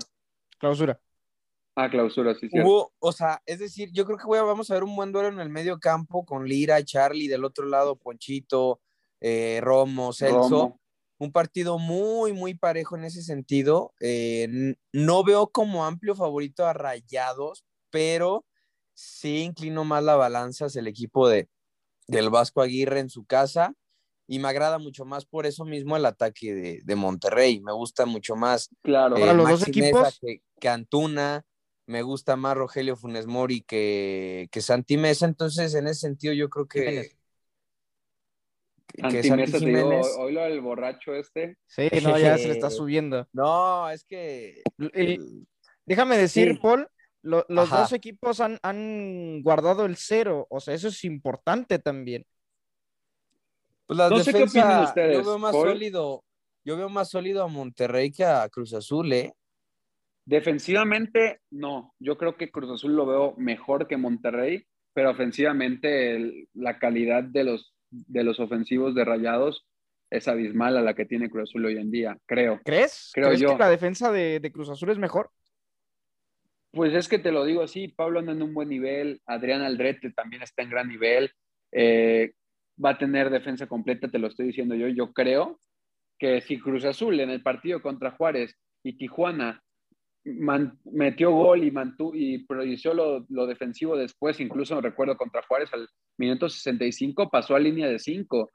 Clausura. 0.58 1.00
Ah, 1.76 1.88
clausura, 1.88 2.34
sí, 2.34 2.48
cierto. 2.48 2.68
Hubo, 2.68 2.92
o 2.98 3.12
sea, 3.12 3.40
es 3.46 3.58
decir, 3.58 3.90
yo 3.92 4.04
creo 4.04 4.18
que 4.18 4.26
voy 4.26 4.38
a- 4.38 4.42
vamos 4.42 4.70
a 4.70 4.74
ver 4.74 4.84
un 4.84 4.96
buen 4.96 5.12
duelo 5.12 5.28
en 5.28 5.40
el 5.40 5.48
medio 5.50 5.78
campo 5.78 6.24
con 6.24 6.46
Lira, 6.46 6.84
Charlie, 6.84 7.28
del 7.28 7.44
otro 7.44 7.66
lado 7.66 7.96
Ponchito, 7.96 8.80
eh, 9.20 9.60
Romo, 9.62 10.12
Celso. 10.12 10.48
Romo. 10.48 10.80
Un 11.18 11.32
partido 11.32 11.78
muy, 11.78 12.32
muy 12.32 12.54
parejo 12.54 12.96
en 12.96 13.04
ese 13.04 13.22
sentido. 13.22 13.92
Eh, 14.00 14.74
no 14.92 15.22
veo 15.22 15.48
como 15.48 15.84
amplio 15.84 16.14
favorito 16.14 16.66
a 16.66 16.72
Rayados, 16.72 17.64
pero 17.90 18.46
sí 18.94 19.42
inclino 19.42 19.84
más 19.84 20.02
la 20.02 20.16
balanza 20.16 20.66
hacia 20.66 20.80
el 20.80 20.86
equipo 20.88 21.28
de, 21.28 21.48
del 22.08 22.30
Vasco 22.30 22.62
Aguirre 22.62 23.00
en 23.00 23.10
su 23.10 23.24
casa. 23.26 23.74
Y 24.26 24.38
me 24.38 24.48
agrada 24.48 24.78
mucho 24.78 25.04
más 25.04 25.26
por 25.26 25.44
eso 25.44 25.64
mismo 25.64 25.96
el 25.96 26.06
ataque 26.06 26.54
de, 26.54 26.80
de 26.84 26.96
Monterrey. 26.96 27.60
Me 27.60 27.72
gusta 27.72 28.06
mucho 28.06 28.34
más 28.36 28.70
Claro. 28.82 29.16
Eh, 29.18 29.34
los 29.34 29.48
dos 29.48 29.68
equipos- 29.68 30.18
que, 30.20 30.42
que 30.58 30.68
Antuna, 30.70 31.44
me 31.90 32.02
gusta 32.02 32.36
más 32.36 32.56
Rogelio 32.56 32.96
Funes 32.96 33.26
Mori 33.26 33.62
que, 33.62 34.48
que 34.52 34.60
Santi 34.60 34.96
Mesa, 34.96 35.26
entonces 35.26 35.74
en 35.74 35.86
ese 35.88 36.00
sentido 36.00 36.32
yo 36.32 36.48
creo 36.48 36.66
que, 36.68 36.80
Jiménez. 36.80 37.16
que, 38.86 39.02
que 39.08 39.22
Santi 39.24 39.52
te 39.52 39.58
digo, 39.58 39.78
Jiménez. 39.80 40.06
hoy 40.18 40.32
lo 40.32 40.42
del 40.42 40.60
borracho 40.60 41.14
este. 41.14 41.56
Sí, 41.66 41.88
no, 42.02 42.18
ya 42.18 42.38
se 42.38 42.46
le 42.48 42.52
está 42.54 42.70
subiendo. 42.70 43.26
No, 43.32 43.90
es 43.90 44.04
que 44.04 44.62
déjame 45.84 46.16
decir, 46.16 46.52
Sí. 46.54 46.58
Paul, 46.62 46.88
lo- 47.22 47.44
los 47.48 47.66
Ajá. 47.70 47.80
dos 47.80 47.92
equipos 47.92 48.40
han, 48.40 48.58
han 48.62 49.42
guardado 49.42 49.84
el 49.84 49.96
cero, 49.96 50.46
o 50.48 50.60
sea, 50.60 50.74
eso 50.74 50.88
es 50.88 51.04
importante 51.04 51.78
también. 51.78 52.24
pues 53.86 53.96
la 53.98 54.08
No 54.08 54.20
sé 54.22 54.32
qué 54.32 54.44
opinan 54.44 54.84
ustedes, 54.84 55.16
yo 55.18 55.24
veo 55.24 55.38
más 55.38 55.52
Paul. 55.52 55.68
sólido, 55.70 56.24
yo 56.64 56.76
veo 56.76 56.88
más 56.88 57.10
sólido 57.10 57.42
a 57.42 57.48
Monterrey 57.48 58.12
que 58.12 58.24
a 58.24 58.48
Cruz 58.48 58.72
Azul, 58.74 59.12
¿eh? 59.12 59.32
Defensivamente, 60.24 61.40
no. 61.50 61.94
Yo 61.98 62.16
creo 62.16 62.36
que 62.36 62.50
Cruz 62.50 62.70
Azul 62.70 62.94
lo 62.94 63.06
veo 63.06 63.34
mejor 63.36 63.88
que 63.88 63.96
Monterrey, 63.96 64.64
pero 64.92 65.10
ofensivamente 65.10 66.14
el- 66.16 66.48
la 66.54 66.78
calidad 66.78 67.22
de 67.24 67.44
los, 67.44 67.74
de 67.90 68.24
los 68.24 68.38
ofensivos 68.40 68.94
de 68.94 69.04
Rayados 69.04 69.66
es 70.10 70.28
abismal 70.28 70.76
a 70.76 70.82
la 70.82 70.94
que 70.94 71.06
tiene 71.06 71.30
Cruz 71.30 71.50
Azul 71.50 71.64
hoy 71.66 71.78
en 71.78 71.90
día, 71.90 72.16
creo. 72.26 72.60
¿Crees? 72.64 73.10
Creo 73.14 73.28
¿Crees 73.28 73.40
yo. 73.40 73.48
que 73.52 73.58
la 73.58 73.70
defensa 73.70 74.10
de, 74.12 74.40
de 74.40 74.52
Cruz 74.52 74.68
Azul 74.70 74.90
es 74.90 74.98
mejor? 74.98 75.30
Pues 76.72 76.94
es 76.94 77.08
que 77.08 77.18
te 77.18 77.32
lo 77.32 77.44
digo 77.44 77.62
así, 77.62 77.88
Pablo 77.88 78.20
anda 78.20 78.32
en 78.32 78.42
un 78.42 78.54
buen 78.54 78.68
nivel, 78.68 79.20
Adrián 79.26 79.62
Aldrete 79.62 80.12
también 80.12 80.42
está 80.42 80.62
en 80.62 80.70
gran 80.70 80.88
nivel, 80.88 81.32
eh, 81.72 82.32
va 82.82 82.90
a 82.90 82.98
tener 82.98 83.30
defensa 83.30 83.66
completa, 83.66 84.08
te 84.08 84.18
lo 84.20 84.28
estoy 84.28 84.46
diciendo 84.46 84.76
yo, 84.76 84.86
yo 84.88 85.12
creo 85.12 85.58
que 86.18 86.40
si 86.42 86.60
Cruz 86.60 86.84
Azul 86.84 87.18
en 87.18 87.30
el 87.30 87.42
partido 87.42 87.82
contra 87.82 88.12
Juárez 88.12 88.54
y 88.84 88.96
Tijuana 88.96 89.62
man- 90.24 90.78
metió 90.84 91.30
gol 91.30 91.64
y, 91.64 91.70
mantuvo 91.70 92.12
y 92.14 92.44
priorizó 92.46 92.94
lo, 92.94 93.24
lo 93.28 93.46
defensivo 93.46 93.96
después, 93.96 94.40
incluso 94.40 94.80
recuerdo 94.80 95.16
contra 95.16 95.42
Juárez 95.46 95.70
al 95.72 95.88
minuto 96.18 96.48
65 96.48 97.28
pasó 97.30 97.54
a 97.56 97.60
línea 97.60 97.88
de 97.88 97.98
5. 97.98 98.50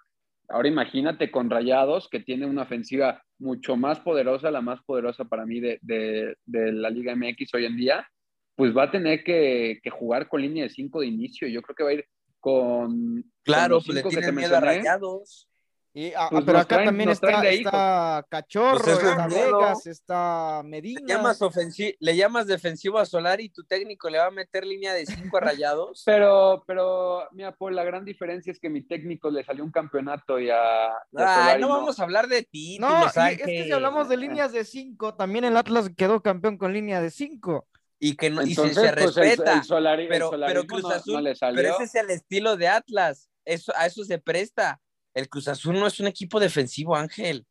Ahora 0.49 0.67
imagínate 0.67 1.31
con 1.31 1.49
Rayados, 1.49 2.07
que 2.07 2.19
tiene 2.19 2.45
una 2.45 2.61
ofensiva 2.63 3.23
mucho 3.39 3.75
más 3.75 3.99
poderosa, 3.99 4.51
la 4.51 4.61
más 4.61 4.79
poderosa 4.83 5.25
para 5.25 5.45
mí 5.45 5.59
de, 5.59 5.79
de- 5.81 6.35
de 6.45 6.71
la 6.71 6.89
Liga 6.89 7.15
MX 7.15 7.53
hoy 7.55 7.65
en 7.65 7.75
día, 7.77 8.07
pues 8.55 8.75
va 8.77 8.83
a 8.83 8.91
tener 8.91 9.23
que, 9.23 9.79
que 9.83 9.89
jugar 9.89 10.29
con 10.29 10.41
línea 10.41 10.63
de 10.63 10.69
5 10.69 11.01
de 11.01 11.07
inicio. 11.07 11.47
Yo 11.47 11.61
creo 11.61 11.75
que 11.75 11.83
va 11.83 11.89
a 11.89 11.93
ir 11.93 12.05
con... 12.39 13.23
Claro, 13.43 13.77
con 13.79 13.87
los 13.87 13.87
le 13.87 13.93
cinco 13.95 14.09
que 14.09 14.15
te 14.17 14.21
tienen 14.21 14.35
miedo 14.35 14.55
a. 14.55 14.59
Rayados. 14.61 15.49
Y, 15.97 16.11
ah, 16.13 16.27
Pues 16.29 16.43
pero 16.43 16.59
acá 16.59 16.75
traen- 16.75 16.85
también 16.87 17.09
está, 17.09 17.41
está 17.49 18.25
Cachorro, 18.27 18.79
Pues 18.83 18.97
es 18.97 19.03
está. 19.05 19.27
Vegas, 19.27 19.87
está 19.87 20.61
Medina. 20.65 20.99
Le 20.99 21.07
llamas, 21.07 21.39
ofensi- 21.41 21.95
le 22.01 22.17
llamas 22.17 22.47
defensivo 22.47 22.99
a 22.99 23.05
Solari 23.05 23.45
y 23.45 23.49
tu 23.49 23.63
técnico 23.63 24.09
le 24.09 24.17
va 24.17 24.25
a 24.25 24.31
meter 24.31 24.65
línea 24.65 24.93
de 24.93 25.05
5 25.05 25.37
a 25.37 25.39
Rayados. 25.39 26.03
Pero, 26.05 26.65
pero, 26.67 27.25
mira, 27.31 27.55
Paul, 27.55 27.75
la 27.77 27.85
gran 27.85 28.03
diferencia 28.03 28.51
es 28.51 28.59
que 28.59 28.69
mi 28.69 28.81
técnico 28.81 29.29
le 29.31 29.45
salió 29.45 29.63
un 29.63 29.71
campeonato 29.71 30.37
y 30.37 30.49
a, 30.49 30.87
y 31.13 31.21
a 31.21 31.47
Ay, 31.53 31.61
no 31.61 31.69
no. 31.69 31.75
vamos 31.77 31.97
a 31.97 32.03
hablar 32.03 32.27
de 32.27 32.43
títulos, 32.43 32.91
No, 32.91 33.05
es 33.27 33.37
que 33.37 33.63
si 33.63 33.71
hablamos 33.71 34.09
de 34.09 34.17
líneas 34.17 34.51
de 34.51 34.65
5, 34.65 35.15
también 35.15 35.45
el 35.45 35.55
Atlas 35.55 35.89
quedó 35.95 36.21
campeón 36.21 36.57
con 36.57 36.73
línea 36.73 36.99
de 36.99 37.09
5. 37.09 37.67
y 37.97 38.17
que 38.17 38.29
no, 38.29 38.41
y 38.41 38.53
se- 38.53 38.61
Entonces, 38.63 38.83
se, 38.89 38.93
pues, 39.01 39.15
respeta. 39.15 39.53
el 39.53 39.61
Solari- 39.61 40.01
el 40.03 40.07
pero, 40.09 40.29
pero 40.29 40.65
Cruz 40.65 40.83
no- 40.83 40.89
Azul, 40.89 41.13
no 41.13 41.21
le 41.21 41.35
salió. 41.37 41.55
pero 41.55 41.75
ese 41.75 41.83
es 41.85 41.95
el 41.95 42.09
estilo 42.09 42.57
de 42.57 42.67
Atlas, 42.67 43.29
eso, 43.45 43.71
a 43.77 43.85
eso 43.85 44.03
se 44.03 44.17
presta. 44.19 44.81
El 45.15 45.29
Cruz 45.29 45.47
Azul 45.47 45.79
no 45.79 45.87
es 45.87 45.99
un 45.99 46.07
equipo 46.07 46.39
defensivo, 46.39 46.95
Ángel. 46.95 47.45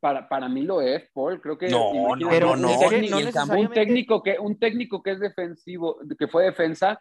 Para, 0.00 0.28
para 0.28 0.48
mí 0.48 0.62
lo 0.62 0.80
es, 0.80 1.08
Paul. 1.12 1.40
Creo 1.40 1.58
que 1.58 1.68
No, 1.68 2.16
no, 2.16 2.28
Pero 2.30 2.52
un 2.52 2.62
no, 2.62 2.78
técnico- 2.78 3.20
no 3.46 3.58
un 3.60 3.70
técnico 3.70 4.22
que 4.22 4.38
un 4.38 4.58
técnico 4.58 5.02
que 5.02 5.10
es 5.12 5.20
defensivo, 5.20 5.98
que 6.18 6.28
fue 6.28 6.44
defensa, 6.44 6.98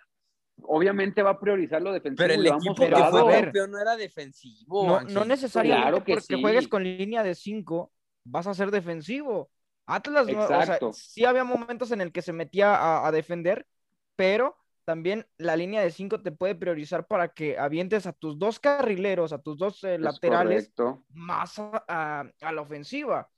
obviamente 0.64 1.22
va 1.22 1.32
a 1.32 1.40
priorizar 1.40 1.82
lo 1.82 1.94
defensivo. 1.94 2.18
Pero 2.28 2.34
el 2.34 2.46
y 2.46 2.50
equipo 2.50 2.76
que 2.76 2.88
fue 2.88 3.32
campeón 3.32 3.72
no 3.72 3.80
era 3.80 3.96
defensivo. 3.96 5.02
No, 5.08 5.26
necesariamente 5.26 5.82
Claro 5.84 6.04
que 6.04 6.14
porque 6.14 6.36
sí. 6.36 6.42
juegues 6.42 6.68
con 6.68 6.84
línea 6.84 7.24
de 7.24 7.36
5 7.36 7.92
vas 8.26 8.48
a 8.48 8.54
ser 8.54 8.72
defensivo. 8.72 9.50
Atlas, 9.86 10.28
no- 10.28 10.44
o 10.44 10.48
sea, 10.48 10.60
Exacto. 10.60 10.92
sí 10.92 11.24
había 11.24 11.44
momentos 11.46 11.92
en 11.92 12.02
el 12.02 12.12
que 12.12 12.22
se 12.22 12.34
metía 12.34 12.76
a, 12.76 13.08
a 13.08 13.12
defender, 13.12 13.66
pero 14.16 14.58
también 14.88 15.28
la 15.38 15.58
línea 15.58 15.82
de 15.82 15.92
5 15.92 16.22
te 16.24 16.32
puede 16.32 16.56
priorizar 16.56 17.08
para 17.08 17.30
que 17.34 17.58
avientes 17.60 18.08
a 18.08 18.14
tus 18.14 18.40
dos 18.40 18.60
carrileros, 18.60 19.34
a 19.34 19.42
tus 19.42 19.58
dos 19.58 19.84
eh, 19.84 20.00
Es 20.02 20.20
laterales 20.20 20.20
correcto. 20.20 21.06
más 21.10 21.60
a, 21.60 21.84
a- 21.90 22.32
a 22.42 22.52
la 22.54 22.62
ofensiva. 22.62 23.30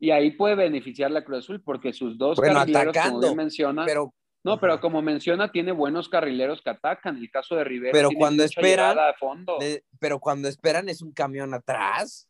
Y 0.00 0.10
ahí 0.10 0.30
puede 0.32 0.54
beneficiar 0.54 1.10
la 1.10 1.24
Cruz 1.24 1.38
Azul 1.40 1.62
porque 1.62 1.92
sus 1.92 2.18
dos 2.18 2.40
Bueno, 2.40 2.42
carrileros, 2.42 2.98
como 3.00 3.18
atacando, 3.18 3.20
bien 3.20 3.34
menciona, 3.36 3.92
Pero, 3.92 4.14
no, 4.44 4.60
pero 4.60 4.80
como 4.80 5.02
menciona, 5.02 5.50
tiene 5.52 5.72
buenos 5.72 6.08
carrileros 6.08 6.62
que 6.62 6.70
atacan. 6.70 7.16
El 7.18 7.30
caso 7.30 7.56
de 7.56 7.64
Rivera. 7.64 7.98
Pero 7.98 8.06
tiene 8.06 8.22
cuando 8.22 8.44
esperan, 8.44 9.04
a 9.10 9.14
fondo. 9.14 9.56
de- 9.56 9.84
pero 9.98 10.20
cuando 10.20 10.48
esperan 10.48 10.88
es 10.88 11.02
un 11.02 11.12
camión 11.12 11.54
atrás. 11.54 12.28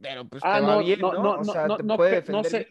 Pero 0.00 0.28
pues 0.28 0.42
Ah, 0.42 0.60
no, 0.60 0.78
bien, 0.78 1.00
no, 1.00 1.12
¿no? 1.12 1.32
no, 1.34 1.38
O 1.38 1.44
no, 1.44 1.52
sea, 1.52 1.70
no, 1.70 1.78
te 1.78 1.82
no 1.82 1.98
no 2.28 2.44
sé. 2.44 2.66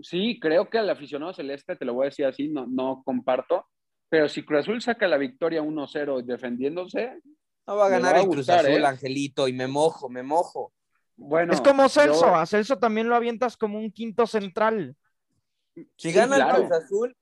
Sí, 0.00 0.38
creo 0.40 0.70
que 0.70 0.78
al 0.78 0.90
aficionado 0.90 1.32
celeste, 1.34 1.76
te 1.76 1.84
lo 1.84 1.94
voy 1.94 2.04
a 2.06 2.10
decir 2.10 2.26
así, 2.26 2.48
no, 2.48 2.66
no 2.66 3.02
comparto. 3.04 3.66
Pero 4.12 4.28
si 4.28 4.42
Cruz 4.44 4.60
Azul 4.60 4.82
saca 4.82 5.08
la 5.08 5.16
victoria 5.16 5.62
1-0 5.62 6.22
defendiéndose, 6.22 7.18
No 7.66 7.76
va 7.76 7.86
a 7.86 7.88
ganar 7.88 8.12
va 8.12 8.18
a 8.18 8.20
el 8.20 8.26
Cruz 8.26 8.36
gustar, 8.36 8.58
Azul, 8.66 8.82
¿eh? 8.82 8.86
Angelito, 8.86 9.48
y 9.48 9.54
me 9.54 9.66
mojo, 9.66 10.10
me 10.10 10.22
mojo. 10.22 10.70
bueno. 11.16 11.54
Es 11.54 11.62
como 11.62 11.88
Celso, 11.88 12.26
yo- 12.26 12.34
a 12.36 12.44
Celso 12.44 12.78
también 12.78 13.08
lo 13.08 13.16
avientas 13.16 13.56
como 13.56 13.78
un 13.78 13.90
quinto 13.90 14.26
central. 14.26 14.94
Si 15.74 15.88
Sí, 15.96 16.12
gana 16.12 16.36
claro. 16.36 16.56
el 16.58 16.68
Cruz 16.68 16.72
Azul, 16.84 17.16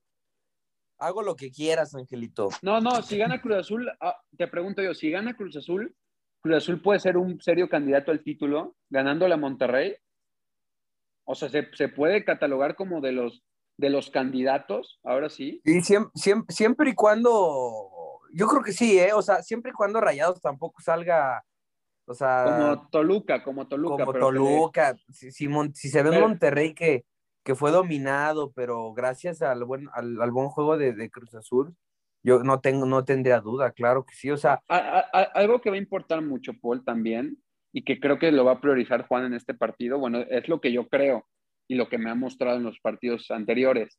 hago 0.98 1.22
lo 1.22 1.36
que 1.36 1.52
quieras, 1.52 1.94
Angelito. 1.94 2.48
No, 2.62 2.80
no, 2.80 3.02
si 3.02 3.16
gana 3.16 3.40
Cruz 3.40 3.58
Azul, 3.58 3.88
ah, 4.00 4.20
te 4.36 4.48
pregunto 4.48 4.82
yo, 4.82 4.92
si 4.92 5.12
gana 5.12 5.36
Cruz 5.36 5.56
Azul, 5.56 5.94
Cruz 6.40 6.56
Azul 6.56 6.82
puede 6.82 6.98
ser 6.98 7.16
un 7.16 7.40
serio 7.40 7.68
candidato 7.68 8.10
al 8.10 8.24
título, 8.24 8.74
ganándole 8.88 9.34
a 9.34 9.36
Monterrey. 9.36 9.94
O 11.24 11.36
sea, 11.36 11.48
se, 11.48 11.68
se 11.76 11.88
puede 11.88 12.24
catalogar 12.24 12.74
como 12.74 13.00
de 13.00 13.12
los, 13.12 13.44
de 13.80 13.90
los 13.90 14.10
candidatos, 14.10 15.00
ahora 15.02 15.28
sí. 15.30 15.60
Y 15.64 15.80
siempre, 15.80 16.10
siempre, 16.14 16.54
siempre 16.54 16.90
y 16.90 16.94
cuando, 16.94 18.20
yo 18.32 18.46
creo 18.46 18.62
que 18.62 18.72
sí, 18.72 18.98
¿eh? 18.98 19.12
O 19.14 19.22
sea, 19.22 19.42
siempre 19.42 19.70
y 19.70 19.74
cuando 19.74 20.00
Rayados 20.00 20.40
tampoco 20.40 20.80
salga, 20.82 21.42
o 22.06 22.14
sea, 22.14 22.44
Como 22.46 22.88
Toluca, 22.90 23.42
como 23.42 23.66
Toluca. 23.68 24.04
como 24.04 24.12
pero 24.12 24.30
le- 24.30 24.38
Toluca. 24.38 24.96
Si, 25.08 25.32
si 25.32 25.48
si 25.74 25.88
se 25.88 26.02
ve 26.02 26.08
en 26.10 26.14
Pero- 26.16 26.28
Monterrey 26.28 26.74
que, 26.74 27.04
que 27.44 27.54
fue 27.54 27.70
dominado, 27.70 28.52
pero 28.52 28.92
gracias 28.92 29.40
al 29.42 29.64
buen, 29.64 29.88
al, 29.94 30.20
al 30.20 30.30
buen 30.30 30.48
juego 30.48 30.76
de, 30.76 30.92
de 30.92 31.10
Cruz 31.10 31.34
Azul, 31.34 31.74
yo 32.22 32.42
no 32.42 32.60
tengo, 32.60 32.84
no 32.84 33.04
tendría 33.04 33.40
duda, 33.40 33.70
claro 33.72 34.04
que 34.04 34.14
sí. 34.14 34.30
O 34.30 34.36
sea, 34.36 34.60
A- 34.68 34.76
a- 34.76 35.08
a- 35.20 35.22
algo 35.34 35.60
que 35.60 35.70
va 35.70 35.76
a 35.76 35.78
importar 35.80 36.20
mucho, 36.20 36.52
Paul, 36.60 36.84
también, 36.84 37.38
y 37.72 37.82
que 37.82 37.98
creo 37.98 38.18
que 38.18 38.30
lo 38.30 38.44
va 38.44 38.52
a 38.52 38.60
priorizar 38.60 39.06
Juan 39.06 39.24
en 39.24 39.32
este 39.34 39.54
partido, 39.54 39.98
bueno, 39.98 40.18
es 40.28 40.48
lo 40.48 40.60
que 40.60 40.70
yo 40.72 40.86
creo 40.88 41.26
y 41.70 41.76
lo 41.76 41.88
que 41.88 41.98
me 41.98 42.10
ha 42.10 42.16
mostrado 42.16 42.56
en 42.56 42.64
los 42.64 42.80
partidos 42.80 43.30
anteriores. 43.30 43.96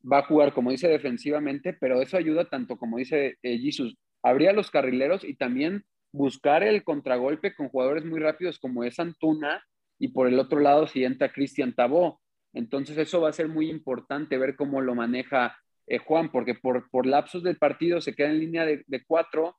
Va 0.00 0.18
a 0.18 0.26
jugar, 0.26 0.52
como 0.52 0.70
dice, 0.70 0.88
defensivamente, 0.88 1.72
pero 1.72 2.02
eso 2.02 2.18
ayuda 2.18 2.50
tanto, 2.50 2.76
como 2.76 2.98
dice 2.98 3.38
eh, 3.42 3.58
Jesus, 3.58 3.96
abrir 4.22 4.50
a 4.50 4.52
los 4.52 4.70
carrileros 4.70 5.24
y 5.24 5.34
también 5.34 5.84
buscar 6.12 6.62
el 6.62 6.84
contragolpe 6.84 7.54
con 7.54 7.70
jugadores 7.70 8.04
muy 8.04 8.20
rápidos 8.20 8.58
como 8.58 8.84
es 8.84 8.98
Antuna 8.98 9.64
y 9.98 10.08
por 10.08 10.28
el 10.28 10.38
otro 10.38 10.60
lado 10.60 10.86
si 10.86 11.02
entra 11.02 11.32
Cristian 11.32 11.74
Tabó. 11.74 12.20
Entonces 12.52 12.98
eso 12.98 13.22
va 13.22 13.30
a 13.30 13.32
ser 13.32 13.48
muy 13.48 13.70
importante 13.70 14.36
ver 14.36 14.54
cómo 14.54 14.82
lo 14.82 14.94
maneja 14.94 15.56
eh, 15.86 15.96
Juan, 15.96 16.30
porque 16.30 16.56
por, 16.56 16.90
por 16.90 17.06
lapsos 17.06 17.42
del 17.42 17.56
partido 17.56 18.02
se 18.02 18.14
queda 18.14 18.28
en 18.28 18.40
línea 18.40 18.66
de, 18.66 19.04
cuatro 19.06 19.56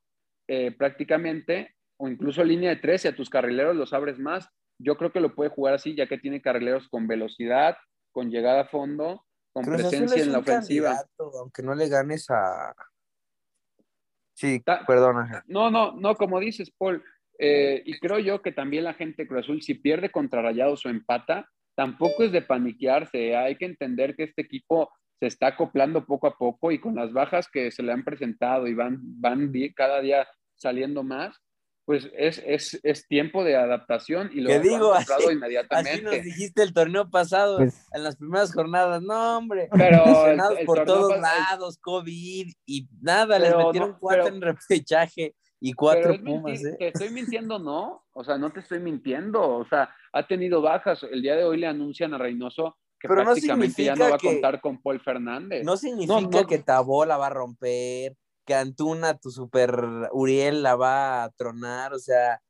eh, 0.48 0.70
prácticamente, 0.70 1.74
o 1.98 2.08
incluso 2.08 2.44
línea 2.44 2.70
de 2.70 2.76
tres, 2.76 3.06
y 3.06 3.08
a 3.08 3.16
tus 3.16 3.28
carrileros 3.28 3.76
los 3.76 3.92
abres 3.92 4.20
más. 4.20 4.48
Yo 4.80 4.98
creo 4.98 5.12
que 5.12 5.20
lo 5.20 5.36
puede 5.36 5.50
jugar 5.50 5.74
así, 5.76 5.96
ya 5.96 6.08
que 6.08 6.18
tiene 6.18 6.42
carrileros 6.42 6.88
con 6.90 7.08
velocidad, 7.08 7.78
con 8.12 8.32
llegada 8.32 8.62
a 8.62 8.68
fondo, 8.68 9.26
con 9.52 9.66
Cruz 9.66 9.82
presencia 9.82 10.22
es 10.22 10.28
en 10.28 10.32
la 10.34 10.40
ofensiva. 10.40 11.04
aunque 11.40 11.62
no 11.62 11.76
le 11.76 11.90
ganes 11.90 12.30
a... 12.30 12.74
Sí, 14.34 14.62
Ta- 14.62 14.86
Ángel. 14.88 15.42
No, 15.48 15.70
no, 15.70 15.92
no, 15.92 16.16
como 16.16 16.40
dices, 16.40 16.72
Paul, 16.72 17.04
eh, 17.38 17.82
y 17.86 18.00
creo 18.00 18.20
yo 18.20 18.42
que 18.42 18.54
también 18.54 18.86
la 18.86 18.94
gente 18.94 19.24
de 19.24 19.28
Cruz 19.28 19.44
Azul, 19.44 19.62
si 19.62 19.74
pierde 19.74 20.12
contra 20.12 20.42
Rayados 20.42 20.86
o 20.86 20.90
empata, 20.90 21.50
tampoco 21.76 22.24
es 22.24 22.32
de 22.32 22.42
paniquearse. 22.42 23.36
Hay 23.36 23.58
que 23.58 23.66
entender 23.66 24.16
que 24.16 24.24
este 24.24 24.42
equipo 24.42 24.90
se 25.20 25.28
está 25.28 25.48
acoplando 25.48 26.06
poco 26.06 26.28
a 26.28 26.38
poco 26.38 26.72
y 26.72 26.80
con 26.80 26.96
las 26.96 27.12
bajas 27.12 27.50
que 27.52 27.72
se 27.72 27.84
le 27.84 27.92
han 27.92 28.04
presentado 28.06 28.68
y 28.68 28.74
van, 28.74 29.00
van 29.02 29.52
cada 29.76 30.00
día 30.00 30.28
saliendo 30.56 31.04
más, 31.04 31.38
pues 31.90 32.08
es, 32.16 32.40
es, 32.46 32.80
es 32.84 33.08
tiempo 33.08 33.44
de 33.44 33.56
adaptación 33.56 34.30
y 34.32 34.42
lo, 34.42 34.50
¿Qué 34.50 34.58
lo 34.58 34.62
digo? 34.62 34.94
han 34.94 34.98
comprado 34.98 35.20
Así- 35.22 35.26
Así 35.26 35.34
inmediatamente. 35.34 36.02
nos 36.04 36.22
dijiste 36.24 36.62
el 36.62 36.72
torneo 36.72 37.10
pasado, 37.10 37.58
Pues- 37.58 37.88
en 37.92 38.04
las 38.04 38.16
primeras 38.16 38.54
jornadas. 38.54 39.02
No, 39.02 39.38
hombre. 39.40 39.70
Pero 39.72 40.04
el- 40.06 40.12
Lesionados 40.14 40.60
el 40.60 40.66
por 40.68 40.86
todos 40.86 41.20
lados, 41.20 41.80
COVID 41.82 42.54
y 42.68 42.88
nada, 43.02 43.40
les 43.40 43.56
metieron 43.56 43.90
no, 43.94 43.98
cuatro 44.00 44.26
pero- 44.26 44.36
en 44.36 44.42
repechaje 44.44 45.36
y 45.60 45.74
cuatro 45.74 46.14
Pumas, 46.24 46.64
¿eh? 46.64 46.76
¿Te 46.78 46.88
estoy 46.90 47.10
mintiendo? 47.10 47.58
No. 47.58 48.06
O 48.14 48.24
sea, 48.24 48.38
no 48.38 48.52
te 48.52 48.60
estoy 48.60 48.78
mintiendo. 48.80 49.42
O 49.42 49.66
sea, 49.68 49.90
ha 50.14 50.28
tenido 50.28 50.62
bajas. 50.62 51.02
El 51.10 51.24
día 51.24 51.36
de 51.36 51.44
hoy 51.44 51.58
le 51.58 51.66
anuncian 51.66 52.14
a 52.14 52.20
Reynoso 52.20 52.78
que 53.00 53.08
Pero 53.08 53.22
no 53.22 53.32
prácticamente 53.32 53.84
ya 53.84 53.96
no 53.96 54.10
va 54.10 54.16
a 54.16 54.18
que- 54.20 54.28
contar 54.28 54.62
con 54.62 54.80
Paul 54.80 55.00
Fernández. 55.02 55.66
No 55.66 55.76
significa 55.76 56.20
no. 56.42 56.46
que 56.46 56.60
Tabó 56.60 57.04
la 57.06 57.18
va 57.18 57.28
a 57.28 57.32
romper, 57.32 58.16
que 58.50 58.56
Antuna, 58.56 59.14
tu 59.14 59.30
super 59.30 59.72
Uriel, 60.12 60.64
la 60.64 60.76
va 60.76 61.24
a 61.24 61.30
tronar, 61.30 61.94
o 61.94 62.00
sea. 62.00 62.42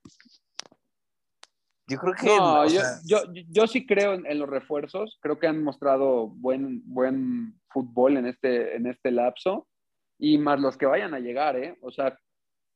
Yo 1.89 1.97
creo 1.97 2.13
que. 2.13 2.27
No, 2.27 2.63
yo, 2.63 2.79
sea, 2.79 2.99
yo, 3.05 3.17
yo 3.49 3.67
sí 3.67 3.85
creo 3.85 4.13
en, 4.13 4.25
en 4.25 4.39
los 4.39 4.47
refuerzos. 4.47 5.19
Creo 5.21 5.39
que 5.39 5.47
han 5.47 5.61
mostrado 5.61 6.29
buen, 6.29 6.81
buen 6.85 7.59
fútbol 7.67 8.15
en 8.15 8.27
este, 8.27 8.77
en 8.77 8.87
este 8.87 9.11
lapso. 9.11 9.67
Y 10.17 10.37
más 10.37 10.61
los 10.61 10.77
que 10.77 10.85
vayan 10.85 11.13
a 11.13 11.19
llegar, 11.19 11.57
¿eh? 11.57 11.77
O 11.81 11.91
sea, 11.91 12.17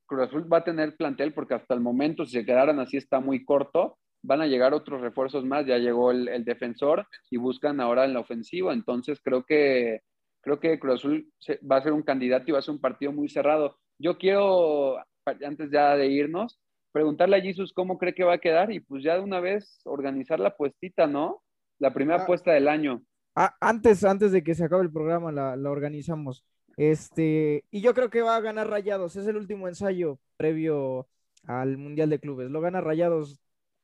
Cruz 0.05 0.23
Azul 0.23 0.51
va 0.51 0.57
a 0.57 0.63
tener 0.65 0.97
plantel 0.97 1.33
porque 1.33 1.53
hasta 1.53 1.73
el 1.73 1.79
momento, 1.79 2.25
si 2.25 2.31
se 2.33 2.45
quedaran 2.45 2.81
así, 2.81 2.97
está 2.97 3.21
muy 3.21 3.45
corto. 3.45 3.97
Van 4.21 4.41
a 4.41 4.47
llegar 4.47 4.73
otros 4.73 4.99
refuerzos 4.99 5.45
más. 5.45 5.65
Ya 5.65 5.77
llegó 5.77 6.11
el, 6.11 6.27
el 6.27 6.43
defensor 6.43 7.07
y 7.31 7.37
buscan 7.37 7.79
ahora 7.79 8.03
en 8.03 8.13
la 8.13 8.19
ofensiva. 8.19 8.73
Entonces, 8.73 9.21
creo 9.23 9.45
que, 9.45 10.01
creo 10.43 10.59
que 10.59 10.77
Cruz 10.77 10.95
Azul 10.99 11.27
va 11.69 11.77
a 11.77 11.81
ser 11.83 11.93
un 11.93 12.03
candidato 12.03 12.45
y 12.47 12.51
va 12.51 12.59
a 12.59 12.61
ser 12.61 12.73
un 12.75 12.81
partido 12.81 13.11
muy 13.11 13.29
cerrado. 13.29 13.79
Yo 13.97 14.17
quiero, 14.17 14.97
antes 15.25 15.71
ya 15.71 15.95
de 15.95 16.07
irnos, 16.07 16.59
preguntarle 16.91 17.37
a 17.37 17.41
Jesus 17.41 17.73
cómo 17.73 17.97
cree 17.97 18.13
que 18.13 18.23
va 18.23 18.33
a 18.35 18.39
quedar 18.39 18.71
y 18.71 18.79
pues 18.81 19.03
ya 19.03 19.15
de 19.15 19.21
una 19.21 19.39
vez 19.39 19.81
organizar 19.85 20.39
la 20.39 20.55
puestita, 20.55 21.07
¿no? 21.07 21.41
La 21.79 21.93
primera 21.93 22.19
Ah. 22.19 22.23
apuesta 22.23 22.51
del 22.51 22.67
año. 22.67 23.01
Ah, 23.35 23.55
antes, 23.59 24.03
antes 24.03 24.31
de 24.31 24.43
que 24.43 24.53
se 24.53 24.65
acabe 24.65 24.83
el 24.83 24.91
programa, 24.91 25.31
la, 25.31 25.55
la 25.55 25.71
organizamos. 25.71 26.45
Este, 26.77 27.63
y 27.71 27.81
yo 27.81 27.93
creo 27.93 28.09
que 28.09 28.21
va 28.21 28.35
a 28.35 28.41
ganar 28.41 28.69
Rayados. 28.69 29.15
Es 29.15 29.25
el 29.27 29.37
último 29.37 29.67
ensayo 29.67 30.19
previo 30.37 31.07
al 31.47 31.77
Mundial 31.77 32.09
de 32.09 32.19
Clubes. 32.19 32.51
Lo 32.51 32.61
gana 32.61 32.81
Rayados 32.81 33.39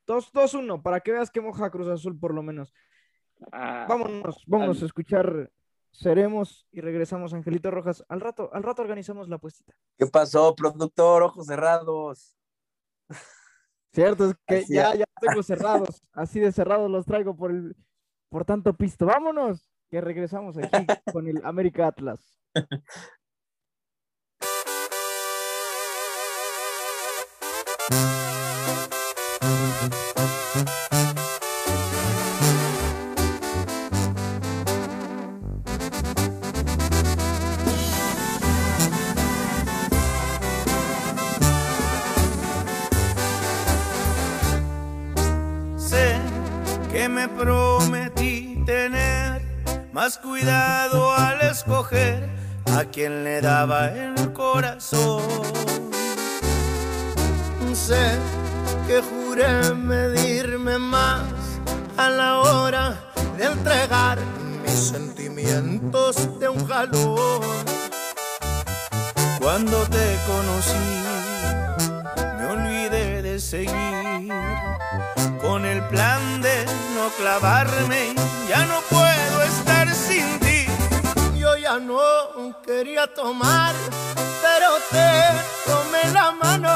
2 0.06 0.32
2-1, 0.34 0.82
para 0.84 1.00
que 1.00 1.12
veas 1.14 1.32
que 1.32 1.42
moja 1.42 1.70
Cruz 1.72 1.88
Azul 1.88 2.20
por 2.20 2.34
lo 2.34 2.44
menos. 2.44 2.74
Ah, 3.52 3.86
Vámonos, 3.88 4.44
vámonos 4.48 4.78
al- 4.80 4.84
a 4.84 4.86
escuchar 4.88 5.50
Seremos 5.92 6.68
y 6.72 6.82
regresamos, 6.82 7.34
Angelito 7.34 7.72
Rojas. 7.72 8.06
Al 8.08 8.22
rato, 8.22 8.50
al 8.54 8.64
rato 8.64 8.82
organizamos 8.82 9.28
la 9.28 9.38
puestita. 9.38 9.74
¿Qué 9.98 10.06
pasó, 10.08 10.56
productor? 10.56 11.24
Ojos 11.24 11.48
cerrados. 11.48 12.36
Cierto, 13.94 14.30
es 14.30 14.36
que 14.48 14.58
Así 14.58 14.74
ya, 14.74 14.92
es. 14.92 15.00
ya 15.00 15.06
tengo 15.20 15.44
cerrados. 15.44 16.02
Así 16.14 16.40
de 16.40 16.52
cerrados 16.52 16.90
los 16.90 17.06
traigo 17.06 17.36
por 17.36 17.52
el, 17.52 17.76
por 18.30 18.46
tanto 18.46 18.74
pisto. 18.74 19.08
Vámonos, 19.08 19.70
que 19.90 20.00
regresamos 20.00 20.58
aquí 20.58 20.70
con 21.14 21.28
el 21.28 21.44
América 21.44 21.88
Atlas. 21.88 22.40
Cuidado 50.22 51.12
al 51.14 51.42
escoger 51.42 52.30
a 52.78 52.86
quien 52.86 53.24
le 53.24 53.42
daba 53.42 53.88
el 53.88 54.34
corazón. 54.34 55.24
Sé 57.74 58.18
que 58.88 59.02
juré 59.02 59.74
medirme 59.74 60.78
más 60.78 61.24
a 61.98 62.10
la 62.10 62.40
hora 62.40 62.98
de 63.38 63.46
entregar 63.46 64.18
mis 64.64 64.90
sentimientos 64.90 66.40
de 66.40 66.50
un 66.50 66.68
jalón. 66.68 67.42
Cuando 69.40 69.84
te 69.88 70.18
conocí, 70.28 70.88
me 72.38 72.46
olvidé 72.46 73.22
de 73.22 73.40
seguir 73.40 74.34
con 75.42 75.66
el 75.66 75.82
plan 75.88 76.42
de 76.42 76.66
no 76.96 77.10
clavarme. 77.18 78.14
Ya 78.50 78.66
no 78.66 78.82
puedo 78.90 79.42
estar 79.44 79.79
sin 80.10 80.40
ti. 80.40 80.60
Yo 81.40 81.56
ya 81.58 81.80
no 81.80 82.02
quería 82.66 83.06
tomar, 83.14 83.74
pero 84.44 84.70
te 84.94 85.10
tomé 85.70 86.04
la 86.12 86.32
mano. 86.32 86.74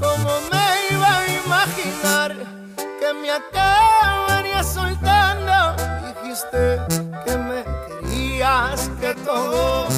Como 0.00 0.30
me 0.50 0.66
iba 0.94 1.10
a 1.18 1.26
imaginar 1.42 2.30
que 3.00 3.12
me 3.20 3.30
acabaría 3.30 4.62
soltando? 4.62 5.56
Dijiste 6.06 6.80
que 7.24 7.36
me 7.48 7.60
querías, 7.86 8.88
que 9.00 9.14
todo 9.24 9.88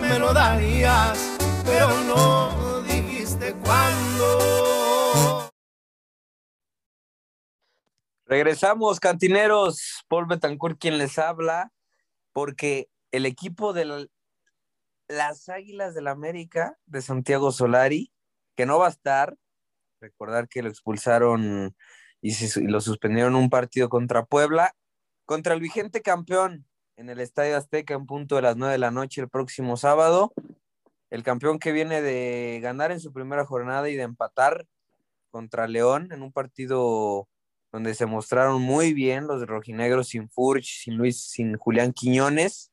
me 0.00 0.18
lo 0.18 0.32
darías, 0.32 1.18
pero 1.64 1.88
no 2.10 2.82
dijiste 2.82 3.54
cuándo. 3.64 5.48
Regresamos, 8.26 8.98
cantineros. 8.98 10.04
Paul 10.08 10.26
Betancourt 10.26 10.78
quien 10.78 10.96
les 10.96 11.18
habla, 11.18 11.70
porque 12.32 12.88
el 13.10 13.26
equipo 13.26 13.72
de 13.72 13.84
la- 13.84 14.06
las 15.08 15.48
Águilas 15.48 15.94
del 15.94 16.08
América 16.08 16.78
de 16.86 17.02
Santiago 17.02 17.52
Solari, 17.52 18.12
que 18.56 18.66
no 18.66 18.78
va 18.78 18.86
a 18.86 18.90
estar, 18.90 19.36
recordar 20.00 20.48
que 20.48 20.62
lo 20.62 20.68
expulsaron 20.68 21.76
y, 22.20 22.32
se- 22.32 22.62
lo 22.62 22.80
suspendieron 22.80 23.34
un 23.34 23.50
partido 23.50 23.88
contra 23.88 24.24
Puebla, 24.24 24.74
contra 25.26 25.54
el 25.54 25.60
vigente 25.60 26.02
campeón 26.02 26.66
en 26.96 27.08
el 27.10 27.20
Estadio 27.20 27.56
Azteca 27.56 27.94
en 27.94 28.06
punto 28.06 28.36
de 28.36 28.42
las 28.42 28.56
9 28.56 28.72
de 28.72 28.78
la 28.78 28.90
noche 28.90 29.20
el 29.20 29.28
próximo 29.28 29.76
sábado. 29.76 30.32
El 31.10 31.22
campeón 31.22 31.58
que 31.58 31.72
viene 31.72 32.00
de 32.00 32.60
ganar 32.62 32.90
en 32.90 33.00
su 33.00 33.12
primera 33.12 33.44
jornada 33.44 33.88
y 33.90 33.96
de 33.96 34.02
empatar 34.02 34.66
contra 35.30 35.66
León 35.68 36.10
en 36.12 36.22
un 36.22 36.32
partido 36.32 37.28
donde 37.72 37.94
se 37.94 38.04
mostraron 38.06 38.60
muy 38.60 38.92
bien 38.92 39.26
los 39.26 39.46
rojinegros 39.46 40.08
sin 40.08 40.28
Furch, 40.28 40.82
sin 40.82 40.96
Luis, 40.96 41.22
sin 41.22 41.56
Julián 41.56 41.92
Quiñones. 41.92 42.70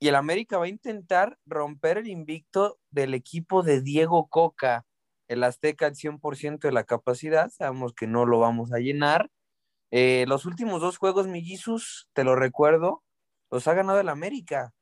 Y 0.00 0.08
el 0.08 0.16
América 0.16 0.58
va 0.58 0.64
a 0.64 0.68
intentar 0.68 1.38
romper 1.46 1.98
el 1.98 2.08
invicto 2.08 2.78
del 2.90 3.14
equipo 3.14 3.62
de 3.62 3.80
Diego 3.80 4.26
Coca, 4.26 4.84
el 5.28 5.44
Azteca 5.44 5.86
al 5.86 5.94
100% 5.94 6.58
de 6.66 6.72
la 6.72 6.84
capacidad. 6.84 7.48
Sabemos 7.50 7.94
que 7.94 8.08
no 8.08 8.26
lo 8.26 8.40
vamos 8.40 8.72
a 8.72 8.78
llenar. 8.78 9.30
Eh, 9.92 10.24
los 10.26 10.44
últimos 10.44 10.80
dos 10.80 10.98
juegos, 10.98 11.28
Millizos, 11.28 12.10
te 12.12 12.24
lo 12.24 12.34
recuerdo, 12.34 13.04
los 13.50 13.68
ha 13.68 13.74
ganado 13.74 14.00
el 14.00 14.08
América. 14.08 14.74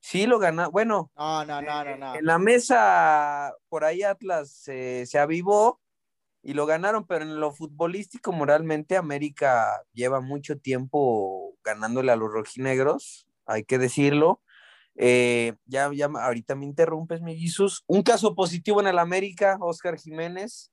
Sí, 0.00 0.26
lo 0.26 0.38
gana. 0.38 0.68
Bueno, 0.68 1.10
No, 1.16 1.44
no, 1.46 1.62
no, 1.62 1.84
no, 1.84 1.96
no. 1.96 2.14
en 2.14 2.26
la 2.26 2.38
mesa, 2.38 3.54
por 3.70 3.84
ahí 3.84 4.02
Atlas 4.02 4.68
eh, 4.68 5.04
se 5.06 5.18
avivó 5.18 5.80
y 6.42 6.54
lo 6.54 6.66
ganaron, 6.66 7.06
pero 7.06 7.24
en 7.24 7.38
lo 7.38 7.52
futbolístico, 7.52 8.32
moralmente, 8.32 8.96
América 8.96 9.82
lleva 9.92 10.20
mucho 10.20 10.58
tiempo 10.58 11.54
ganándole 11.62 12.12
a 12.12 12.16
los 12.16 12.32
rojinegros, 12.32 13.26
hay 13.46 13.64
que 13.64 13.78
decirlo. 13.78 14.40
Eh, 14.96 15.54
ya, 15.66 15.90
ya 15.92 16.06
ahorita 16.06 16.54
me 16.54 16.64
interrumpes, 16.64 17.20
mi 17.20 17.38
Jesús. 17.38 17.84
Un 17.86 18.02
caso 18.02 18.34
positivo 18.34 18.80
en 18.80 18.86
el 18.86 18.98
América, 18.98 19.58
Oscar 19.60 19.98
Jiménez. 19.98 20.70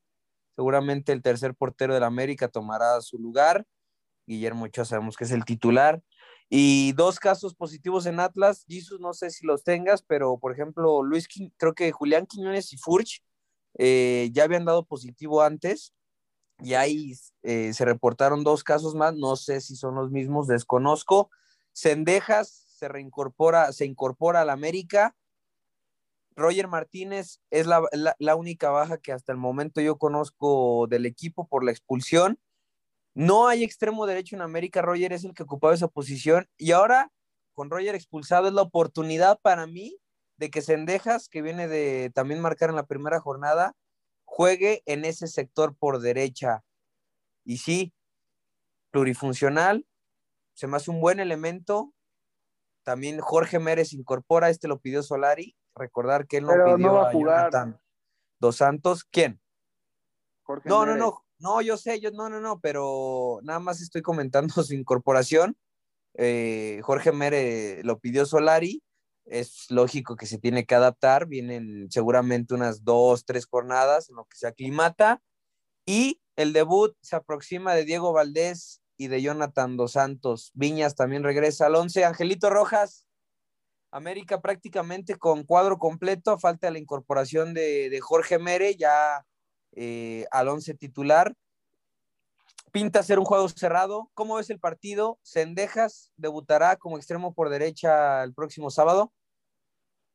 Seguramente 0.56 1.12
el 1.12 1.22
tercer 1.22 1.54
portero 1.54 1.94
del 1.94 2.04
América 2.04 2.48
tomará 2.48 3.00
su 3.02 3.18
lugar. 3.18 3.66
Guillermo 4.26 4.66
Ochoa 4.66 4.86
sabemos 4.86 5.16
que 5.16 5.24
es 5.24 5.32
el 5.32 5.46
titular. 5.46 6.02
Y 6.50 6.94
dos 6.94 7.20
casos 7.20 7.56
positivos 7.56 8.06
en 8.06 8.20
Atlas. 8.20 8.66
Jesús, 8.68 9.00
no 9.00 9.14
sé 9.14 9.30
si 9.30 9.46
los 9.46 9.64
tengas, 9.64 10.02
pero 10.02 10.38
por 10.40 10.52
ejemplo, 10.52 11.04
Luis, 11.04 11.28
creo 11.58 11.74
que 11.74 11.92
Julián 11.92 12.26
Quiñones 12.26 12.74
y 12.74 12.78
Furch 12.78 13.22
eh, 13.78 14.30
ya 14.34 14.44
habían 14.44 14.66
dado 14.66 14.86
positivo 14.86 15.42
antes. 15.42 15.94
Y 16.60 16.74
ahí 16.74 17.14
eh, 17.44 17.74
se 17.74 17.86
reportaron 17.86 18.44
dos 18.44 18.64
casos 18.64 18.96
más. 18.96 19.16
No 19.16 19.36
sé 19.36 19.62
si 19.62 19.76
son 19.76 19.96
los 19.96 20.12
mismos, 20.12 20.48
desconozco. 20.48 21.30
Cendejas 21.74 22.66
se 22.68 22.88
reincorpora, 22.88 23.72
se 23.72 23.86
incorpora 23.86 24.42
al 24.42 24.50
América. 24.50 25.16
Roger 26.36 26.68
Martínez 26.68 27.42
es 27.50 27.66
la, 27.66 28.36
única 28.36 28.70
baja 28.70 29.00
que 29.00 29.12
hasta 29.12 29.32
el 29.32 29.40
momento 29.40 29.82
yo 29.82 29.98
conozco 29.98 30.86
del 30.88 31.06
equipo 31.08 31.48
por 31.48 31.64
la 31.64 31.72
expulsión. 31.72 32.40
No 33.16 33.48
hay 33.48 33.64
extremo 33.64 34.06
derecho 34.06 34.36
en 34.36 34.44
América, 34.44 34.84
Roger 34.84 35.12
es 35.12 35.24
el 35.24 35.34
que 35.34 35.42
ocupaba 35.42 35.74
esa 35.74 35.88
posición 35.88 36.48
y 36.56 36.72
ahora 36.72 37.12
con 37.56 37.72
Roger 37.72 37.96
expulsado 37.96 38.48
es 38.48 38.54
la 38.54 38.62
oportunidad 38.62 39.40
para 39.42 39.66
mí 39.66 39.98
de 40.38 40.50
que 40.50 40.62
Sendejas, 40.62 41.30
que 41.30 41.42
viene 41.42 41.68
de 41.68 42.12
también 42.14 42.42
marcar 42.42 42.70
en 42.70 42.76
la 42.76 42.86
primera 42.86 43.20
jornada, 43.20 43.76
juegue 44.26 44.84
en 44.86 45.06
ese 45.06 45.28
sector 45.28 45.76
por 45.76 46.00
derecha. 46.00 46.64
Y 47.44 47.58
sí, 47.58 47.94
plurifuncional, 48.92 49.86
se 50.54 50.68
me 50.68 50.78
hace 50.78 50.92
un 50.92 51.02
buen 51.02 51.20
elemento. 51.20 51.94
También 52.84 53.20
Jorge 53.20 53.60
Mérez 53.60 53.94
incorpora, 53.94 54.50
este 54.50 54.68
lo 54.68 54.80
pidió 54.80 55.04
Solari, 55.04 55.56
recordar 55.76 56.28
que 56.28 56.38
él 56.38 56.44
no 56.44 56.50
Pero 56.52 56.76
pidió 56.76 56.78
no 56.78 56.94
va 56.94 57.08
a 57.08 57.10
a 57.10 57.12
jugar. 57.12 57.52
Jonathan 57.52 57.82
Dos 58.40 58.58
Santos. 58.58 59.04
¿Quién? 59.04 59.42
Jorge 60.44 60.70
No, 60.70 60.86
no, 60.86 60.96
no, 60.96 61.26
no, 61.40 61.62
yo 61.62 61.78
sé, 61.78 62.00
yo 62.00 62.12
no, 62.12 62.30
no, 62.30 62.40
no, 62.40 62.60
pero 62.60 63.40
nada 63.44 63.60
más 63.60 63.82
estoy 63.82 64.02
comentando 64.02 64.54
su 64.64 64.74
incorporación. 64.74 65.58
Eh, 66.14 66.80
Jorge 66.84 67.12
Mere 67.12 67.84
lo 67.84 68.00
pidió 68.00 68.26
Solari, 68.26 68.82
es 69.30 69.70
lógico 69.70 70.16
que 70.16 70.26
se 70.26 70.38
tiene 70.38 70.66
que 70.66 70.76
adaptar, 70.76 71.28
vienen 71.28 71.88
seguramente 71.92 72.54
unas 72.54 72.84
dos, 72.84 73.26
tres 73.26 73.46
jornadas 73.46 74.10
en 74.10 74.16
lo 74.16 74.26
que 74.26 74.38
se 74.38 74.48
aclimata 74.48 75.22
y 75.86 76.22
el 76.36 76.54
debut 76.54 76.96
se 77.02 77.16
aproxima 77.16 77.74
de 77.74 77.86
Diego 77.86 78.14
Valdés 78.14 78.82
y 78.98 79.08
de 79.08 79.22
Jonathan 79.22 79.78
Dos 79.78 79.94
Santos. 79.94 80.52
Viñas 80.54 80.96
también 80.96 81.24
regresa 81.24 81.68
al 81.68 81.76
11. 81.76 82.06
Angelito 82.06 82.50
Rojas, 82.50 83.06
América 83.92 84.42
prácticamente 84.42 85.16
con 85.16 85.44
cuadro 85.44 85.78
completo, 85.78 86.38
falta 86.38 86.72
la 86.72 86.80
incorporación 86.80 87.54
de, 87.54 87.90
de 87.90 88.00
Jorge 88.02 88.40
Mere 88.40 88.76
ya 88.76 89.26
eh, 89.74 90.26
al 90.32 90.48
11 90.50 90.74
titular. 90.76 91.34
Pinta 92.72 93.02
ser 93.02 93.18
un 93.18 93.26
juego 93.26 93.48
cerrado. 93.50 94.12
¿Cómo 94.14 94.36
ves 94.36 94.50
el 94.50 94.60
partido? 94.60 95.20
Sendejas 95.24 96.12
debutará 96.18 96.76
como 96.76 96.98
extremo 96.98 97.34
por 97.34 97.50
derecha 97.50 98.24
el 98.24 98.34
próximo 98.34 98.70
sábado. 98.70 99.14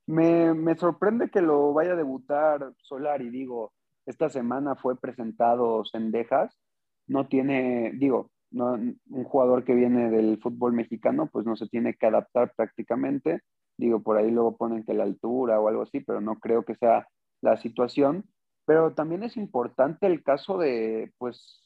Me, 0.07 0.53
me 0.55 0.77
sorprende 0.77 1.31
que 1.31 1.41
lo 1.41 1.73
vaya 1.73 1.93
a 1.93 1.97
debutar 1.97 2.73
Solari, 2.79 3.31
digo, 3.31 3.73
esta 4.07 4.29
semana 4.29 4.75
fue 4.75 4.99
presentado 4.99 5.85
Sendejas, 5.85 6.59
no 7.07 7.29
tiene, 7.29 7.93
digo, 7.95 8.31
no, 8.51 8.73
un 8.73 9.25
jugador 9.25 9.65
que 9.65 9.75
viene 9.75 10.11
del 10.11 10.39
fútbol 10.41 10.73
mexicano, 10.73 11.29
pues 11.33 11.47
no 11.47 11.57
se 11.57 11.69
tiene 11.69 11.95
que 11.95 12.07
adaptar 12.07 12.53
prácticamente, 12.57 13.43
digo, 13.77 14.03
por 14.03 14.17
ahí 14.17 14.31
luego 14.31 14.57
ponen 14.57 14.85
que 14.85 14.95
la 14.95 15.05
altura 15.05 15.61
o 15.61 15.69
algo 15.69 15.83
así, 15.83 16.01
pero 16.01 16.21
no 16.21 16.39
creo 16.39 16.65
que 16.65 16.75
sea 16.75 17.07
la 17.41 17.57
situación, 17.57 18.25
pero 18.65 18.95
también 18.95 19.23
es 19.23 19.37
importante 19.37 20.07
el 20.07 20.23
caso 20.23 20.59
de, 20.59 21.13
pues, 21.19 21.63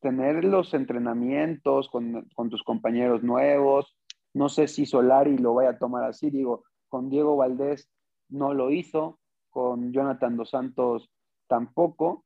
tener 0.00 0.44
los 0.44 0.72
entrenamientos 0.74 1.88
con, 1.90 2.28
con 2.34 2.50
tus 2.50 2.62
compañeros 2.62 3.22
nuevos, 3.22 3.96
no 4.32 4.48
sé 4.48 4.68
si 4.68 4.86
Solari 4.86 5.36
lo 5.38 5.54
vaya 5.54 5.70
a 5.70 5.78
tomar 5.78 6.04
así, 6.04 6.30
digo, 6.30 6.64
con 6.90 7.08
Diego 7.08 7.36
Valdés 7.36 7.88
no 8.28 8.52
lo 8.52 8.70
hizo, 8.70 9.18
con 9.48 9.92
Jonathan 9.92 10.36
Dos 10.36 10.50
Santos 10.50 11.10
tampoco. 11.46 12.24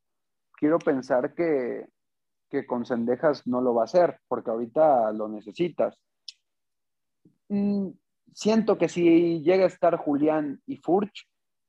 Quiero 0.53 0.79
pensar 0.79 1.35
que, 1.35 1.87
que 2.51 2.67
con 2.67 2.85
Sendejas 2.85 3.47
no 3.47 3.61
lo 3.61 3.75
va 3.75 3.83
a 3.83 3.85
hacer, 3.85 4.19
porque 4.27 4.51
ahorita 4.51 5.12
lo 5.12 5.29
necesitas. 5.29 5.97
Mm, 7.49 7.91
siento 8.33 8.79
que 8.79 8.89
si 8.89 9.43
llega 9.43 9.65
a 9.65 9.69
estar 9.69 9.97
Julián 9.97 10.61
y 10.67 10.79
Furch, 10.79 11.29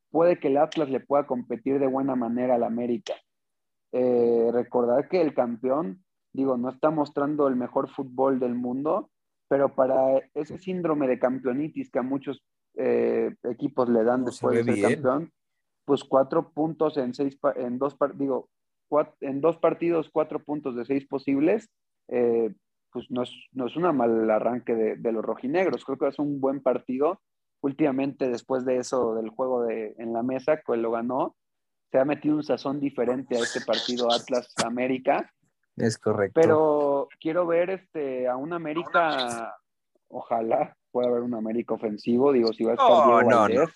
puede 0.10 0.40
que 0.40 0.48
el 0.48 0.58
Atlas 0.58 0.90
le 0.90 1.00
pueda 1.02 1.28
competir 1.28 1.80
de 1.80 1.88
buena 1.88 2.16
manera 2.16 2.56
al 2.56 2.64
América. 2.64 3.14
Eh, 3.92 4.50
recordar 4.52 5.08
que 5.08 5.22
el 5.22 5.34
campeón, 5.34 6.04
digo, 6.34 6.58
no 6.58 6.70
está 6.70 6.90
mostrando 6.90 7.48
el 7.48 7.56
mejor 7.56 7.90
fútbol 7.90 8.40
del 8.40 8.56
mundo, 8.56 9.10
pero 9.48 9.74
para 9.76 10.20
ese 10.34 10.58
síndrome 10.58 11.08
de 11.08 11.20
campeonitis 11.20 11.92
que 11.92 12.00
a 12.00 12.04
muchos 12.04 12.44
eh, 12.78 13.36
equipos 13.44 13.90
le 13.90 14.04
dan 14.04 14.22
No, 14.22 14.26
después 14.28 14.56
de 14.58 14.64
ser 14.64 14.74
bien. 14.74 14.94
campeón, 15.02 15.32
pues 15.86 16.04
cuatro 16.04 16.52
puntos 16.52 16.98
en 16.98 17.14
seis, 17.14 17.38
en 17.56 17.78
dos, 17.78 17.96
digo, 18.16 18.50
en 19.22 19.42
dos 19.42 19.58
partidos, 19.58 20.10
cuatro 20.12 20.40
puntos 20.40 20.76
de 20.76 20.86
seis 20.86 21.06
posibles, 21.08 21.70
eh, 22.08 22.54
pues 22.92 23.12
no 23.12 23.24
es, 23.24 23.32
no 23.52 23.68
es 23.68 23.76
una 23.76 23.92
mal 23.92 24.30
arranque 24.30 24.74
de, 24.74 24.96
de 24.96 25.12
los 25.12 25.24
rojinegros. 25.24 25.84
Creo 25.84 25.98
que 25.98 26.08
es 26.08 26.20
un 26.20 26.40
buen 26.40 26.62
partido. 26.62 27.20
Últimamente, 27.62 28.30
después 28.30 28.64
de 28.64 28.78
eso, 28.78 29.16
del 29.16 29.30
juego 29.30 29.64
de, 29.64 29.96
en 29.98 30.14
la 30.14 30.24
mesa, 30.24 30.62
que 30.62 30.78
lo 30.78 30.92
ganó, 30.92 31.36
se 31.92 32.00
ha 32.00 32.06
metido 32.06 32.36
un 32.36 32.44
sazón 32.44 32.80
diferente 32.80 33.36
a 33.36 33.40
este 33.40 33.62
partido 33.62 34.12
Atlas 34.12 34.54
América. 34.64 35.32
Es 35.76 35.98
correcto. 35.98 36.40
Pero 36.40 37.08
quiero 37.20 37.46
ver 37.48 37.70
este, 37.70 38.28
a 38.28 38.38
un 38.38 38.54
América, 38.54 39.56
ojalá 40.08 40.76
pueda 40.96 41.10
haber 41.10 41.24
un 41.24 41.34
América 41.34 41.74
ofensivo, 41.74 42.32
digo, 42.32 42.54
si 42.54 42.64
va 42.64 42.72
a 42.72 42.76
estar 42.76 42.90
No, 42.90 43.48
Diego 43.48 43.66
no. 43.66 43.72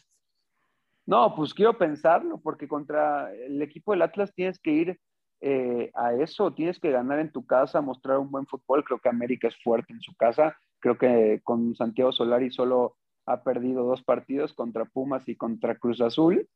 No, 1.05 1.35
pues 1.35 1.53
quiero 1.53 1.77
pensarlo, 1.77 2.39
porque 2.39 2.69
contra 2.69 3.33
el 3.33 3.61
equipo 3.61 3.91
del 3.91 4.03
Atlas 4.03 4.33
tienes 4.33 4.57
que 4.57 4.71
ir 4.71 4.99
eh, 5.41 5.91
a 5.95 6.13
eso, 6.13 6.53
tienes 6.53 6.79
que 6.79 6.91
ganar 6.91 7.19
en 7.19 7.33
tu 7.33 7.45
casa, 7.45 7.81
mostrar 7.81 8.19
un 8.19 8.31
buen 8.31 8.45
fútbol. 8.45 8.85
Creo 8.85 8.99
que 8.99 9.09
América 9.09 9.49
es 9.49 9.61
fuerte 9.61 9.91
en 9.91 9.99
su 9.99 10.15
casa. 10.15 10.55
Creo 10.79 10.97
que 10.97 11.41
con 11.43 11.75
Santiago 11.75 12.13
Solari 12.13 12.51
solo 12.51 12.95
ha 13.25 13.43
perdido 13.43 13.83
dos 13.83 14.01
partidos 14.01 14.53
contra 14.53 14.85
Pumas 14.85 15.27
y 15.27 15.35
contra 15.35 15.75
Cruz 15.75 15.99
Azul. 15.99 16.47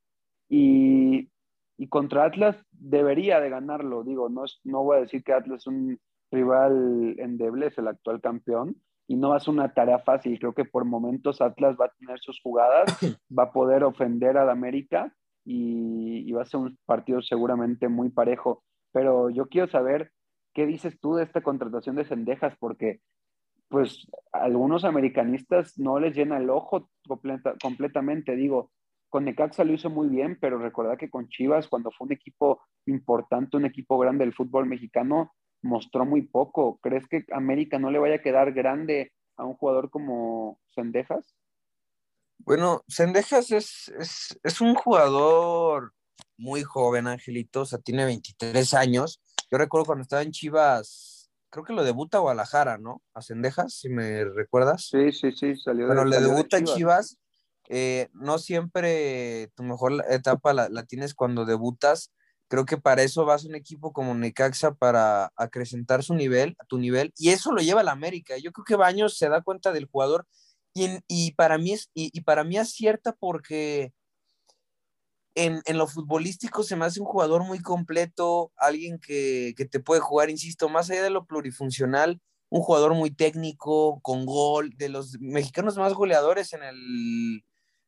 Y, 0.48 1.30
y 1.78 1.88
contra 1.90 2.24
Atlas 2.24 2.56
debería 2.72 3.42
de 3.42 3.50
ganarlo. 3.50 4.06
Digo, 4.06 4.30
no, 4.30 4.46
no 4.64 4.84
voy 4.84 4.98
a 4.98 5.02
decir 5.02 5.26
que 5.26 5.34
Atlas 5.34 5.64
es 5.64 5.68
un 5.68 6.00
rival 6.32 7.16
endeble, 7.18 7.68
es 7.68 7.78
el 7.78 7.90
actual 7.90 8.22
campeón. 8.22 8.78
Y 9.08 9.16
no 9.16 9.36
es 9.36 9.48
una 9.48 9.74
tarea 9.74 10.00
fácil. 10.00 10.40
Creo 10.40 10.54
que 10.54 10.66
por 10.66 10.86
momentos 10.86 11.42
Atlas 11.42 11.76
va 11.80 11.86
a 11.86 11.94
tener 12.00 12.20
sus 12.20 12.40
jugadas, 12.42 12.86
va 13.38 13.44
a 13.44 13.52
poder 13.52 13.84
ofender 13.84 14.38
al 14.38 14.50
América 14.50 15.14
y, 15.46 16.20
y 16.28 16.32
va 16.32 16.44
a 16.44 16.46
ser 16.46 16.60
un 16.62 16.78
partido 16.86 17.22
seguramente 17.22 17.90
muy 17.90 18.10
parejo. 18.10 18.64
Pero 18.92 19.30
yo 19.30 19.48
quiero 19.48 19.68
saber 19.68 20.12
qué 20.54 20.66
dices 20.66 21.00
tú 21.00 21.16
de 21.16 21.24
esta 21.24 21.42
contratación 21.42 21.96
de 21.96 22.06
Cendejas, 22.06 22.56
porque 22.60 23.02
pues 23.68 24.08
a 24.32 24.44
algunos 24.44 24.86
americanistas 24.86 25.80
no 25.80 26.00
les 26.00 26.16
llena 26.16 26.38
el 26.38 26.50
ojo 26.50 26.90
completa- 27.08 27.56
completamente. 27.62 28.36
Digo, 28.36 28.72
con 29.10 29.26
Necaxa 29.26 29.64
lo 29.64 29.74
hizo 29.74 29.90
muy 29.90 30.10
bien, 30.10 30.38
pero 30.40 30.60
recordad 30.60 30.98
que 30.98 31.10
con 31.10 31.28
Chivas, 31.28 31.68
cuando 31.68 31.92
fue 31.92 32.06
un 32.06 32.14
equipo 32.14 32.62
importante, 32.86 33.58
un 33.58 33.66
equipo 33.66 33.98
grande 33.98 34.26
del 34.26 34.34
fútbol 34.34 34.68
mexicano, 34.68 35.34
mostró 35.64 36.06
muy 36.06 36.22
poco. 36.22 36.80
¿Crees 36.82 37.08
que 37.08 37.26
América 37.32 37.80
no 37.80 37.90
le 37.90 38.00
vaya 38.00 38.16
a 38.16 38.22
quedar 38.22 38.54
grande 38.54 39.12
a 39.38 39.46
un 39.46 39.56
jugador 39.56 39.90
como 39.90 40.60
Cendejas? 40.76 41.36
Bueno, 42.40 42.84
Sendejas 42.88 43.52
es, 43.52 43.92
es, 43.98 44.40
es 44.44 44.62
un 44.62 44.76
jugador 44.76 45.94
muy 46.38 46.64
joven, 46.64 47.08
Angelito, 47.08 47.62
o 47.62 47.66
sea, 47.66 47.80
tiene 47.80 48.06
23 48.06 48.74
años. 48.74 49.22
Yo 49.50 49.58
recuerdo 49.58 49.86
cuando 49.86 50.02
estaba 50.04 50.22
en 50.22 50.32
Chivas, 50.32 51.32
creo 51.50 51.64
que 51.64 51.74
lo 51.74 51.84
debuta 51.84 52.18
Guadalajara, 52.20 52.78
¿no? 52.78 53.02
A 53.14 53.22
Sendejas, 53.22 53.74
si 53.76 53.90
me 53.90 54.26
recuerdas. 54.26 54.88
Sí, 54.90 55.12
sí, 55.12 55.32
sí, 55.32 55.56
salió 55.56 55.88
Bueno, 55.88 56.02
de, 56.04 56.10
le 56.10 56.16
salió 56.16 56.30
de 56.30 56.36
debuta 56.36 56.58
en 56.58 56.66
Chivas. 56.66 57.18
eh, 57.70 58.10
no 58.14 58.40
siempre 58.40 59.50
tu 59.56 59.64
mejor 59.64 60.04
etapa 60.10 60.54
la, 60.54 60.68
la 60.70 60.84
tienes 60.84 61.14
cuando 61.14 61.46
debutas. 61.46 62.12
Creo 62.54 62.66
que 62.66 62.78
para 62.78 63.02
eso 63.02 63.26
vas 63.26 63.44
a 63.44 63.48
un 63.48 63.56
equipo 63.56 63.94
como 63.94 64.14
Necaxa 64.14 64.76
para 64.76 65.34
acrecentar 65.36 66.04
su 66.04 66.14
nivel, 66.14 66.56
tu 66.68 66.78
nivel, 66.78 67.12
y 67.18 67.30
eso 67.30 67.52
lo 67.52 67.64
lleva 67.64 67.82
a 67.82 67.84
la 67.84 67.94
América. 67.94 68.38
Yo 68.38 68.52
creo 68.52 68.64
que 68.64 68.76
Baños 68.76 69.18
se 69.18 69.28
da 69.28 69.42
cuenta 69.42 69.72
del 69.72 69.88
jugador 69.88 70.28
y, 70.72 71.00
y 71.08 71.32
para 71.32 71.58
mí 71.58 71.72
es 71.74 71.90
y, 71.96 72.12
y 72.14 72.22
para 72.22 72.44
mí 72.44 72.60
acierta 72.60 73.12
porque 73.14 73.92
en, 75.34 75.64
en 75.66 75.80
lo 75.80 75.88
futbolístico 75.88 76.62
se 76.62 76.76
me 76.76 76.86
hace 76.86 77.00
un 77.00 77.08
jugador 77.08 77.44
muy 77.44 77.60
completo, 77.60 78.52
alguien 78.56 79.00
que, 79.00 79.56
que 79.58 79.66
te 79.66 79.80
puede 79.80 80.02
jugar, 80.02 80.30
insisto, 80.30 80.70
más 80.70 80.92
allá 80.92 81.02
de 81.02 81.10
lo 81.10 81.26
plurifuncional, 81.26 82.22
un 82.50 82.62
jugador 82.62 82.94
muy 82.94 83.10
técnico, 83.10 84.00
con 84.02 84.28
gol, 84.28 84.70
de 84.78 84.90
los 84.90 85.20
mexicanos 85.20 85.76
más 85.78 85.96
goleadores 85.96 86.54
en 86.54 86.62
el 86.62 87.44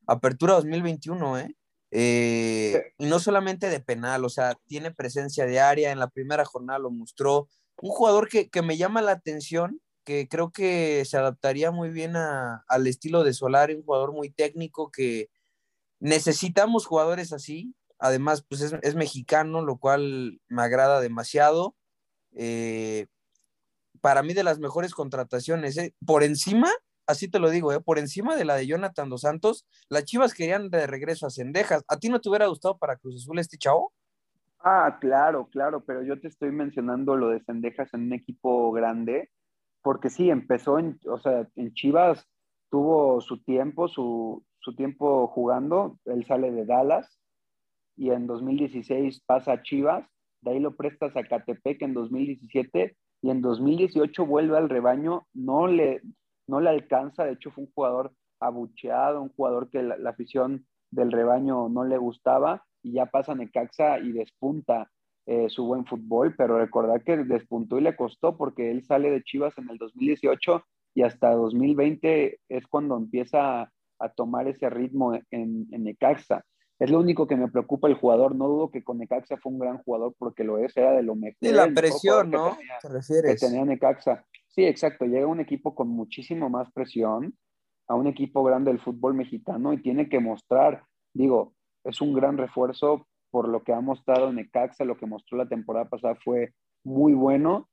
Apertura 0.07 0.55
2021, 0.55 1.37
¿eh? 1.37 1.55
Eh, 1.97 2.91
y 2.97 3.05
no 3.05 3.19
solamente 3.19 3.69
de 3.69 3.79
penal, 3.79 4.25
o 4.25 4.29
sea, 4.29 4.55
tiene 4.67 4.91
presencia 4.91 5.45
de 5.45 5.61
área, 5.61 5.91
en 5.93 5.99
la 5.99 6.09
primera 6.09 6.43
jornada 6.43 6.77
lo 6.79 6.91
mostró. 6.91 7.47
Un 7.81 7.89
jugador 7.91 8.27
que, 8.27 8.49
que 8.49 8.61
me 8.61 8.75
llama 8.75 9.01
la 9.01 9.11
atención, 9.13 9.79
que 10.03 10.27
creo 10.27 10.51
que 10.51 11.05
se 11.05 11.15
adaptaría 11.17 11.71
muy 11.71 11.89
bien 11.89 12.17
a- 12.17 12.65
al 12.67 12.87
estilo 12.87 13.23
de 13.23 13.33
Solari, 13.33 13.75
un 13.75 13.83
jugador 13.83 14.11
muy 14.11 14.29
técnico 14.29 14.91
que 14.91 15.29
necesitamos 15.99 16.85
jugadores 16.85 17.33
así. 17.33 17.75
Además, 17.99 18.43
pues 18.47 18.61
es, 18.61 18.75
es 18.81 18.95
mexicano, 18.95 19.61
lo 19.63 19.77
cual 19.77 20.41
me 20.49 20.63
agrada 20.63 20.99
demasiado. 21.01 21.75
Eh, 22.33 23.07
para 24.01 24.21
mí 24.23 24.33
de 24.33 24.43
las 24.43 24.59
mejores 24.59 24.93
contrataciones, 24.93 25.77
¿eh? 25.77 25.95
por 26.05 26.23
encima, 26.23 26.69
así 27.07 27.29
te 27.29 27.39
lo 27.39 27.49
digo, 27.49 27.71
¿eh? 27.71 27.79
por 27.79 27.99
encima 27.99 28.35
de 28.35 28.45
la 28.45 28.55
de 28.55 28.67
Jonathan 28.67 29.09
Dos 29.09 29.21
Santos, 29.21 29.65
las 29.89 30.05
Chivas 30.05 30.33
querían 30.33 30.69
de 30.69 30.87
regreso 30.87 31.27
a 31.27 31.29
Cendejas. 31.29 31.83
¿A 31.87 31.97
ti 31.97 32.09
no 32.09 32.19
te 32.19 32.29
hubiera 32.29 32.47
gustado 32.47 32.77
para 32.77 32.97
Cruz 32.97 33.15
Azul 33.15 33.39
este 33.39 33.57
chavo? 33.57 33.93
Ah, 34.59 34.97
claro, 34.99 35.47
claro, 35.47 35.83
pero 35.85 36.01
yo 36.01 36.19
te 36.19 36.27
estoy 36.27 36.51
mencionando 36.51 37.15
lo 37.15 37.29
de 37.29 37.41
Cendejas 37.41 37.93
en 37.93 38.03
un 38.03 38.13
equipo 38.13 38.71
grande, 38.71 39.29
porque 39.83 40.09
sí, 40.09 40.29
empezó 40.29 40.79
en, 40.79 40.99
o 41.07 41.19
sea, 41.19 41.47
en 41.55 41.73
Chivas 41.73 42.27
tuvo 42.71 43.21
su 43.21 43.43
tiempo, 43.43 43.87
su, 43.87 44.43
su 44.59 44.75
tiempo 44.75 45.27
jugando, 45.27 45.99
él 46.05 46.25
sale 46.25 46.51
de 46.51 46.65
Dallas 46.65 47.19
y 47.95 48.09
en 48.09 48.25
2016 48.25 49.21
pasa 49.25 49.53
a 49.53 49.61
Chivas, 49.61 50.07
de 50.41 50.51
ahí 50.51 50.59
lo 50.59 50.75
presta 50.75 51.05
a 51.05 51.11
Zacatepec 51.11 51.83
en 51.83 51.93
2017 51.93 52.97
y 53.21 53.29
en 53.29 53.41
2018 53.41 54.25
vuelve 54.25 54.57
al 54.57 54.69
rebaño, 54.69 55.27
no 55.33 55.67
le, 55.67 56.01
no 56.47 56.59
le 56.59 56.69
alcanza, 56.69 57.25
de 57.25 57.33
hecho 57.33 57.51
fue 57.51 57.63
un 57.65 57.71
jugador 57.71 58.13
abucheado, 58.39 59.21
un 59.21 59.29
jugador 59.29 59.69
que 59.69 59.83
la, 59.83 59.97
la 59.97 60.11
afición 60.11 60.65
del 60.91 61.11
rebaño 61.11 61.69
no 61.69 61.83
le 61.83 61.97
gustaba 61.97 62.63
y 62.83 62.93
ya 62.93 63.07
pasa 63.07 63.31
a 63.31 63.35
Necaxa 63.35 63.99
y 63.99 64.11
despunta 64.11 64.89
eh, 65.27 65.49
su 65.49 65.65
buen 65.65 65.85
fútbol, 65.85 66.35
pero 66.37 66.59
recordar 66.59 67.03
que 67.03 67.17
despuntó 67.17 67.79
y 67.79 67.81
le 67.81 67.95
costó 67.95 68.37
porque 68.37 68.69
él 68.69 68.83
sale 68.83 69.09
de 69.09 69.23
Chivas 69.23 69.57
en 69.57 69.69
el 69.71 69.79
2018 69.79 70.63
y 70.93 71.01
hasta 71.01 71.31
2020 71.31 72.39
es 72.47 72.67
cuando 72.67 72.95
empieza 72.95 73.61
a, 73.61 73.71
a 73.97 74.09
tomar 74.09 74.47
ese 74.47 74.69
ritmo 74.69 75.15
en, 75.31 75.67
en, 75.71 75.83
Necaxa. 75.83 76.45
Es 76.77 76.91
lo 76.91 76.99
único 76.99 77.25
que 77.25 77.37
me 77.37 77.47
preocupa 77.47 77.87
el 77.87 77.95
jugador. 77.95 78.35
No 78.35 78.47
dudo 78.47 78.69
que 78.69 78.83
con 78.83 78.99
Necaxa 78.99 79.37
fue 79.37 79.51
un 79.51 79.59
gran 79.59 79.79
jugador 79.79 80.13
porque 80.19 80.43
lo 80.43 80.59
es, 80.59 80.77
era 80.77 80.91
de 80.91 81.01
lo 81.01 81.15
mejor. 81.15 81.37
Y 81.41 81.51
la 81.51 81.69
presión, 81.73 82.29
¿no? 82.29 82.55
Tenía, 82.55 82.77
¿Te 82.81 82.89
refieres? 82.89 83.41
Que 83.41 83.47
tenía 83.47 83.65
Necaxa. 83.65 84.25
Sí, 84.55 84.63
exacto. 84.63 85.05
Llega 85.05 85.27
un 85.27 85.41
equipo 85.41 85.75
con 85.75 85.89
muchísimo 85.89 86.49
más 86.49 86.71
presión 86.71 87.37
a 87.87 87.95
un 87.95 88.07
equipo 88.07 88.41
grande 88.41 88.71
del 88.71 88.79
fútbol 88.79 89.13
mexicano 89.13 89.73
y 89.73 89.81
tiene 89.81 90.07
que 90.07 90.19
mostrar, 90.21 90.85
digo, 91.13 91.53
es 91.83 91.99
un 91.99 92.13
gran 92.13 92.37
refuerzo 92.37 93.05
por 93.31 93.49
lo 93.49 93.63
que 93.63 93.73
ha 93.73 93.81
mostrado 93.81 94.31
Necaxa, 94.31 94.85
lo 94.85 94.95
que 94.95 95.07
mostró 95.07 95.37
la 95.37 95.49
temporada 95.49 95.89
pasada 95.89 96.15
fue 96.23 96.53
muy 96.85 97.13
bueno 97.13 97.67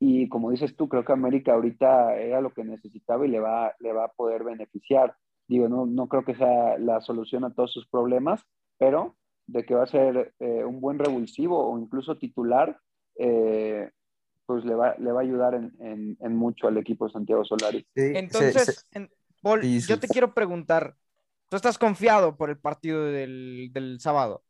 y 0.00 0.28
como 0.28 0.50
dices 0.50 0.76
tú, 0.76 0.88
creo 0.88 1.04
que 1.04 1.12
América 1.12 1.54
ahorita 1.54 2.16
era 2.16 2.40
lo 2.40 2.52
que 2.52 2.64
necesitaba 2.64 3.24
y 3.24 3.30
le 3.30 3.38
va, 3.38 3.74
le 3.78 3.92
va 3.92 4.06
a 4.06 4.12
poder 4.12 4.42
beneficiar. 4.42 5.14
Digo, 5.46 5.68
no, 5.68 5.86
no 5.86 6.08
creo 6.08 6.24
que 6.24 6.34
sea 6.34 6.78
la 6.78 7.00
solución 7.00 7.44
a 7.44 7.54
todos 7.54 7.72
sus 7.72 7.88
problemas, 7.88 8.42
pero 8.76 9.16
de 9.46 9.64
que 9.64 9.74
va 9.74 9.84
a 9.84 9.86
ser 9.86 10.34
eh, 10.40 10.64
un 10.64 10.80
buen 10.80 10.98
revulsivo 10.98 11.58
o 11.58 11.78
incluso 11.78 12.18
titular, 12.18 12.78
eh, 13.18 13.90
pues 14.48 14.64
le 14.64 14.74
va, 14.74 14.94
le 14.98 15.12
va 15.12 15.20
a 15.20 15.22
ayudar 15.22 15.52
en, 15.52 15.76
en, 15.78 16.16
en, 16.20 16.34
mucho 16.34 16.68
al 16.68 16.78
equipo 16.78 17.06
de 17.06 17.12
Santiago 17.12 17.44
Solari. 17.44 17.86
Sí, 17.94 18.12
Entonces, 18.14 18.64
sí, 18.64 18.72
sí. 18.72 18.86
En, 18.92 19.10
Paul, 19.42 19.60
yo 19.62 20.00
te 20.00 20.08
quiero 20.08 20.32
preguntar, 20.32 20.96
¿tú 21.50 21.56
estás 21.56 21.76
confiado 21.76 22.34
por 22.34 22.48
el 22.48 22.56
partido 22.56 23.04
del, 23.04 23.68
del 23.74 24.00
sábado? 24.00 24.42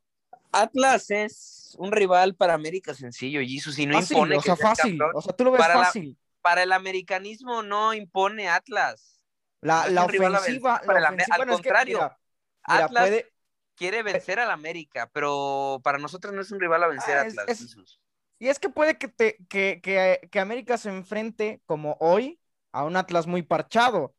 Atlas 0.52 1.10
es 1.10 1.74
un 1.80 1.90
rival 1.90 2.36
para 2.36 2.54
América 2.54 2.94
sencillo, 2.94 3.40
Jesus, 3.40 3.76
y 3.80 3.86
no 3.86 3.94
fácil, 3.94 4.18
impone. 4.18 4.36
O 4.36 4.40
sea, 4.40 4.54
fácil. 4.54 4.98
Campeón. 4.98 5.10
O 5.16 5.20
sea, 5.20 5.32
tú 5.34 5.42
lo 5.42 5.50
ves 5.50 5.60
para 5.60 5.74
fácil. 5.74 6.10
La, 6.10 6.42
para 6.42 6.62
el 6.62 6.70
americanismo 6.70 7.64
no 7.64 7.92
impone 7.92 8.48
Atlas. 8.48 9.20
La, 9.62 9.88
no 9.88 9.94
la 9.94 10.04
ofensiva. 10.38 10.80
Para 10.86 11.00
la 11.00 11.08
el, 11.08 11.14
ofensiva 11.14 11.36
al 11.36 11.48
contrario, 11.48 11.96
es 11.96 12.02
que, 12.02 12.08
mira, 12.08 12.18
mira, 12.68 12.84
Atlas 12.84 13.08
puede... 13.08 13.32
quiere 13.74 14.02
vencer 14.04 14.38
al 14.38 14.52
América, 14.52 15.10
pero 15.12 15.80
para 15.82 15.98
nosotros 15.98 16.32
no 16.32 16.40
es 16.40 16.52
un 16.52 16.60
rival 16.60 16.84
a 16.84 16.86
vencer 16.86 17.18
ah, 17.18 17.22
Atlas. 17.22 17.48
Es, 17.48 17.60
es... 17.62 17.98
Y 18.38 18.48
es 18.48 18.58
que 18.58 18.68
puede 18.68 18.98
que, 18.98 19.08
te, 19.08 19.36
que, 19.48 19.80
que, 19.82 20.28
que 20.30 20.40
América 20.40 20.78
se 20.78 20.90
enfrente, 20.90 21.60
como 21.66 21.96
hoy, 22.00 22.40
a 22.72 22.84
un 22.84 22.96
Atlas 22.96 23.26
muy 23.26 23.42
parchado. 23.42 24.14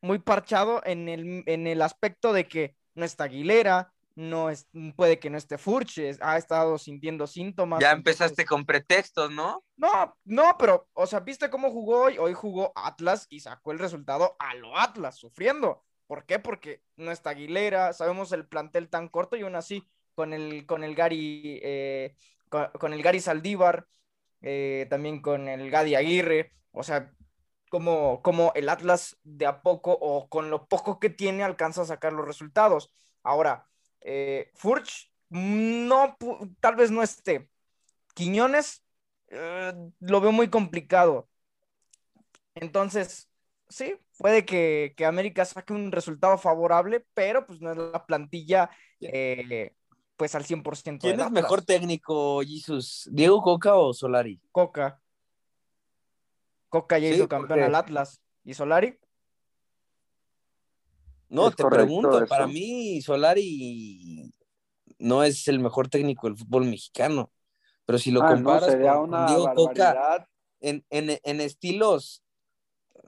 Muy 0.00 0.18
parchado 0.18 0.82
en 0.84 1.08
el, 1.08 1.42
en 1.46 1.66
el 1.66 1.82
aspecto 1.82 2.32
de 2.32 2.46
que 2.46 2.76
no 2.94 3.04
está 3.04 3.24
Aguilera, 3.24 3.92
no 4.14 4.50
es, 4.50 4.66
puede 4.96 5.18
que 5.18 5.30
no 5.30 5.36
esté 5.36 5.58
Furches, 5.58 6.18
ha 6.22 6.38
estado 6.38 6.78
sintiendo 6.78 7.26
síntomas. 7.26 7.80
Ya 7.80 7.92
empezaste 7.92 8.42
entonces... 8.42 8.46
con 8.46 8.64
pretextos, 8.64 9.30
¿no? 9.30 9.64
No, 9.76 10.16
no, 10.24 10.56
pero, 10.58 10.88
o 10.94 11.06
sea, 11.06 11.20
¿viste 11.20 11.50
cómo 11.50 11.70
jugó 11.70 12.04
hoy? 12.04 12.18
Hoy 12.18 12.32
jugó 12.32 12.72
Atlas 12.74 13.26
y 13.28 13.40
sacó 13.40 13.72
el 13.72 13.78
resultado 13.78 14.36
a 14.38 14.54
lo 14.54 14.76
Atlas, 14.76 15.16
sufriendo. 15.16 15.84
¿Por 16.06 16.24
qué? 16.24 16.38
Porque 16.38 16.82
no 16.96 17.10
está 17.10 17.30
Aguilera, 17.30 17.92
sabemos 17.92 18.32
el 18.32 18.46
plantel 18.46 18.88
tan 18.88 19.08
corto 19.08 19.36
y 19.36 19.42
aún 19.42 19.56
así 19.56 19.86
con 20.14 20.32
el, 20.32 20.64
con 20.64 20.82
el 20.82 20.94
Gary, 20.94 21.60
eh, 21.62 22.16
con, 22.48 22.68
con, 22.78 22.92
el 22.92 23.02
Gary 23.02 23.20
Saldívar, 23.20 23.86
eh, 24.42 24.86
también 24.90 25.20
con 25.20 25.48
el 25.48 25.70
Gadi 25.70 25.94
Aguirre, 25.94 26.52
o 26.72 26.82
sea, 26.82 27.12
como, 27.68 28.22
como 28.22 28.52
el 28.54 28.68
Atlas 28.68 29.18
de 29.24 29.46
a 29.46 29.62
poco 29.62 29.92
o 29.92 30.28
con 30.28 30.50
lo 30.50 30.66
poco 30.66 31.00
que 31.00 31.10
tiene 31.10 31.42
alcanza 31.42 31.82
a 31.82 31.86
sacar 31.86 32.12
los 32.12 32.26
resultados. 32.26 32.92
Ahora, 33.22 33.66
eh, 34.00 34.50
Furch 34.54 35.10
no, 35.30 36.16
tal 36.60 36.76
vez 36.76 36.90
no 36.90 37.02
esté. 37.02 37.50
Quiñones, 38.14 38.84
eh, 39.28 39.72
lo 40.00 40.20
veo 40.20 40.32
muy 40.32 40.48
complicado. 40.48 41.28
Entonces, 42.54 43.28
sí, 43.68 43.96
puede 44.18 44.44
que, 44.46 44.94
que 44.96 45.04
América 45.04 45.44
saque 45.44 45.72
un 45.72 45.92
resultado 45.92 46.38
favorable, 46.38 47.04
pero 47.14 47.46
pues 47.46 47.60
no 47.60 47.72
es 47.72 47.78
la 47.78 48.06
plantilla 48.06 48.70
eh, 49.00 49.75
pues 50.16 50.34
al 50.34 50.44
100% 50.44 50.62
¿Quién 50.82 51.12
del 51.12 51.20
es 51.20 51.26
Atlas. 51.26 51.42
mejor 51.42 51.62
técnico, 51.62 52.40
Jesus? 52.42 53.08
¿Diego 53.12 53.42
Coca 53.42 53.74
o 53.76 53.92
Solari? 53.92 54.40
Coca. 54.50 55.00
Coca 56.68 56.98
ya 56.98 57.08
Sí, 57.10 57.14
hizo 57.16 57.28
campeón 57.28 57.48
porque- 57.60 57.64
al 57.64 57.74
Atlas. 57.74 58.20
¿Y 58.44 58.54
Solari? 58.54 58.98
No, 61.28 61.48
Es 61.48 61.56
te 61.56 61.62
correcto 61.64 61.84
pregunto, 61.86 62.18
eso. 62.18 62.26
para 62.28 62.46
mí 62.46 63.00
Solari 63.02 64.32
no 64.98 65.24
es 65.24 65.46
el 65.48 65.58
mejor 65.58 65.88
técnico 65.88 66.28
del 66.28 66.36
fútbol 66.38 66.64
mexicano, 66.66 67.32
pero 67.84 67.98
si 67.98 68.10
lo 68.12 68.22
Ah, 68.22 68.28
comparas 68.28 68.74
con, 68.76 68.98
una 69.10 69.26
Diego 69.26 69.52
Coca 69.54 70.28
en- 70.60 70.84
en 70.90 71.40
estilos, 71.40 72.22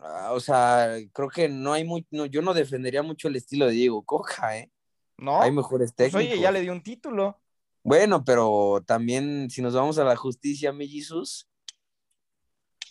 ah, 0.01 0.33
o 0.33 0.41
sea, 0.41 0.97
creo 1.13 1.29
que 1.29 1.49
no 1.49 1.73
hay 1.73 1.85
muy, 1.85 2.07
no, 2.11 2.27
yo 2.27 2.43
no 2.43 2.55
defendería 2.55 3.03
mucho 3.03 3.29
el 3.29 3.37
estilo 3.37 3.67
de 3.67 3.73
Diego 3.73 4.03
Coca, 4.05 4.59
¿eh? 4.59 4.71
No. 5.19 5.43
Hay 5.43 5.51
mejores 5.53 5.93
Pues, 5.93 6.12
técnicos. 6.12 6.33
oye, 6.33 6.41
ya 6.41 6.51
le 6.51 6.61
dio 6.61 6.73
un 6.73 6.83
título. 6.83 7.41
Bueno, 7.83 8.25
pero 8.25 8.83
también 8.87 9.51
si 9.51 9.62
nos 9.62 9.75
vamos 9.75 9.99
a 9.99 10.05
la 10.05 10.16
justicia, 10.16 10.73
mi 10.73 10.89
Jesus, 10.89 11.49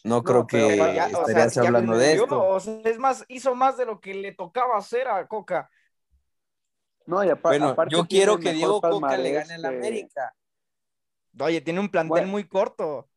no, 0.04 0.24
creo 0.24 0.48
que 0.48 0.78
Ya, 0.78 1.08
o 1.08 1.10
sea, 1.10 1.22
estarías 1.22 1.56
ya 1.56 1.62
hablando 1.64 1.98
de 1.98 2.18
cumplió, 2.18 2.24
esto. 2.24 2.48
o 2.48 2.60
sea, 2.60 2.82
es 2.86 2.98
más, 2.98 3.26
hizo 3.28 3.56
más 3.56 3.78
de 3.78 3.86
lo 3.86 4.00
que 4.00 4.14
le 4.14 4.34
tocaba 4.34 4.78
hacer 4.78 5.08
a 5.08 5.28
Coca. 5.28 5.70
No, 7.06 7.24
y 7.24 7.30
apa- 7.30 7.50
Bueno, 7.50 7.70
aparte 7.70 7.96
yo 7.96 8.06
quiero 8.06 8.38
que 8.40 8.54
Diego 8.54 8.82
Coca 8.82 9.18
le 9.18 9.32
gane 9.32 9.54
al 9.56 9.62
que- 9.62 9.68
América. 9.68 10.34
Oye, 11.40 11.62
tiene 11.62 11.80
un 11.80 11.90
plantel 11.90 12.10
Bueno. 12.10 12.28
muy 12.30 12.48
corto. 12.48 13.10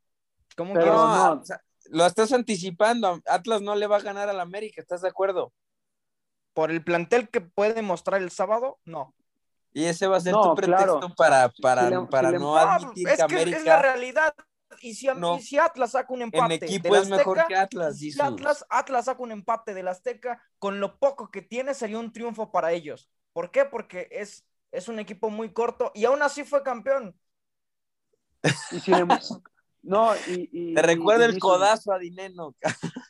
¿Cómo 0.57 0.75
Pero 0.75 0.85
quieres? 0.85 1.01
No, 1.01 1.35
no. 1.35 1.41
o 1.41 1.45
sea, 1.45 1.61
lo 1.91 2.07
estás 2.07 2.33
anticipando. 2.33 3.21
Atlas 3.27 3.63
no 3.63 3.75
le 3.75 3.87
va 3.87 3.97
a 3.97 4.01
ganar 4.03 4.29
al 4.29 4.41
América, 4.41 4.81
¿estás 4.81 5.03
de 5.03 5.09
acuerdo? 5.09 5.53
Por 6.61 6.71
el 6.71 6.85
plantel 6.85 7.31
que 7.31 7.41
puede 7.41 7.81
mostrar 7.81 8.21
el 8.21 8.31
sábado, 8.31 8.79
no. 8.85 9.15
Y 9.73 9.87
ese 9.87 10.07
va 10.07 10.19
a 10.19 10.21
ser 10.21 10.33
No, 10.35 10.43
tu 10.51 10.55
pretexto 10.57 10.99
claro. 11.01 11.15
para, 11.17 11.49
para, 11.63 11.85
Si 11.89 11.95
le- 11.95 12.07
para 12.07 12.29
si 12.29 12.33
le- 12.35 12.39
no 12.39 12.55
admitir 12.59 13.09
es 13.09 13.19
que 13.25 13.27
que 13.35 13.43
es 13.45 13.49
la 13.49 13.55
América 13.79 13.83
realidad. 13.83 14.35
Y 14.83 14.95
si, 14.95 15.07
No. 15.17 15.39
y 15.39 15.41
si 15.41 15.57
Atlas 15.57 15.93
saca 15.93 16.13
un 16.13 16.21
en 16.21 16.25
empate 16.31 16.57
equipo 16.57 16.93
del 16.93 17.05
es 17.05 17.09
mejor 17.09 17.39
Azteca, 17.39 17.49
que 17.49 17.57
Atlas. 17.57 17.97
si. 17.99 18.13
Atlas, 18.21 18.67
Atlas 18.69 19.07
saca 19.07 19.23
un 19.23 19.33
empate 19.33 19.73
del 19.73 19.89
Azteca, 19.89 20.43
con 20.59 20.81
lo 20.81 20.99
poco 20.99 21.31
que 21.31 21.41
tiene 21.41 21.73
sería 21.73 21.99
un 21.99 22.13
triunfo 22.13 22.53
para 22.53 22.73
ellos. 22.73 23.09
¿Por 23.33 23.51
qué? 23.51 23.65
Porque 23.65 24.09
es, 24.11 24.45
es 24.71 24.89
un 24.89 24.99
equipo 24.99 25.31
muy 25.31 25.55
corto 25.55 25.93
y 25.95 26.05
aún 26.05 26.21
así 26.21 26.45
fue 26.45 26.63
campeón. 26.63 27.19
y 28.71 28.81
si 28.81 28.91
le- 28.91 29.07
no, 29.83 30.15
y, 30.27 30.51
y- 30.53 30.75
Te 30.75 30.83
recuerda 30.83 31.25
y 31.25 31.31
el 31.31 31.39
codazo 31.39 31.91
a 31.91 31.99
Dineno. 31.99 32.55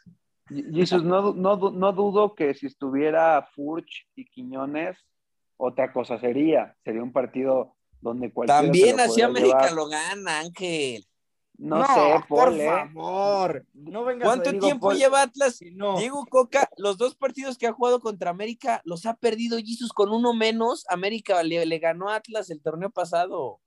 Jesus, 0.72 1.04
no, 1.04 1.32
no, 1.32 1.56
no 1.70 1.92
dudo 1.92 2.34
que 2.34 2.54
si 2.54 2.66
estuviera 2.66 3.48
Furch 3.54 4.06
y 4.16 4.24
Quiñones, 4.26 4.98
otra 5.56 5.92
cosa 5.92 6.18
sería. 6.18 6.76
Sería 6.84 7.02
un 7.02 7.12
partido 7.12 7.76
donde 8.00 8.32
cualquiera. 8.32 8.62
También 8.62 8.96
podría 8.96 9.26
América 9.26 9.58
llevar. 9.58 9.72
lo 9.72 9.88
gana, 9.88 10.40
Ángel. 10.40 11.06
No, 11.58 11.86
sé, 11.86 12.24
por 12.26 12.46
Paul, 12.46 12.60
¿eh? 12.60 12.66
favor. 12.66 13.66
No 13.74 14.04
vengas 14.04 14.26
¿Cuánto 14.26 14.50
digo, 14.50 14.64
tiempo 14.64 14.88
Paul, 14.88 14.98
lleva 14.98 15.22
Atlas? 15.22 15.56
si 15.56 15.70
no. 15.72 15.98
Diego 15.98 16.24
Coca, 16.24 16.70
los 16.78 16.96
dos 16.96 17.14
partidos 17.14 17.58
que 17.58 17.66
ha 17.66 17.72
jugado 17.72 18.00
contra 18.00 18.30
América 18.30 18.80
los 18.84 19.04
ha 19.04 19.14
perdido 19.14 19.58
Jesus 19.58 19.92
con 19.92 20.10
uno 20.10 20.32
menos. 20.32 20.86
América 20.88 21.42
le, 21.42 21.66
le 21.66 21.78
ganó 21.78 22.08
a 22.08 22.14
Atlas 22.16 22.48
el 22.48 22.62
torneo 22.62 22.88
pasado. 22.90 23.60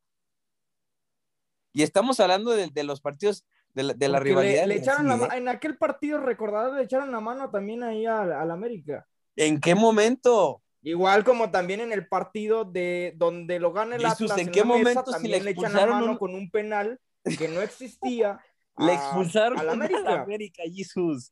Y 1.72 1.84
estamos 1.84 2.20
hablando 2.20 2.52
de, 2.52 2.68
de 2.68 2.84
los 2.84 3.00
partidos 3.00 3.46
de 3.74 3.84
la, 3.84 3.94
de 3.94 4.08
la 4.10 4.18
Porque 4.20 4.30
le- 4.30 4.36
rivalidad. 4.42 4.66
le 4.68 4.76
en 4.76 4.82
echaron 4.82 5.08
la 5.08 5.38
en 5.38 5.48
aquel 5.48 5.78
partido 5.78 6.20
recordado 6.20 6.76
le 6.76 6.84
echaron 6.84 7.12
la 7.12 7.20
mano 7.20 7.50
también 7.50 7.84
ahí 7.84 8.06
al, 8.06 8.32
al 8.32 8.52
América. 8.52 9.06
¿En 9.36 9.60
qué 9.60 9.74
momento? 9.76 10.62
Igual 10.82 11.24
como 11.24 11.50
también 11.50 11.80
en 11.82 11.92
el 11.92 12.08
partido 12.08 12.66
de 12.66 13.14
donde 13.16 13.60
lo 13.60 13.72
gana 13.72 13.96
el 13.96 14.02
Jesús, 14.04 14.32
Atlas 14.32 14.46
¿en 14.48 14.52
qué 14.52 14.64
mesa, 14.64 14.78
momento 14.78 15.06
si 15.06 15.12
también 15.12 15.40
le 15.40 15.44
le 15.46 15.52
echan 15.52 15.62
la 15.64 15.68
expulsaron 15.70 16.00
mano 16.00 16.12
un- 16.12 16.18
con 16.18 16.36
un 16.36 16.52
penal 16.52 17.00
que 17.38 17.48
no 17.48 17.62
existía 17.62 18.40
Le 18.78 18.92
a- 18.92 18.96
expulsaron 18.96 19.58
al 19.60 19.70
a 19.70 19.72
América. 19.74 20.02
la 20.02 20.22
América, 20.22 20.64
Jesús. 20.72 21.32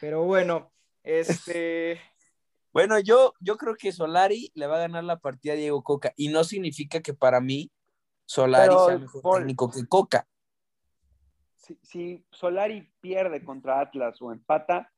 Pero 0.00 0.24
bueno, 0.24 0.72
este 1.02 2.00
Bueno, 2.72 2.98
yo, 3.00 3.34
yo 3.40 3.58
creo 3.58 3.74
que 3.76 3.92
Solari 3.92 4.50
le 4.54 4.66
va 4.66 4.76
a 4.76 4.80
ganar 4.80 5.04
la 5.04 5.18
partida 5.18 5.52
a 5.52 5.56
Diego 5.56 5.82
Coca. 5.82 6.12
Y 6.16 6.28
no 6.28 6.42
significa 6.42 7.00
que 7.00 7.12
para 7.12 7.38
mí 7.40 7.70
Solari 8.24 8.68
Pero, 8.70 8.86
sea 8.86 8.98
mejor 8.98 9.22
Paul, 9.22 9.38
técnico 9.40 9.70
que 9.70 9.86
Coca. 9.86 10.26
Si, 11.62 11.78
si 11.82 12.26
Solari 12.30 12.92
pierde 13.00 13.44
contra 13.44 13.80
Atlas 13.80 14.20
o 14.20 14.32
empata, 14.32 14.90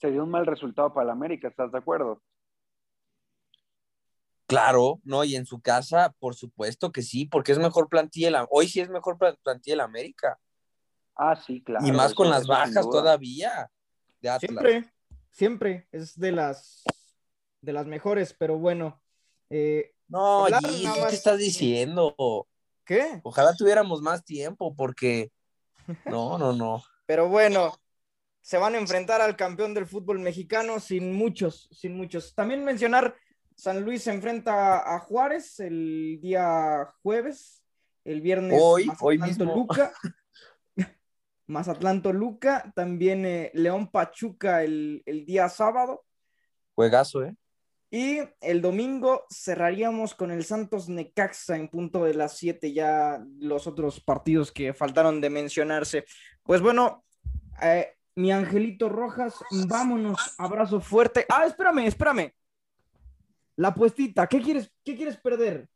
sería 0.00 0.22
un 0.22 0.30
mal 0.30 0.46
resultado 0.46 0.92
para 0.94 1.04
el 1.04 1.10
América, 1.10 1.48
¿estás 1.48 1.72
de 1.72 1.78
acuerdo? 1.78 2.22
Claro, 4.46 5.00
no, 5.04 5.24
y 5.24 5.34
en 5.34 5.46
su 5.46 5.60
casa, 5.60 6.14
por 6.18 6.34
supuesto 6.34 6.92
que 6.92 7.02
sí, 7.02 7.24
porque 7.26 7.52
es 7.52 7.58
mejor 7.58 7.88
plantilla. 7.88 8.30
la- 8.30 8.46
Hoy 8.50 8.68
sí 8.68 8.80
es 8.80 8.88
mejor 8.90 9.18
pla- 9.18 9.36
plantilla 9.42 9.76
la 9.76 9.84
América. 9.84 10.38
Ah, 11.16 11.36
sí, 11.36 11.62
claro. 11.62 11.86
y 11.86 11.92
más 11.92 12.06
eso- 12.06 12.14
con 12.16 12.30
las 12.30 12.46
bajas 12.46 12.88
todavía 12.88 13.70
de 14.20 14.28
Atlas. 14.30 14.40
siempre, 14.40 14.92
siempre 15.30 15.88
es 15.92 16.18
de 16.18 16.32
las 16.32 16.84
de 17.60 17.72
las 17.72 17.86
mejores, 17.86 18.34
pero 18.34 18.58
bueno. 18.58 19.00
eh, 19.50 19.94
No, 20.08 20.46
Gis, 20.46 20.90
¿qué 20.94 21.00
más- 21.00 21.12
estás 21.12 21.38
diciendo? 21.38 22.46
¿Qué? 22.84 23.20
Ojalá 23.22 23.54
tuviéramos 23.54 24.00
más 24.02 24.24
tiempo, 24.24 24.74
porque 24.74 25.30
no, 26.06 26.38
no, 26.38 26.52
no. 26.52 26.82
Pero 27.06 27.28
bueno, 27.28 27.74
se 28.40 28.58
van 28.58 28.74
a 28.74 28.78
enfrentar 28.78 29.20
al 29.20 29.36
campeón 29.36 29.74
del 29.74 29.86
fútbol 29.86 30.18
mexicano 30.18 30.80
sin 30.80 31.12
muchos, 31.12 31.68
sin 31.72 31.96
muchos. 31.96 32.34
También 32.34 32.64
mencionar, 32.64 33.16
San 33.54 33.82
Luis 33.84 34.02
se 34.02 34.12
enfrenta 34.12 34.94
a 34.94 34.98
Juárez 34.98 35.60
el 35.60 36.18
día 36.20 36.92
jueves, 37.02 37.62
el 38.04 38.20
viernes 38.20 38.60
Hoy, 38.60 38.86
Mazatlán 38.86 39.08
hoy 39.08 39.18
mismo. 39.18 39.52
Toluca. 39.52 39.92
Mazatlán 41.46 42.02
Toluca, 42.02 42.72
también 42.74 43.26
eh, 43.26 43.50
León 43.54 43.90
Pachuca 43.90 44.62
el, 44.62 45.02
el 45.06 45.24
día 45.24 45.48
sábado. 45.48 46.04
Juegazo, 46.74 47.24
¿eh? 47.24 47.36
Y 47.94 48.20
el 48.40 48.62
domingo 48.62 49.26
cerraríamos 49.30 50.14
con 50.14 50.30
el 50.30 50.44
Santos 50.44 50.88
Necaxa 50.88 51.56
en 51.56 51.68
punto 51.68 52.04
de 52.04 52.14
las 52.14 52.38
7, 52.38 52.72
ya 52.72 53.22
los 53.38 53.66
otros 53.66 54.00
partidos 54.00 54.50
que 54.50 54.72
faltaron 54.72 55.20
de 55.20 55.28
mencionarse. 55.28 56.06
Pues 56.42 56.62
bueno, 56.62 57.04
eh, 57.60 57.88
mi 58.14 58.32
Angelito 58.32 58.88
Rojas, 58.88 59.34
vámonos, 59.68 60.34
abrazo 60.38 60.80
fuerte. 60.80 61.26
Ah, 61.28 61.44
espérame, 61.44 61.80
espérame. 61.86 62.32
La 63.56 63.68
apuestita, 63.68 64.26
¿qué 64.26 64.40
quieres, 64.40 64.72
qué 64.82 64.96
quieres 64.96 65.18
perder? 65.18 65.68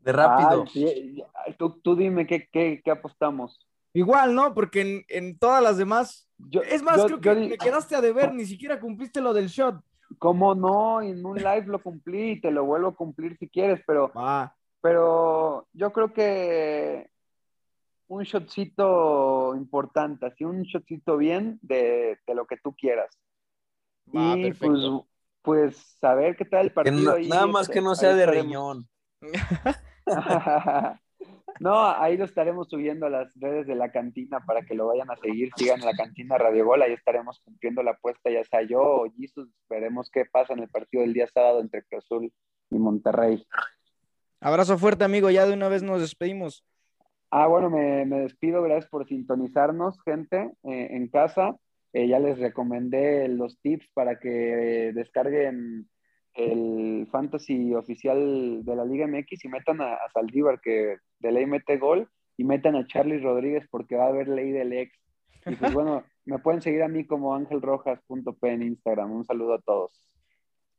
De 0.00 0.12
rápido. 0.12 0.64
Ah, 0.66 0.70
sí, 0.72 1.22
tú, 1.58 1.78
tú 1.82 1.94
dime 1.94 2.26
qué, 2.26 2.48
qué, 2.50 2.80
qué 2.82 2.90
apostamos. 2.90 3.68
Igual, 3.92 4.34
¿no? 4.34 4.54
Porque 4.54 4.80
en, 4.80 5.04
en 5.08 5.38
todas 5.38 5.62
las 5.62 5.76
demás. 5.76 6.26
Yo- 6.38 6.62
Es 6.62 6.82
más, 6.82 6.96
yo- 6.96 7.20
creo 7.20 7.20
que 7.20 7.42
yo 7.42 7.48
me 7.50 7.58
quedaste 7.58 7.96
a 7.96 8.00
deber, 8.00 8.32
ni 8.32 8.46
siquiera 8.46 8.80
cumpliste 8.80 9.20
lo 9.20 9.34
del 9.34 9.48
shot. 9.48 9.82
¿Cómo 10.18 10.54
no? 10.54 11.02
En 11.02 11.24
un 11.24 11.36
live 11.36 11.66
lo 11.66 11.82
cumplí 11.82 12.32
y 12.32 12.40
te 12.40 12.50
lo 12.50 12.64
vuelvo 12.64 12.88
a 12.88 12.94
cumplir 12.96 13.36
si 13.38 13.48
quieres, 13.48 13.82
pero, 13.86 14.12
pero 14.80 15.66
yo 15.72 15.92
creo 15.92 16.12
que 16.12 17.10
un 18.08 18.22
shotcito 18.22 19.54
importante, 19.54 20.26
así 20.26 20.44
un 20.44 20.62
shotcito 20.62 21.16
bien 21.18 21.58
de, 21.62 22.18
de 22.26 22.34
lo 22.34 22.46
que 22.46 22.56
tú 22.56 22.74
quieras. 22.74 23.10
va, 24.08 24.34
y 24.36 24.52
pues, 24.52 24.58
perfecto. 24.60 25.06
pues 25.42 25.76
saber 26.00 26.36
qué 26.36 26.44
tal 26.46 26.66
el 26.66 26.68
Que 26.68 26.74
partido. 26.74 27.02
no- 27.10 27.12
ahí, 27.12 27.28
nada 27.28 27.46
más 27.46 27.68
que 27.68 27.80
no 27.82 27.90
ahí 27.90 27.96
sea 27.96 28.14
de 28.14 28.26
riñón. 28.26 28.88
no, 31.60 31.88
ahí 31.88 32.16
lo 32.16 32.24
estaremos 32.24 32.68
subiendo 32.68 33.06
a 33.06 33.10
las 33.10 33.34
redes 33.40 33.66
de 33.66 33.74
la 33.74 33.90
cantina 33.90 34.40
para 34.40 34.62
que 34.62 34.74
lo 34.74 34.86
vayan 34.86 35.10
a 35.10 35.16
seguir. 35.16 35.50
Sigan 35.56 35.80
la 35.80 35.92
cantina 35.92 36.38
Radio 36.38 36.64
Gol, 36.64 36.82
ahí 36.82 36.92
estaremos 36.92 37.40
cumpliendo 37.40 37.82
la 37.82 37.92
apuesta, 37.92 38.30
ya 38.30 38.44
sea 38.44 38.62
yo 38.62 38.80
o 38.80 39.12
Jesus. 39.16 39.48
Veremos 39.68 40.10
qué 40.10 40.24
pasa 40.24 40.52
en 40.52 40.60
el 40.60 40.68
partido 40.68 41.02
del 41.02 41.14
día 41.14 41.26
sábado 41.26 41.60
entre 41.60 41.82
Cruz 41.84 42.04
Azul 42.04 42.32
y 42.70 42.78
Monterrey. 42.78 43.44
Abrazo 44.40 44.78
fuerte, 44.78 45.04
amigo. 45.04 45.30
Ya 45.30 45.46
de 45.46 45.54
una 45.54 45.68
vez 45.68 45.82
nos 45.82 46.00
despedimos. 46.00 46.64
Ah, 47.30 47.46
bueno, 47.46 47.68
me, 47.68 48.06
me 48.06 48.20
despido, 48.20 48.62
gracias 48.62 48.88
por 48.88 49.06
sintonizarnos, 49.06 50.00
gente, 50.02 50.52
eh, 50.64 50.88
en 50.92 51.08
casa. 51.08 51.56
Eh, 51.92 52.06
ya 52.06 52.18
les 52.18 52.38
recomendé 52.38 53.28
los 53.28 53.58
tips 53.60 53.90
para 53.94 54.18
que 54.18 54.88
eh, 54.88 54.92
descarguen 54.92 55.88
el 56.38 57.06
fantasy 57.10 57.74
oficial 57.74 58.64
de 58.64 58.76
la 58.76 58.84
Liga 58.84 59.06
MX 59.06 59.44
y 59.44 59.48
metan 59.48 59.80
a, 59.80 59.94
a 59.94 60.08
Saldívar, 60.12 60.60
que 60.60 60.96
de 61.18 61.32
ley 61.32 61.46
mete 61.46 61.76
gol, 61.78 62.08
y 62.36 62.44
metan 62.44 62.76
a 62.76 62.86
Charlie 62.86 63.18
Rodríguez 63.20 63.66
porque 63.70 63.96
va 63.96 64.04
a 64.04 64.08
haber 64.08 64.28
ley 64.28 64.52
del 64.52 64.72
ex. 64.72 64.92
Y 65.46 65.56
pues 65.56 65.72
bueno, 65.72 66.04
me 66.24 66.38
pueden 66.38 66.62
seguir 66.62 66.82
a 66.82 66.88
mí 66.88 67.04
como 67.06 67.34
angelrojas.p 67.34 68.48
en 68.52 68.62
Instagram. 68.62 69.10
Un 69.10 69.24
saludo 69.24 69.54
a 69.54 69.60
todos. 69.60 70.00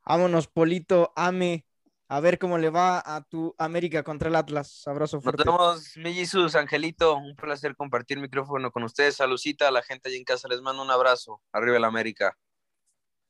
Vámonos, 0.05 0.47
Polito, 0.47 1.11
ame. 1.15 1.65
a 2.07 2.19
ver 2.21 2.39
cómo 2.39 2.57
le 2.57 2.69
va 2.69 3.03
a 3.05 3.21
tu 3.23 3.53
América 3.57 4.03
contra 4.03 4.29
el 4.29 4.35
Atlas. 4.35 4.87
Abrazo 4.87 5.17
Nos 5.17 5.23
fuerte. 5.23 5.43
vemos, 5.45 5.97
mi 5.97 6.13
Jesus, 6.13 6.55
Angelito. 6.55 7.15
Un 7.17 7.35
placer 7.35 7.75
compartir 7.75 8.19
micrófono 8.19 8.71
con 8.71 8.83
ustedes. 8.83 9.15
Salucita 9.17 9.67
a 9.67 9.71
la 9.71 9.83
gente 9.83 10.09
allí 10.09 10.17
en 10.17 10.23
casa. 10.23 10.47
Les 10.47 10.61
mando 10.61 10.81
un 10.81 10.91
abrazo. 10.91 11.41
Arriba 11.51 11.77
el 11.77 11.83
América. 11.83 12.37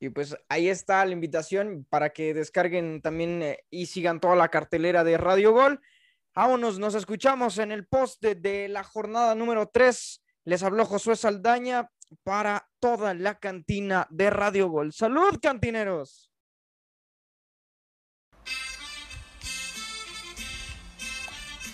Y 0.00 0.08
pues 0.08 0.34
ahí 0.48 0.68
está 0.68 1.04
la 1.04 1.12
invitación 1.12 1.86
para 1.90 2.10
que 2.10 2.32
descarguen 2.32 3.02
también 3.02 3.42
eh, 3.42 3.64
y 3.70 3.84
sigan 3.84 4.18
toda 4.18 4.34
la 4.34 4.48
cartelera 4.48 5.04
de 5.04 5.18
Radio 5.18 5.52
Gol. 5.52 5.80
Vámonos, 6.34 6.78
nos 6.78 6.94
escuchamos 6.94 7.58
en 7.58 7.70
el 7.70 7.86
post 7.86 8.22
de, 8.22 8.34
de 8.34 8.68
la 8.68 8.82
jornada 8.82 9.34
número 9.34 9.68
3. 9.68 10.22
Les 10.44 10.62
habló 10.62 10.86
Josué 10.86 11.16
Saldaña 11.16 11.90
para 12.22 12.66
toda 12.80 13.12
la 13.12 13.38
cantina 13.38 14.06
de 14.10 14.30
Radio 14.30 14.70
Gol. 14.70 14.94
¡Salud, 14.94 15.38
cantineros! 15.40 16.30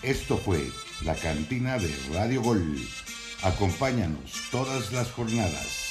Esto 0.03 0.37
fue 0.37 0.61
la 1.05 1.15
cantina 1.15 1.79
de 1.79 1.95
Radio 2.13 2.43
Gol. 2.43 2.77
Acompáñanos 3.45 4.49
todas 4.51 4.93
las 4.93 5.13
jornadas. 5.13 5.86